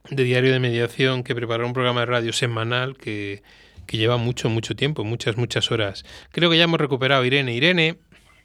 de 0.09 0.23
Diario 0.23 0.51
de 0.51 0.59
Mediación, 0.59 1.23
que 1.23 1.35
preparó 1.35 1.65
un 1.65 1.73
programa 1.73 2.01
de 2.01 2.05
radio 2.07 2.33
semanal 2.33 2.97
que, 2.97 3.41
que 3.85 3.97
lleva 3.97 4.17
mucho, 4.17 4.49
mucho 4.49 4.75
tiempo, 4.75 5.03
muchas, 5.03 5.37
muchas 5.37 5.71
horas. 5.71 6.03
Creo 6.31 6.49
que 6.49 6.57
ya 6.57 6.63
hemos 6.63 6.79
recuperado, 6.79 7.23
Irene. 7.25 7.53
Irene, 7.53 7.97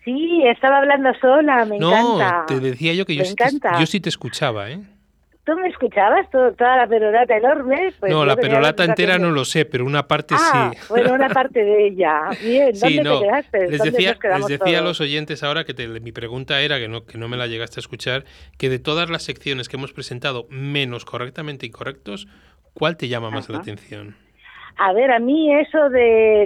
Sí, 0.05 0.43
estaba 0.47 0.79
hablando 0.79 1.09
sola, 1.19 1.65
me 1.65 1.79
no, 1.79 2.17
encanta. 2.17 2.45
te 2.47 2.61
decía 2.61 2.93
yo 2.93 3.07
que 3.07 3.15
yo 3.15 3.23
Me 3.23 3.29
sí, 3.31 3.35
te, 3.35 3.45
yo 3.81 3.87
sí 3.87 4.01
te 4.01 4.11
escuchaba, 4.11 4.71
¿eh? 4.71 4.81
¿Tú 5.45 5.53
me 5.57 5.69
escuchabas 5.69 6.31
todo- 6.31 6.53
toda 6.55 6.77
la 6.79 6.87
perorata 6.87 7.37
enorme? 7.37 7.93
Pues 8.01 8.11
no, 8.11 8.25
la 8.25 8.35
sensación 8.35 8.89
entera 8.91 9.19
no 9.19 9.31
lo 9.31 9.45
sé, 9.45 9.67
pero 9.67 9.85
una 9.85 10.09
parte 10.09 10.35
Ah, 10.39 10.71
sí. 10.73 10.79
bueno, 10.89 11.13
una 11.13 11.29
parte 11.29 11.63
de 11.63 11.89
ella. 11.89 12.31
Bien, 12.43 12.71
¿dónde 12.73 12.89
Sí, 12.89 13.01
no. 13.01 13.19
te 13.21 13.25
quedaste? 13.27 13.59
Les 13.69 13.79
¿Dónde 13.79 13.91
decía, 13.91 14.19
les 14.39 14.47
decía 14.47 14.79
a 14.79 14.83
los 14.83 15.01
oyentes 15.03 15.43
ahora 15.43 15.65
que 15.65 15.75
te- 15.75 15.87
mi 16.01 16.13
pregunta 16.13 16.63
era, 16.63 16.79
que 16.79 16.89
no, 16.89 17.05
que 17.05 17.19
no 17.19 17.29
me 17.29 17.37
la 17.37 17.47
llegaste 17.47 17.79
a 17.79 17.83
escuchar, 17.83 18.25
que 18.57 18.71
de 18.71 18.79
todas 18.79 19.11
las 19.11 19.23
secciones 19.23 19.69
que 19.69 19.77
hemos 19.77 19.93
presentado, 19.93 20.47
menos 20.49 21.05
correctamente 21.05 21.67
incorrectos, 21.67 22.27
¿cuál 22.73 22.97
te 22.97 23.09
llama 23.09 23.31
más 23.31 23.51
la 23.51 23.59
atención? 23.59 24.17
A 24.77 24.93
ver, 24.93 25.13
a 25.13 25.19
mí 25.21 25.55
eso 25.55 25.89
de, 25.91 26.01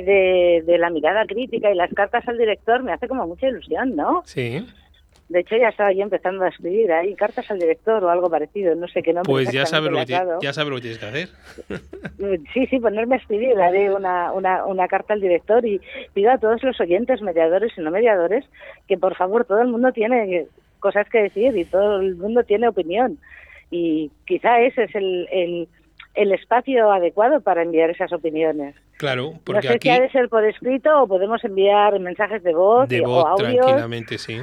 de, 0.05 0.63
de 0.67 0.77
la 0.79 0.91
mirada 0.91 1.25
crítica 1.25 1.71
y 1.71 1.75
las 1.75 1.91
cartas 1.95 2.27
al 2.29 2.37
director 2.37 2.83
me 2.83 2.93
hace 2.93 3.07
como 3.09 3.27
mucha 3.27 3.47
ilusión, 3.49 3.97
¿no? 3.97 4.23
Sí, 4.27 4.67
De 5.29 5.41
hecho, 5.41 5.57
ya 5.57 5.69
estaba 5.69 5.93
yo 5.93 6.03
empezando 6.03 6.43
a 6.45 6.49
escribir 6.49 6.91
ahí 6.91 7.15
cartas 7.15 7.51
al 7.51 7.59
director 7.59 8.03
o 8.03 8.09
algo 8.09 8.31
parecido, 8.31 8.75
no 8.75 8.89
sé 8.89 9.03
qué 9.03 9.13
nombre 9.13 9.31
pues 9.31 9.53
ya 9.53 9.67
sabes, 9.67 9.91
lo 9.91 9.99
que, 9.99 10.19
ya 10.41 10.53
sabes 10.55 10.71
lo 10.71 10.77
que 10.77 10.83
tienes 10.83 10.99
que 10.99 11.07
hacer. 11.07 11.29
Sí, 12.55 12.67
sí, 12.67 12.81
ponerme 12.81 13.17
a 13.17 13.19
escribir, 13.19 13.61
haré 13.61 13.95
una, 13.95 14.33
una, 14.33 14.65
una 14.65 14.89
carta 14.89 15.13
al 15.13 15.21
director 15.21 15.65
y 15.67 15.81
pido 16.15 16.31
a 16.33 16.39
todos 16.39 16.63
los 16.63 16.81
oyentes, 16.81 17.23
mediadores 17.23 17.73
y 17.77 17.81
no 17.81 17.91
mediadores, 17.91 18.45
que 18.87 18.97
por 18.97 19.15
favor, 19.15 19.45
todo 19.45 19.61
el 19.61 19.69
mundo 19.69 19.93
tiene 19.93 20.47
cosas 20.81 21.09
que 21.09 21.23
decir 21.23 21.57
y 21.57 21.65
todo 21.65 22.01
el 22.01 22.17
mundo 22.17 22.43
tiene 22.45 22.69
opinión. 22.69 23.19
Y 23.71 24.11
quizá 24.27 24.61
ese 24.61 24.85
es 24.85 24.95
el, 24.95 25.29
el, 25.31 25.69
el 26.15 26.33
espacio 26.33 26.91
adecuado 26.91 27.41
para 27.41 27.63
enviar 27.63 27.91
esas 27.91 28.13
opiniones. 28.13 28.75
Claro, 28.97 29.33
No 29.35 29.41
porque 29.45 29.69
sé 29.69 29.75
aquí 29.75 29.89
si 29.89 29.95
ha 29.95 30.01
de 30.01 30.11
ser 30.11 30.29
por 30.29 30.45
escrito 30.45 31.03
o 31.03 31.07
podemos 31.07 31.43
enviar 31.45 31.99
mensajes 32.01 32.43
de 32.43 32.53
voz, 32.55 32.89
de 32.89 33.01
voz 33.01 33.25
o 33.25 33.29
audios, 33.29 33.65
tranquilamente, 33.65 34.19
sí. 34.19 34.41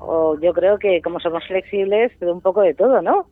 o 0.00 0.38
yo 0.40 0.52
creo 0.52 0.78
que 0.78 1.00
como 1.02 1.20
somos 1.20 1.46
flexibles, 1.46 2.12
un 2.20 2.40
poco 2.40 2.60
de 2.62 2.74
todo, 2.74 3.00
¿no? 3.02 3.30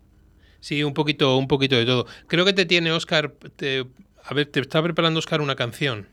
Sí, 0.60 0.82
un 0.82 0.94
poquito, 0.94 1.36
un 1.36 1.46
poquito 1.48 1.76
de 1.76 1.84
todo. 1.84 2.06
Creo 2.26 2.44
que 2.44 2.52
te 2.54 2.64
tiene 2.66 2.90
Oscar, 2.92 3.32
te- 3.56 3.84
a 4.24 4.34
ver, 4.34 4.46
te 4.46 4.60
está 4.60 4.82
preparando 4.82 5.18
Oscar 5.18 5.40
una 5.40 5.54
canción, 5.54 6.08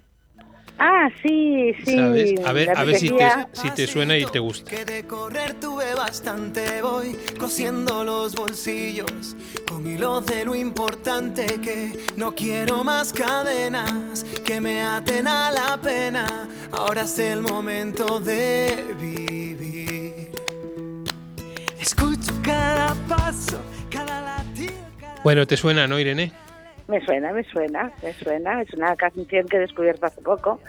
Ah, 0.79 1.09
sí, 1.21 1.73
sí. 1.85 1.95
¿sabes? 1.95 2.45
A 2.45 2.51
ver, 2.51 2.69
a 2.75 2.83
ver 2.83 2.95
si 2.97 3.09
te, 3.09 3.29
si 3.53 3.69
te 3.71 3.87
suena 3.87 4.17
y 4.17 4.25
te 4.25 4.39
gusta. 4.39 4.69
Que 4.69 4.83
de 4.85 5.05
correr 5.05 5.53
tuve 5.59 5.93
bastante, 5.93 6.81
voy 6.81 7.17
cosiendo 7.39 8.03
los 8.03 8.35
bolsillos 8.35 9.35
con 9.69 9.87
hilos 9.87 10.25
de 10.25 10.45
lo 10.45 10.55
importante 10.55 11.45
que 11.61 11.97
no 12.17 12.33
quiero 12.33 12.83
más 12.83 13.13
cadenas 13.13 14.25
que 14.45 14.59
me 14.59 14.81
aten 14.81 15.27
a 15.27 15.51
la 15.51 15.79
pena. 15.81 16.49
Ahora 16.71 17.03
es 17.03 17.19
el 17.19 17.41
momento 17.41 18.19
de 18.19 18.95
vivir. 18.99 20.31
Escucho 21.79 22.31
cada 22.41 22.93
paso, 23.07 23.59
cada 23.89 24.21
latido. 24.21 24.73
Bueno, 25.23 25.45
¿te 25.45 25.55
suena, 25.55 25.87
no, 25.87 25.99
Irene? 25.99 26.33
Me 26.93 27.03
suena, 27.03 27.33
me 27.33 27.43
suena, 27.45 27.91
me 28.03 28.13
suena. 28.13 28.61
Es 28.61 28.71
una 28.75 28.95
canción 28.95 29.25
que 29.25 29.57
he 29.57 29.59
descubierto 29.59 30.05
hace 30.05 30.21
poco 30.21 30.59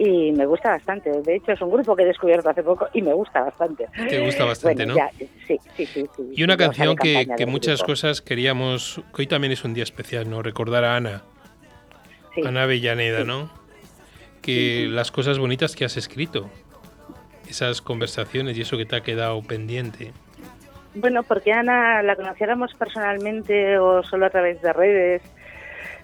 y 0.00 0.32
me 0.32 0.44
gusta 0.44 0.70
bastante. 0.70 1.10
De 1.22 1.36
hecho, 1.36 1.52
es 1.52 1.60
un 1.60 1.70
grupo 1.70 1.94
que 1.94 2.02
he 2.02 2.06
descubierto 2.06 2.48
hace 2.50 2.64
poco 2.64 2.88
y 2.92 3.02
me 3.02 3.12
gusta 3.14 3.42
bastante. 3.42 3.86
Te 4.08 4.18
gusta 4.24 4.44
bastante, 4.46 4.84
Bueno, 4.84 4.94
¿no? 4.94 4.98
ya, 4.98 5.10
sí, 5.46 5.60
sí, 5.76 5.86
sí, 5.86 5.86
sí. 6.16 6.28
Y 6.34 6.42
una 6.42 6.56
canción 6.56 6.96
que, 6.96 7.28
que 7.36 7.46
muchas 7.46 7.78
grupo. 7.78 7.92
cosas 7.92 8.20
queríamos, 8.20 9.00
que 9.14 9.22
hoy 9.22 9.26
también 9.28 9.52
es 9.52 9.62
un 9.64 9.72
día 9.72 9.84
especial, 9.84 10.28
¿no? 10.28 10.42
Recordar 10.42 10.82
a 10.84 10.96
Ana, 10.96 11.22
Sí. 12.34 12.42
Ana 12.44 12.64
Avellaneda, 12.64 13.20
Sí. 13.20 13.26
¿no? 13.28 13.48
Que 14.42 14.88
las 14.90 15.12
cosas 15.12 15.38
bonitas 15.38 15.76
que 15.76 15.84
has 15.84 15.96
escrito, 15.96 16.50
esas 17.48 17.80
conversaciones 17.80 18.58
y 18.58 18.62
eso 18.62 18.76
que 18.76 18.86
te 18.86 18.96
ha 18.96 19.02
quedado 19.02 19.40
pendiente. 19.42 20.10
Bueno, 20.96 21.22
porque 21.22 21.52
Ana 21.52 22.02
la 22.02 22.16
conociéramos 22.16 22.74
personalmente 22.74 23.78
o 23.78 24.02
solo 24.02 24.26
a 24.26 24.30
través 24.30 24.60
de 24.62 24.72
redes. 24.72 25.22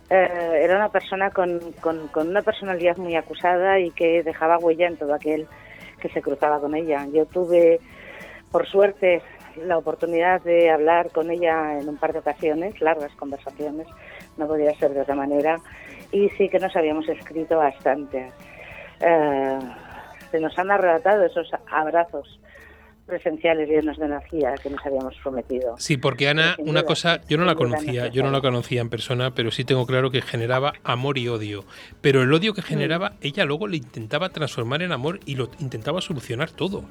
Eh, 0.08 0.60
era 0.62 0.76
una 0.76 0.88
persona 0.88 1.30
con, 1.30 1.60
con, 1.80 2.28
una 2.28 2.42
personalidad 2.42 2.96
muy 2.96 3.16
acusada 3.16 3.80
y 3.80 3.90
que 3.90 4.22
dejaba 4.22 4.58
huella 4.58 4.86
en 4.86 4.96
todo 4.96 5.14
aquel 5.14 5.46
que 6.00 6.08
se 6.10 6.22
cruzaba 6.22 6.60
con 6.60 6.74
ella. 6.74 7.06
Yo 7.12 7.26
tuve, 7.26 7.80
por 8.52 8.66
suerte, 8.66 9.22
la 9.56 9.78
oportunidad 9.78 10.42
de 10.42 10.70
hablar 10.70 11.10
con 11.10 11.30
ella 11.30 11.78
en 11.78 11.88
un 11.88 11.96
par 11.96 12.12
de 12.12 12.20
ocasiones, 12.20 12.80
largas 12.80 13.12
conversaciones, 13.16 13.88
no 14.36 14.46
podía 14.46 14.74
ser 14.74 14.92
de 14.92 15.00
otra 15.00 15.14
manera, 15.14 15.56
y 16.12 16.28
sí 16.30 16.48
que 16.48 16.58
nos 16.58 16.76
habíamos 16.76 17.08
escrito 17.08 17.56
bastante. 17.56 18.30
Eh, 19.00 19.58
se 20.30 20.40
nos 20.40 20.56
han 20.58 20.70
arrebatado 20.70 21.24
esos 21.24 21.50
abrazos 21.70 22.38
presenciales 23.06 23.68
llenos 23.68 23.98
de 23.98 24.06
energía 24.06 24.54
que 24.60 24.68
nos 24.68 24.84
habíamos 24.84 25.14
prometido. 25.22 25.76
Sí, 25.78 25.96
porque 25.96 26.28
Ana, 26.28 26.56
una 26.58 26.82
cosa, 26.82 27.20
yo 27.28 27.38
no 27.38 27.44
la 27.44 27.54
conocía, 27.54 28.08
yo 28.08 28.22
no 28.22 28.30
la 28.30 28.40
conocía 28.40 28.80
en 28.80 28.90
persona, 28.90 29.30
pero 29.30 29.50
sí 29.50 29.64
tengo 29.64 29.86
claro 29.86 30.10
que 30.10 30.20
generaba 30.22 30.74
amor 30.82 31.16
y 31.16 31.28
odio. 31.28 31.64
Pero 32.00 32.22
el 32.22 32.32
odio 32.32 32.52
que 32.52 32.62
generaba, 32.62 33.12
ella 33.20 33.44
luego 33.44 33.68
le 33.68 33.76
intentaba 33.76 34.30
transformar 34.30 34.82
en 34.82 34.92
amor 34.92 35.20
y 35.24 35.36
lo 35.36 35.48
intentaba 35.60 36.00
solucionar 36.00 36.50
todo. 36.50 36.84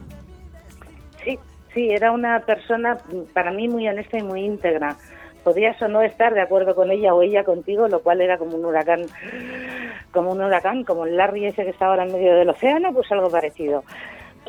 Sí, 1.24 1.38
sí, 1.74 1.89
era 1.89 2.11
una 2.11 2.39
persona 2.39 2.97
para 3.34 3.51
mí 3.51 3.68
muy 3.68 3.88
honesta 3.88 4.18
y 4.18 4.24
muy 4.24 4.41
íntegra. 4.41 4.95
Podías 5.43 5.80
o 5.82 5.88
no 5.88 6.01
estar 6.01 6.34
de 6.34 6.41
acuerdo 6.41 6.74
con 6.74 6.89
ella 6.89 7.13
o 7.13 7.22
ella 7.22 7.43
contigo, 7.43 7.88
lo 7.88 7.99
cual 7.99 8.22
era 8.22 8.38
como 8.38 8.55
un 8.55 8.66
huracán, 8.66 9.05
como 10.11 10.32
un 10.32 10.41
huracán, 10.41 10.84
como 10.86 11.05
el 11.05 11.18
Larry 11.18 11.45
ese 11.45 11.63
que 11.66 11.70
está 11.70 11.88
ahora 11.88 12.05
en 12.05 12.13
medio 12.13 12.34
del 12.36 12.49
océano, 12.49 12.93
pues 12.93 13.11
algo 13.11 13.30
parecido. 13.30 13.84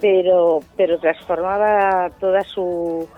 Pero, 0.01 0.61
pero 0.76 0.99
transformaba 0.99 2.11
toda 2.20 2.44
su, 2.44 3.09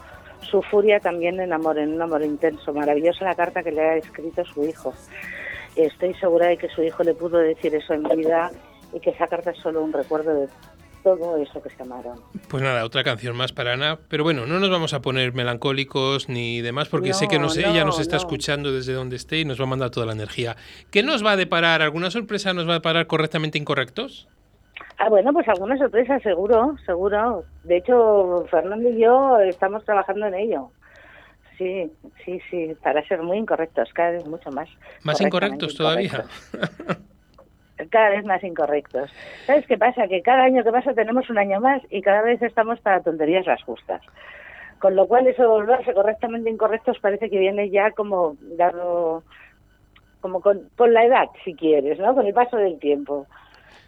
su 0.43 0.63
furia 0.63 1.01
también 1.01 1.41
en 1.41 1.53
amor, 1.53 1.79
en 1.79 1.93
un 1.95 2.03
amor 2.03 2.23
intenso. 2.23 2.73
Maravillosa 2.73 3.25
la 3.25 3.35
carta 3.35 3.63
que 3.63 3.73
le 3.73 3.81
ha 3.83 3.97
escrito 3.97 4.45
su 4.45 4.65
hijo. 4.65 4.95
Estoy 5.77 6.15
segura 6.15 6.47
de 6.47 6.57
que 6.57 6.69
su 6.69 6.83
hijo 6.83 7.03
le 7.03 7.15
pudo 7.15 7.39
decir 7.39 7.75
eso 7.75 7.95
en 7.95 8.03
vida 8.05 8.51
y 8.93 9.01
que 9.01 9.11
esa 9.11 9.27
carta 9.27 9.51
es 9.51 9.59
solo 9.59 9.83
un 9.83 9.93
recuerdo 9.93 10.35
de 10.35 10.49
todo 11.05 11.37
eso 11.37 11.63
que 11.63 11.71
se 11.71 11.83
amaron. 11.83 12.21
Pues 12.49 12.63
nada, 12.63 12.85
otra 12.85 13.05
canción 13.05 13.37
más 13.37 13.53
para 13.53 13.73
Ana. 13.75 13.99
Pero 14.09 14.25
bueno, 14.25 14.47
no 14.47 14.59
nos 14.59 14.71
vamos 14.71 14.93
a 14.95 15.01
poner 15.01 15.33
melancólicos 15.33 16.29
ni 16.29 16.61
demás, 16.61 16.89
porque 16.89 17.15
sé 17.15 17.29
que 17.29 17.37
No, 17.37 17.43
nos- 17.45 17.57
no, 17.57 17.69
ella 17.69 17.85
nos 17.85 18.01
está 18.01 18.17
no. 18.17 18.23
escuchando 18.23 18.73
desde 18.73 18.93
donde 18.93 19.17
esté 19.17 19.39
y 19.41 19.45
nos 19.45 19.61
va 19.61 19.65
a 19.65 19.69
mandar 19.69 19.91
toda 19.91 20.07
la 20.07 20.13
energía. 20.13 20.57
¿Qué 20.91 21.03
nos 21.05 21.25
va 21.25 21.33
a 21.33 21.37
deparar? 21.37 21.83
¿Alguna 21.83 22.11
sorpresa 22.11 22.53
nos 22.53 22.67
va 22.67 22.73
a 22.73 22.75
deparar 22.75 23.07
correctamente 23.07 23.59
incorrectos? 23.59 24.29
Ah, 24.99 25.09
bueno, 25.09 25.33
pues 25.33 25.49
alguna 25.49 25.79
sorpresa, 25.79 26.19
seguro, 26.21 26.77
seguro. 26.85 27.45
De 27.65 27.77
hecho, 27.77 28.45
Fernando 28.51 28.89
y 28.89 29.01
yo 29.01 29.39
estamos 29.41 29.85
trabajando 29.85 30.27
en 30.27 30.35
ello. 30.35 30.71
sí, 31.57 31.91
sí, 32.25 32.41
sí, 32.51 32.77
para 32.83 33.07
ser 33.07 33.23
muy 33.23 33.39
incorrectos, 33.39 33.93
cada 33.93 34.11
vez 34.11 34.27
mucho 34.27 34.51
más. 34.51 34.69
¿Más 35.05 35.21
incorrectos 35.21 35.77
todavía? 35.77 36.25
cada 37.91 38.11
vez 38.11 38.25
más 38.25 38.43
incorrectos. 38.43 39.11
¿Sabes 39.47 39.67
qué 39.67 39.79
pasa? 39.79 40.09
Que 40.09 40.23
cada 40.23 40.45
año 40.45 40.65
que 40.65 40.73
pasa 40.73 40.93
tenemos 40.95 41.29
un 41.31 41.39
año 41.39 41.61
más 41.61 41.83
y 41.91 42.03
cada 42.03 42.23
vez 42.23 42.43
estamos 42.43 42.81
para 42.81 43.03
tonterías 43.03 43.47
las 43.47 43.63
justas. 43.63 44.03
Con 44.79 44.95
lo 44.95 45.07
cual 45.07 45.27
eso 45.27 45.43
de 45.43 45.49
volverse 45.49 45.95
correctamente 45.95 46.51
incorrectos 46.51 46.99
parece 47.01 47.31
que 47.31 47.39
viene 47.39 47.71
ya 47.71 47.91
como 47.93 48.37
dado, 48.57 49.23
como 50.21 50.41
con, 50.41 50.69
la 50.79 51.05
edad, 51.05 51.29
si 51.45 51.55
quieres, 51.55 51.99
¿no? 51.99 52.15
Con 52.15 52.27
el 52.27 52.35
paso 52.35 52.57
del 52.57 52.79
tiempo. 52.79 53.27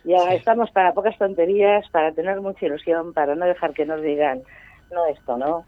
Ya 0.05 0.35
estamos 0.35 0.71
para 0.71 0.93
pocas 0.93 1.17
tonterías, 1.19 1.89
para 1.91 2.13
tener 2.13 2.41
mucha 2.41 2.67
ilusión, 2.67 3.13
para 3.13 3.35
no 3.35 3.47
dejar 3.47 3.73
que 3.75 3.85
nos 3.85 4.03
digan, 4.03 4.43
no 4.91 5.07
esto, 5.07 5.37
¿no? 5.37 5.65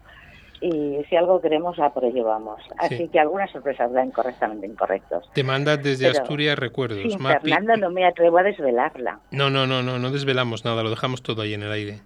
y 0.63 1.03
si 1.09 1.15
algo 1.17 1.41
queremos, 1.41 1.77
a 1.79 1.89
por 1.89 2.05
ello 2.05 2.23
vamos. 2.23 2.61
Así 2.77 3.09
que 3.09 3.19
algunas 3.19 3.51
sorpresas 3.51 3.91
dan 3.91 4.11
correctamente 4.11 4.65
incorrectos. 4.65 5.29
Te 5.33 5.43
mandas 5.43 5.83
desde 5.83 6.07
Asturias 6.07 6.57
recuerdos. 6.57 6.99
Sí, 7.01 7.17
Fernando, 7.17 7.75
no 7.75 7.91
me 7.91 8.05
atrevo 8.05 8.37
a 8.37 8.43
desvelarla. 8.43 9.19
No, 9.31 9.49
no, 9.49 9.67
no, 9.67 9.83
no, 9.83 9.99
no 9.99 10.11
desvelamos 10.11 10.63
nada, 10.63 10.81
lo 10.81 10.89
dejamos 10.89 11.21
todo 11.21 11.41
ahí 11.41 11.53
en 11.53 11.63
el 11.63 11.71
aire. 11.71 11.99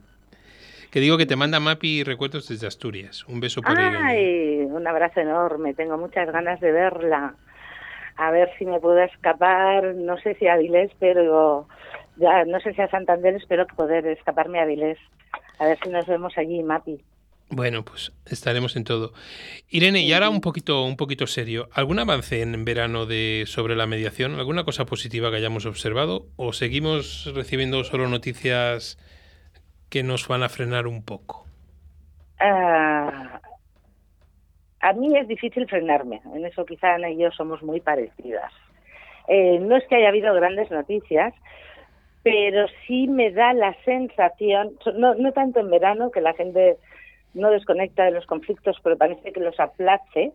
Que 0.89 0.99
digo 0.99 1.19
que 1.19 1.27
te 1.27 1.35
manda 1.35 1.59
Mapi 1.59 2.03
recuerdos 2.03 2.47
desde 2.47 2.65
Asturias. 2.65 3.27
Un 3.27 3.39
beso 3.39 3.61
por 3.61 3.77
Ay, 3.77 4.61
un 4.61 4.87
abrazo 4.87 5.19
enorme. 5.19 5.75
Tengo 5.75 5.95
muchas 5.99 6.31
ganas 6.31 6.59
de 6.59 6.71
verla. 6.71 7.35
A 8.15 8.31
ver 8.31 8.49
si 8.57 8.65
me 8.65 8.79
puedo 8.79 8.99
escapar, 9.01 9.93
no 9.93 10.17
sé 10.17 10.33
si 10.35 10.47
a 10.47 10.53
Avilés, 10.53 10.89
pero 10.97 11.67
ya 12.17 12.45
no 12.45 12.59
sé 12.59 12.73
si 12.73 12.81
a 12.81 12.89
Santander, 12.89 13.35
espero 13.35 13.65
poder 13.67 14.05
escaparme 14.07 14.59
a 14.59 14.63
Avilés. 14.63 14.97
A 15.59 15.65
ver 15.65 15.77
si 15.83 15.89
nos 15.89 16.05
vemos 16.05 16.37
allí, 16.37 16.61
Mapi. 16.63 17.01
Bueno, 17.49 17.83
pues 17.85 18.11
estaremos 18.25 18.75
en 18.75 18.83
todo. 18.83 19.13
Irene, 19.69 20.01
y 20.01 20.11
ahora 20.11 20.29
un 20.29 20.41
poquito, 20.41 20.83
un 20.83 20.97
poquito 20.97 21.27
serio. 21.27 21.69
¿Algún 21.71 21.99
avance 21.99 22.41
en 22.41 22.65
verano 22.65 23.05
de 23.05 23.43
sobre 23.47 23.75
la 23.75 23.87
mediación? 23.87 24.35
¿Alguna 24.35 24.65
cosa 24.65 24.85
positiva 24.85 25.31
que 25.31 25.37
hayamos 25.37 25.65
observado? 25.65 26.25
¿O 26.35 26.51
seguimos 26.51 27.31
recibiendo 27.33 27.83
solo 27.85 28.09
noticias 28.09 28.97
que 29.89 30.03
nos 30.03 30.27
van 30.27 30.43
a 30.43 30.49
frenar 30.49 30.87
un 30.87 31.05
poco? 31.05 31.45
Ah, 32.39 33.39
a 34.81 34.93
mí 34.93 35.17
es 35.17 35.27
difícil 35.27 35.67
frenarme. 35.67 36.21
En 36.35 36.45
eso 36.45 36.65
quizá 36.65 36.95
Ana 36.95 37.09
y 37.09 37.17
yo 37.17 37.31
somos 37.31 37.63
muy 37.63 37.79
parecidas. 37.79 38.51
Eh, 39.27 39.59
no 39.59 39.77
es 39.77 39.85
que 39.87 39.95
haya 39.95 40.09
habido 40.09 40.33
grandes 40.33 40.69
noticias, 40.71 41.33
pero 42.29 42.67
sí 42.85 43.07
me 43.07 43.31
da 43.31 43.53
la 43.53 43.73
sensación, 43.85 44.73
no, 44.95 45.31
tanto 45.31 45.61
en 45.61 45.69
verano, 45.69 46.11
que 46.11 46.19
la 46.19 46.33
gente 46.33 46.75
no 47.33 47.49
desconecta 47.49 48.03
de 48.03 48.11
los 48.11 48.25
conflictos, 48.25 48.77
pero 48.83 48.97
parece 48.97 49.31
que 49.31 49.39
los 49.39 49.57
aplace, 49.57 50.33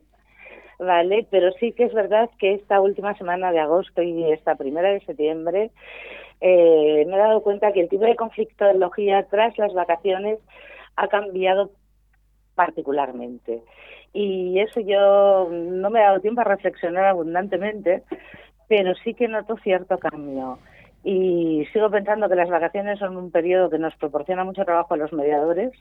¿vale? 0.78 1.26
Pero 1.30 1.52
sí 1.60 1.72
que 1.72 1.84
es 1.84 1.92
verdad 1.92 2.30
que 2.38 2.54
esta 2.54 2.80
última 2.80 3.14
semana 3.18 3.52
de 3.52 3.60
agosto 3.60 4.02
y 4.02 4.32
esta 4.32 4.54
primera 4.54 4.88
de 4.88 5.00
septiembre 5.00 5.70
eh, 6.40 7.04
me 7.06 7.14
he 7.14 7.18
dado 7.18 7.42
cuenta 7.42 7.72
que 7.72 7.80
el 7.80 7.90
tipo 7.90 8.06
de 8.06 8.16
conflictología 8.16 9.24
tras 9.24 9.58
las 9.58 9.74
vacaciones 9.74 10.38
ha 10.96 11.08
cambiado 11.08 11.72
particularmente. 12.54 13.62
Y 14.14 14.58
eso 14.60 14.80
yo 14.80 15.50
no 15.50 15.90
me 15.90 16.00
he 16.00 16.04
dado 16.04 16.20
tiempo 16.20 16.40
a 16.40 16.44
reflexionar 16.44 17.04
abundantemente, 17.04 18.02
pero 18.66 18.94
sí 19.04 19.12
que 19.12 19.28
noto 19.28 19.58
cierto 19.58 19.98
cambio. 19.98 20.58
Y 21.04 21.66
sigo 21.72 21.90
pensando 21.90 22.28
que 22.28 22.36
las 22.36 22.48
vacaciones 22.48 22.98
son 22.98 23.16
un 23.16 23.30
periodo 23.30 23.70
que 23.70 23.78
nos 23.78 23.94
proporciona 23.96 24.44
mucho 24.44 24.64
trabajo 24.64 24.94
a 24.94 24.96
los 24.96 25.12
mediadores, 25.12 25.72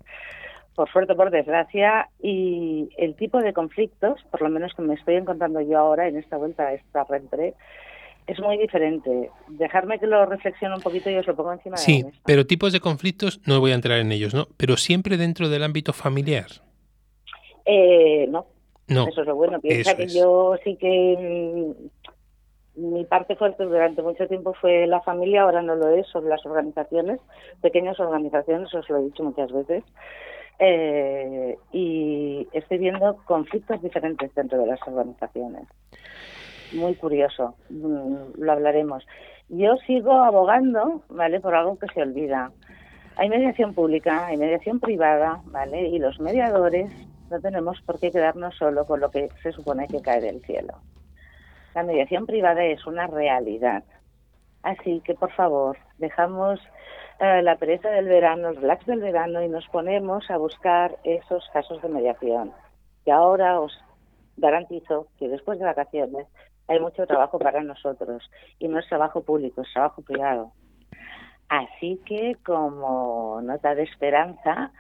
por 0.76 0.90
suerte, 0.90 1.16
por 1.16 1.32
desgracia, 1.32 2.10
y 2.22 2.90
el 2.98 3.16
tipo 3.16 3.40
de 3.40 3.54
conflictos, 3.54 4.22
por 4.32 4.42
lo 4.42 4.50
menos 4.50 4.74
que 4.74 4.82
me 4.82 4.96
estoy 4.96 5.16
encontrando 5.16 5.62
yo 5.62 5.78
ahora 5.78 6.08
en 6.08 6.18
esta 6.18 6.38
vuelta 6.38 6.64
a 6.64 6.74
esta 6.74 7.04
rentre, 7.04 7.54
es 8.28 8.40
muy 8.40 8.58
diferente. 8.58 9.30
Dejarme 9.50 10.00
que 10.00 10.08
lo 10.08 10.26
reflexione 10.26 10.76
un 10.76 10.82
poquito 10.82 11.10
y 11.10 11.16
os 11.16 11.28
lo 11.28 11.36
pongo 11.36 11.54
encima 11.54 11.76
de 11.76 11.82
la 11.82 11.98
mesa. 11.98 12.10
Sí, 12.12 12.20
pero 12.26 12.46
tipos 12.46 12.72
de 12.72 12.80
conflictos, 12.80 13.42
no 13.46 13.60
voy 13.60 13.72
a 13.72 13.76
entrar 13.76 14.00
en 14.00 14.12
ellos, 14.12 14.34
¿no? 14.34 14.48
Pero 14.58 14.78
siempre 14.78 15.18
dentro 15.18 15.50
del 15.50 15.64
ámbito 15.64 15.94
familiar. 15.94 16.48
Eh, 17.66 18.28
no. 18.30 18.48
No. 18.88 19.08
Eso 19.08 19.22
es 19.22 19.28
lo 19.28 19.36
bueno. 19.36 19.60
Piensa 19.62 19.96
que 19.96 20.08
yo 20.08 20.56
sí 20.64 20.76
que 20.76 21.16
mm, 21.18 21.88
mi 23.02 23.06
parte 23.06 23.36
fuerte 23.36 23.64
durante 23.64 24.04
mucho 24.04 24.28
tiempo 24.28 24.54
fue 24.54 24.86
la 24.86 25.02
familia, 25.02 25.42
ahora 25.42 25.64
no 25.64 25.76
lo 25.76 25.90
es, 25.90 26.06
son 26.08 26.30
las 26.30 26.46
organizaciones, 26.46 27.20
pequeñas 27.60 28.00
organizaciones, 28.00 28.72
os 28.76 28.88
lo 28.90 29.00
he 29.00 29.06
dicho 29.06 29.24
muchas 29.24 29.52
veces. 29.52 29.84
Eh, 30.60 31.58
y 31.72 32.48
estoy 32.54 32.78
viendo 32.78 33.18
conflictos 33.26 33.82
diferentes 33.82 34.36
dentro 34.36 34.60
de 34.60 34.68
las 34.68 34.80
organizaciones. 34.86 35.64
Muy 36.74 36.94
curioso, 36.94 37.56
mm, 37.72 38.38
lo 38.38 38.52
hablaremos. 38.52 39.04
Yo 39.50 39.76
sigo 39.88 40.14
abogando, 40.14 41.02
¿vale? 41.10 41.40
Por 41.40 41.56
algo 41.56 41.80
que 41.80 41.88
se 41.88 42.04
olvida. 42.04 42.52
Hay 43.16 43.30
mediación 43.30 43.74
pública, 43.74 44.28
hay 44.28 44.38
mediación 44.38 44.80
privada, 44.80 45.42
¿vale? 45.46 45.88
Y 45.88 45.98
los 45.98 46.20
mediadores 46.20 46.92
no 47.32 47.42
tenemos 47.42 47.82
por 47.82 48.00
qué 48.00 48.12
quedarnos 48.12 48.56
solo 48.58 48.86
con 48.86 49.00
lo 49.00 49.10
que 49.10 49.30
se 49.42 49.52
supone 49.54 49.88
que 49.88 50.04
cae 50.04 50.22
del 50.22 50.40
cielo. 50.46 50.76
La 51.74 51.84
mediación 51.84 52.26
privada 52.26 52.64
es 52.64 52.86
una 52.86 53.08
realidad. 53.08 53.84
Así 54.64 55.02
que, 55.06 55.14
por 55.16 55.32
favor, 55.32 55.78
dejamos 55.98 56.60
eh, 57.20 57.42
la 57.42 57.56
pereza 57.56 57.90
del 57.90 58.08
verano, 58.08 58.50
el 58.50 58.58
relax 58.58 58.86
del 58.86 59.00
verano 59.00 59.42
y 59.42 59.48
nos 59.48 59.68
ponemos 59.70 60.30
a 60.30 60.38
buscar 60.38 60.98
esos 61.04 61.48
casos 61.54 61.82
de 61.82 61.90
mediación. 61.90 62.52
Y 63.06 63.12
ahora 63.12 63.60
os 63.60 63.74
garantizo 64.38 65.08
que 65.18 65.30
después 65.30 65.60
de 65.60 65.66
vacaciones 65.66 66.28
hay 66.68 66.80
mucho 66.80 67.06
trabajo 67.06 67.40
para 67.40 67.62
nosotros 67.62 68.30
y 68.60 68.68
no 68.68 68.80
es 68.80 68.88
trabajo 68.88 69.24
público, 69.24 69.62
es 69.62 69.74
trabajo 69.74 70.02
privado. 70.02 70.52
Así 71.50 72.00
que 72.06 72.38
como 72.46 73.42
nota 73.44 73.76
de 73.76 73.84
esperanza, 73.84 74.72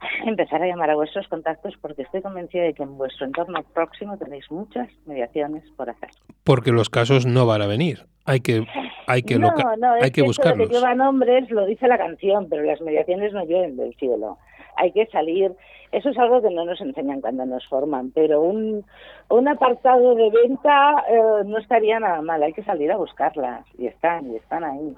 empezar 0.26 0.62
a 0.62 0.66
llamar 0.66 0.90
a 0.90 0.94
vuestros 0.94 1.28
contactos 1.28 1.74
porque 1.80 2.02
estoy 2.02 2.22
convencida 2.22 2.62
de 2.64 2.74
que 2.74 2.82
en 2.82 2.96
vuestro 2.96 3.26
entorno 3.26 3.62
próximo 3.74 4.16
tenéis 4.16 4.50
muchas 4.50 4.88
mediaciones 5.06 5.64
por 5.76 5.90
hacer. 5.90 6.10
Porque 6.44 6.72
los 6.72 6.88
casos 6.88 7.26
no 7.26 7.46
van 7.46 7.62
a 7.62 7.66
venir. 7.66 8.06
Hay 8.24 8.40
que 8.40 8.64
hay 9.06 9.22
que 9.22 9.38
no, 9.38 9.50
no, 9.78 9.92
hay 9.94 10.10
que, 10.10 10.22
buscarlos. 10.22 10.68
que 10.68 10.74
lleva 10.74 10.94
nombres 10.94 11.50
lo 11.50 11.66
dice 11.66 11.88
la 11.88 11.98
canción, 11.98 12.48
pero 12.48 12.62
las 12.62 12.80
mediaciones 12.80 13.32
no 13.32 13.44
llueven 13.44 13.76
del 13.76 13.94
cielo. 13.94 14.38
Hay 14.76 14.92
que 14.92 15.06
salir. 15.06 15.52
Eso 15.90 16.10
es 16.10 16.18
algo 16.18 16.40
que 16.40 16.50
no 16.50 16.64
nos 16.64 16.80
enseñan 16.80 17.20
cuando 17.20 17.44
nos 17.44 17.66
forman, 17.66 18.12
pero 18.12 18.40
un, 18.40 18.84
un 19.28 19.48
apartado 19.48 20.14
de 20.14 20.30
venta 20.30 21.04
eh, 21.08 21.44
no 21.44 21.58
estaría 21.58 21.98
nada 21.98 22.22
mal. 22.22 22.40
Hay 22.44 22.52
que 22.52 22.62
salir 22.62 22.92
a 22.92 22.96
buscarlas 22.96 23.66
y 23.76 23.88
están 23.88 24.30
y 24.30 24.36
están 24.36 24.62
ahí. 24.62 24.94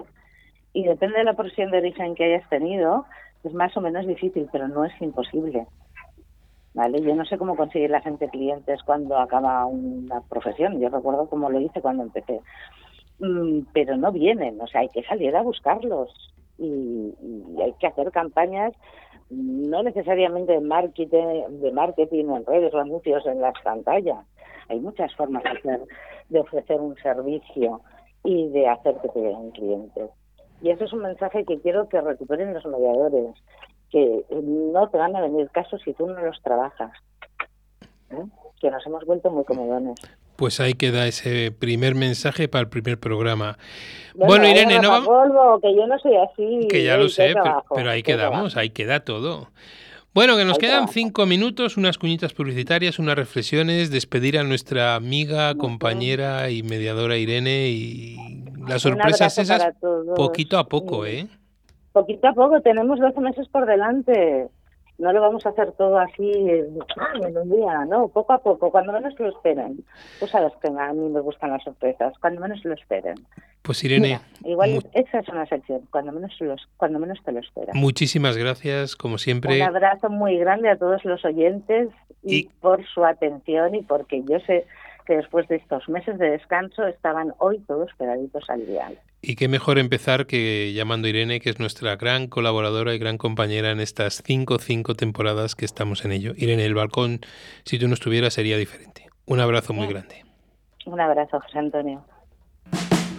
Y 0.73 0.83
depende 0.83 1.17
de 1.17 1.23
la 1.23 1.33
profesión 1.33 1.71
de 1.71 1.79
origen 1.79 2.13
que 2.13 2.25
hayas 2.25 2.47
tenido, 2.49 3.05
es 3.43 3.53
más 3.53 3.75
o 3.77 3.81
menos 3.81 4.07
difícil, 4.07 4.47
pero 4.51 4.67
no 4.67 4.85
es 4.85 4.93
imposible. 5.01 5.67
¿Vale? 6.73 7.01
Yo 7.01 7.13
no 7.13 7.23
sé 7.25 7.37
cómo 7.37 7.55
conseguir 7.55 7.91
la 7.91 8.01
gente 8.01 8.29
clientes 8.29 8.81
cuando 8.83 9.17
acaba 9.17 9.65
una 9.65 10.21
profesión. 10.21 10.79
Yo 10.79 10.89
recuerdo 10.89 11.29
cómo 11.29 11.49
lo 11.49 11.59
hice 11.59 11.81
cuando 11.81 12.03
empecé. 12.03 12.41
Mm, 13.19 13.67
pero 13.73 13.95
no 13.95 14.11
vienen, 14.11 14.59
o 14.59 14.67
sea, 14.67 14.81
hay 14.81 14.89
que 14.89 15.03
salir 15.03 15.35
a 15.35 15.43
buscarlos 15.43 16.09
y, 16.57 17.13
hay 17.61 17.73
que 17.79 17.87
hacer 17.87 18.11
campañas 18.11 18.73
no 19.29 19.81
necesariamente 19.81 20.53
de 20.53 20.59
marketing, 20.59 21.59
de 21.61 21.71
marketing 21.71 22.25
en 22.25 22.45
redes 22.45 22.73
o 22.73 22.79
anuncios 22.79 23.25
en 23.25 23.41
las 23.41 23.53
pantallas. 23.63 24.25
Hay 24.69 24.79
muchas 24.79 25.13
formas 25.15 25.43
de, 25.43 25.49
hacer, 25.49 25.81
de 26.29 26.39
ofrecer 26.39 26.79
un 26.79 26.95
servicio 26.97 27.81
y 28.23 28.49
de 28.49 28.67
hacer 28.67 28.95
que 29.01 29.09
te 29.09 29.19
den 29.19 29.51
clientes. 29.51 30.09
Y 30.63 30.69
eso 30.69 30.85
es 30.85 30.93
un 30.93 31.01
mensaje 31.01 31.43
que 31.43 31.59
quiero 31.59 31.89
que 31.89 31.99
recuperen 31.99 32.53
los 32.53 32.65
mediadores, 32.65 33.35
que 33.91 34.23
no 34.31 34.87
te 34.87 34.97
van 34.97 35.13
a 35.13 35.19
venir 35.19 35.49
casos 35.49 35.81
si 35.83 35.93
tú 35.93 36.07
no 36.07 36.17
los 36.21 36.41
trabajas. 36.41 36.89
¿eh? 38.11 38.23
Que 38.61 38.71
nos 38.71 38.83
hemos 38.87 39.03
vuelto 39.03 39.29
muy 39.29 39.43
comodones. 39.43 39.99
Pues 40.37 40.61
ahí 40.61 40.73
queda 40.73 41.05
ese 41.05 41.51
primer 41.51 41.95
mensaje 41.95 42.47
para 42.47 42.61
el 42.61 42.69
primer 42.69 42.97
programa. 42.97 43.57
Bueno, 44.15 44.47
Irene, 44.47 44.79
no 44.79 44.89
vamos. 44.89 45.61
que 45.61 45.75
yo 45.75 45.85
no 45.85 45.99
soy 45.99 46.15
así. 46.15 46.67
Que 46.69 46.85
ya 46.85 46.95
lo 46.95 47.09
sé, 47.09 47.33
pero, 47.75 47.89
ahí 47.89 48.01
quedamos, 48.01 48.55
ahí 48.55 48.69
queda 48.69 49.01
todo. 49.01 49.49
Bueno, 50.13 50.37
que 50.37 50.45
nos 50.45 50.59
quedan 50.59 50.87
cinco 50.87 51.25
minutos, 51.25 51.75
unas 51.75 51.97
cuñitas 51.97 52.33
publicitarias, 52.33 52.99
unas 52.99 53.15
reflexiones, 53.15 53.91
despedir 53.91 54.39
a 54.39 54.43
nuestra 54.43 54.95
amiga, 54.95 55.55
compañera 55.55 56.51
y 56.51 56.63
mediadora 56.63 57.17
Irene 57.17 57.67
y 57.67 58.42
las 58.67 58.81
sorpresas 58.81 59.37
esas 59.37 59.73
poquito 60.15 60.57
a 60.57 60.65
poco, 60.65 61.05
¿eh? 61.05 61.27
Poquito 61.91 62.27
a 62.27 62.33
poco, 62.33 62.61
tenemos 62.61 62.99
12 62.99 63.19
meses 63.19 63.47
por 63.49 63.65
delante. 63.65 64.47
no 64.97 65.13
lo 65.13 65.21
vamos 65.21 65.45
a 65.45 65.49
hacer 65.49 65.71
todo 65.73 65.97
así 65.99 66.31
en 66.31 67.37
un 67.37 67.49
día, 67.49 67.85
no, 67.85 68.07
poco 68.07 68.33
a 68.33 68.39
poco, 68.39 68.71
cuando 68.71 68.93
menos 68.93 69.13
lo 69.19 69.29
esperen. 69.29 69.83
Tú 70.19 70.27
sabes 70.27 70.53
que 70.61 70.67
a 70.67 70.93
mí 70.93 71.09
me 71.09 71.19
gustan 71.21 71.51
las 71.51 71.63
sorpresas, 71.63 72.13
cuando 72.19 72.41
menos 72.41 72.63
lo 72.65 72.73
esperen. 72.73 73.15
Pues 73.61 73.81
Irene, 73.83 74.19
igual 74.43 74.83
esa 74.93 75.19
es 75.19 75.29
una 75.29 75.45
sección, 75.45 75.87
cuando 75.89 76.11
menos, 76.11 76.33
los, 76.41 76.67
cuando 76.75 76.99
menos 76.99 77.19
te 77.23 77.31
lo 77.31 77.39
esperan. 77.39 77.77
Muchísimas 77.77 78.37
gracias, 78.37 78.95
como 78.95 79.17
siempre. 79.17 79.55
Un 79.55 79.67
abrazo 79.67 80.09
muy 80.09 80.37
grande 80.37 80.69
a 80.69 80.77
todos 80.77 81.05
los 81.05 81.23
oyentes 81.23 81.89
y 82.23 82.49
por 82.59 82.85
su 82.87 83.05
atención 83.05 83.75
y 83.75 83.81
porque 83.83 84.23
yo 84.23 84.39
sé 84.41 84.65
que 85.05 85.17
después 85.17 85.47
de 85.47 85.57
estos 85.57 85.87
meses 85.89 86.17
de 86.17 86.31
descanso 86.31 86.85
estaban 86.87 87.33
hoy 87.39 87.59
todos 87.67 87.91
pegaditos 87.97 88.49
al 88.49 88.65
dial. 88.65 88.99
Y 89.21 89.35
qué 89.35 89.47
mejor 89.47 89.77
empezar 89.77 90.25
que 90.25 90.73
llamando 90.73 91.07
a 91.07 91.09
Irene, 91.09 91.39
que 91.39 91.49
es 91.49 91.59
nuestra 91.59 91.95
gran 91.95 92.27
colaboradora 92.27 92.93
y 92.93 92.99
gran 92.99 93.17
compañera 93.17 93.71
en 93.71 93.79
estas 93.79 94.21
cinco, 94.25 94.59
cinco 94.59 94.95
temporadas 94.95 95.55
que 95.55 95.65
estamos 95.65 96.03
en 96.05 96.11
ello. 96.11 96.33
Irene, 96.35 96.65
el 96.65 96.75
balcón, 96.75 97.21
si 97.63 97.79
tú 97.79 97.87
no 97.87 97.93
estuvieras, 97.93 98.33
sería 98.33 98.57
diferente. 98.57 99.07
Un 99.25 99.39
abrazo 99.39 99.73
muy 99.73 99.87
grande. 99.87 100.25
Un 100.85 100.99
abrazo, 100.99 101.39
José 101.39 101.59
Antonio. 101.59 102.03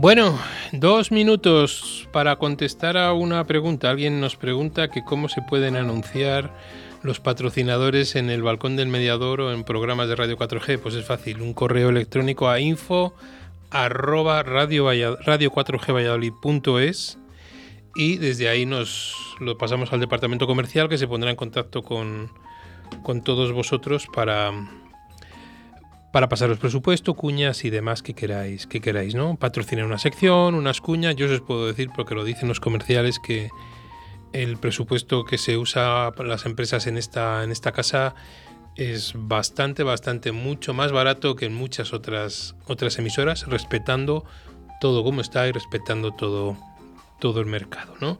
Bueno, 0.00 0.38
dos 0.72 1.12
minutos 1.12 2.08
para 2.10 2.36
contestar 2.36 2.96
a 2.96 3.12
una 3.12 3.44
pregunta. 3.44 3.90
Alguien 3.90 4.18
nos 4.18 4.34
pregunta 4.34 4.88
que 4.88 5.04
cómo 5.04 5.28
se 5.28 5.42
pueden 5.42 5.76
anunciar 5.76 6.56
los 7.02 7.20
patrocinadores 7.20 8.16
en 8.16 8.30
el 8.30 8.42
balcón 8.42 8.76
del 8.76 8.88
mediador 8.88 9.42
o 9.42 9.52
en 9.52 9.62
programas 9.62 10.08
de 10.08 10.16
Radio 10.16 10.38
4G. 10.38 10.78
Pues 10.78 10.94
es 10.94 11.04
fácil, 11.04 11.42
un 11.42 11.52
correo 11.52 11.90
electrónico 11.90 12.48
a 12.48 12.60
info 12.60 13.12
arroba 13.70 14.42
radio, 14.42 14.86
4G 14.86 15.92
Valladolid.es 15.94 17.18
y 17.94 18.16
desde 18.16 18.48
ahí 18.48 18.64
nos 18.64 19.36
lo 19.38 19.58
pasamos 19.58 19.92
al 19.92 20.00
departamento 20.00 20.46
comercial 20.46 20.88
que 20.88 20.96
se 20.96 21.08
pondrá 21.08 21.28
en 21.28 21.36
contacto 21.36 21.82
con, 21.82 22.32
con 23.02 23.22
todos 23.22 23.52
vosotros 23.52 24.06
para 24.14 24.50
para 26.12 26.28
pasaros 26.28 26.58
presupuesto, 26.58 27.14
cuñas 27.14 27.64
y 27.64 27.70
demás 27.70 28.02
que 28.02 28.14
queráis, 28.14 28.66
que 28.66 28.80
queráis, 28.80 29.14
¿no? 29.14 29.36
Patrocinar 29.36 29.84
una 29.84 29.98
sección, 29.98 30.54
unas 30.54 30.80
cuñas, 30.80 31.16
yo 31.16 31.32
os 31.32 31.40
puedo 31.40 31.66
decir, 31.66 31.90
porque 31.94 32.14
lo 32.14 32.24
dicen 32.24 32.48
los 32.48 32.60
comerciales, 32.60 33.18
que 33.18 33.50
el 34.32 34.56
presupuesto 34.56 35.24
que 35.24 35.38
se 35.38 35.56
usa 35.56 36.12
para 36.16 36.28
las 36.28 36.46
empresas 36.46 36.86
en 36.86 36.96
esta, 36.96 37.44
en 37.44 37.50
esta 37.50 37.72
casa 37.72 38.14
es 38.76 39.12
bastante, 39.14 39.82
bastante, 39.82 40.32
mucho 40.32 40.74
más 40.74 40.92
barato 40.92 41.36
que 41.36 41.46
en 41.46 41.54
muchas 41.54 41.92
otras, 41.92 42.56
otras 42.66 42.98
emisoras, 42.98 43.46
respetando 43.46 44.24
todo 44.80 45.04
como 45.04 45.20
está 45.20 45.46
y 45.46 45.52
respetando 45.52 46.12
todo, 46.12 46.56
todo 47.20 47.40
el 47.40 47.46
mercado, 47.46 47.94
¿no? 48.00 48.18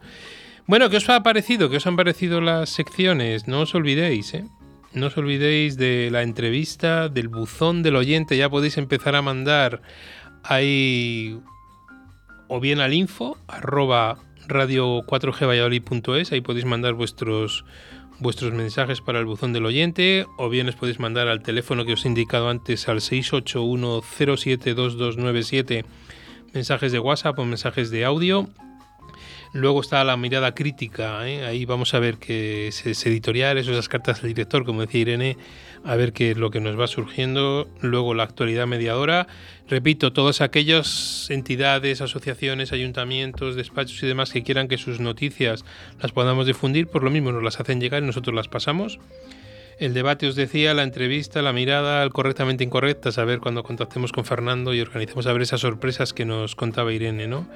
Bueno, 0.67 0.89
¿qué 0.89 0.97
os 0.97 1.09
ha 1.09 1.23
parecido? 1.23 1.69
¿Qué 1.69 1.77
os 1.77 1.87
han 1.87 1.95
parecido 1.95 2.39
las 2.39 2.69
secciones? 2.69 3.47
No 3.47 3.61
os 3.61 3.75
olvidéis, 3.75 4.33
¿eh? 4.33 4.45
No 4.93 5.07
os 5.07 5.17
olvidéis 5.17 5.77
de 5.77 6.09
la 6.11 6.21
entrevista, 6.21 7.07
del 7.07 7.29
buzón 7.29 7.81
del 7.81 7.95
oyente. 7.95 8.35
Ya 8.35 8.49
podéis 8.49 8.77
empezar 8.77 9.15
a 9.15 9.21
mandar 9.21 9.81
ahí 10.43 11.39
o 12.47 12.59
bien 12.59 12.81
al 12.81 12.93
info 12.93 13.37
arroba 13.47 14.17
radio 14.47 15.01
4gvalladolid.es. 15.03 16.33
Ahí 16.33 16.41
podéis 16.41 16.65
mandar 16.65 16.93
vuestros 16.93 17.63
vuestros 18.19 18.51
mensajes 18.53 18.99
para 19.01 19.19
el 19.19 19.25
buzón 19.25 19.51
del 19.51 19.65
oyente 19.65 20.27
o 20.37 20.47
bien 20.47 20.69
os 20.69 20.75
podéis 20.75 20.99
mandar 20.99 21.27
al 21.27 21.41
teléfono 21.41 21.85
que 21.85 21.93
os 21.93 22.05
he 22.05 22.07
indicado 22.07 22.49
antes 22.49 22.87
al 22.87 22.99
681072297 22.99 25.85
mensajes 26.53 26.91
de 26.91 26.99
WhatsApp 26.99 27.39
o 27.39 27.45
mensajes 27.45 27.89
de 27.89 28.05
audio 28.05 28.47
Luego 29.53 29.81
está 29.81 30.01
la 30.05 30.15
mirada 30.15 30.55
crítica, 30.55 31.27
¿eh? 31.27 31.43
ahí 31.43 31.65
vamos 31.65 31.93
a 31.93 31.99
ver 31.99 32.17
qué 32.19 32.69
es, 32.69 33.05
editorial, 33.05 33.57
esas 33.57 33.89
cartas 33.89 34.21
del 34.21 34.29
director, 34.29 34.63
como 34.63 34.79
decía 34.79 35.01
Irene, 35.01 35.37
a 35.83 35.97
ver 35.97 36.13
qué 36.13 36.31
es 36.31 36.37
lo 36.37 36.51
que 36.51 36.61
nos 36.61 36.79
va 36.79 36.87
surgiendo. 36.87 37.67
Luego 37.81 38.13
la 38.13 38.23
actualidad 38.23 38.65
mediadora. 38.65 39.27
Repito, 39.67 40.13
todas 40.13 40.39
aquellas 40.39 41.29
entidades, 41.29 41.99
asociaciones, 41.99 42.71
ayuntamientos, 42.71 43.57
despachos 43.57 44.01
y 44.01 44.07
demás 44.07 44.31
que 44.31 44.41
quieran 44.41 44.69
que 44.69 44.77
sus 44.77 45.01
noticias 45.01 45.65
las 46.01 46.13
podamos 46.13 46.47
difundir, 46.47 46.87
por 46.87 47.03
lo 47.03 47.09
mismo 47.09 47.33
nos 47.33 47.43
las 47.43 47.59
hacen 47.59 47.81
llegar 47.81 48.03
y 48.03 48.05
nosotros 48.05 48.33
las 48.33 48.47
pasamos. 48.47 48.99
El 49.79 49.93
debate 49.93 50.27
os 50.27 50.35
decía, 50.35 50.73
la 50.73 50.83
entrevista, 50.83 51.41
la 51.41 51.51
mirada, 51.51 52.03
el 52.03 52.11
correctamente 52.11 52.63
incorrecta, 52.63 53.11
saber 53.11 53.39
cuando 53.39 53.63
contactemos 53.63 54.13
con 54.13 54.23
Fernando 54.23 54.73
y 54.73 54.79
organizamos 54.79 55.27
a 55.27 55.33
ver 55.33 55.41
esas 55.41 55.59
sorpresas 55.59 56.13
que 56.13 56.23
nos 56.23 56.55
contaba 56.55 56.93
Irene, 56.93 57.27
¿no? 57.27 57.49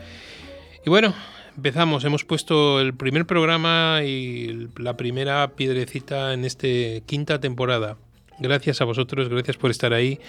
Y 0.85 0.89
bueno, 0.89 1.15
empezamos. 1.55 2.03
Hemos 2.03 2.25
puesto 2.25 2.79
el 2.79 2.93
primer 2.93 3.25
programa 3.25 4.01
y 4.03 4.69
la 4.77 4.97
primera 4.97 5.55
piedrecita 5.55 6.33
en 6.33 6.45
esta 6.45 6.67
quinta 7.05 7.39
temporada. 7.39 7.97
Gracias 8.39 8.81
a 8.81 8.85
vosotros, 8.85 9.29
gracias 9.29 9.57
por 9.57 9.71
estar 9.71 9.93
ahí, 9.93 10.19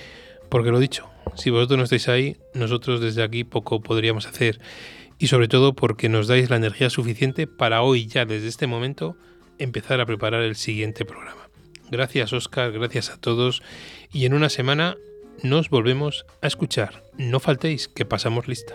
porque 0.48 0.70
lo 0.70 0.78
dicho, 0.78 1.08
si 1.34 1.50
vosotros 1.50 1.78
no 1.78 1.84
estáis 1.84 2.08
ahí, 2.08 2.36
nosotros 2.54 3.00
desde 3.00 3.22
aquí 3.22 3.44
poco 3.44 3.80
podríamos 3.80 4.26
hacer. 4.26 4.60
Y 5.18 5.28
sobre 5.28 5.48
todo 5.48 5.74
porque 5.74 6.08
nos 6.08 6.28
dais 6.28 6.50
la 6.50 6.56
energía 6.56 6.90
suficiente 6.90 7.46
para 7.46 7.82
hoy, 7.82 8.06
ya 8.06 8.24
desde 8.26 8.48
este 8.48 8.66
momento, 8.66 9.16
empezar 9.58 10.00
a 10.00 10.06
preparar 10.06 10.42
el 10.42 10.56
siguiente 10.56 11.04
programa. 11.04 11.48
Gracias 11.90 12.32
Oscar, 12.32 12.72
gracias 12.72 13.10
a 13.10 13.16
todos 13.16 13.62
y 14.12 14.26
en 14.26 14.34
una 14.34 14.48
semana 14.48 14.96
nos 15.42 15.70
volvemos 15.70 16.26
a 16.42 16.46
escuchar. 16.46 17.02
No 17.16 17.40
faltéis, 17.40 17.88
que 17.88 18.04
pasamos 18.04 18.48
lista. 18.48 18.74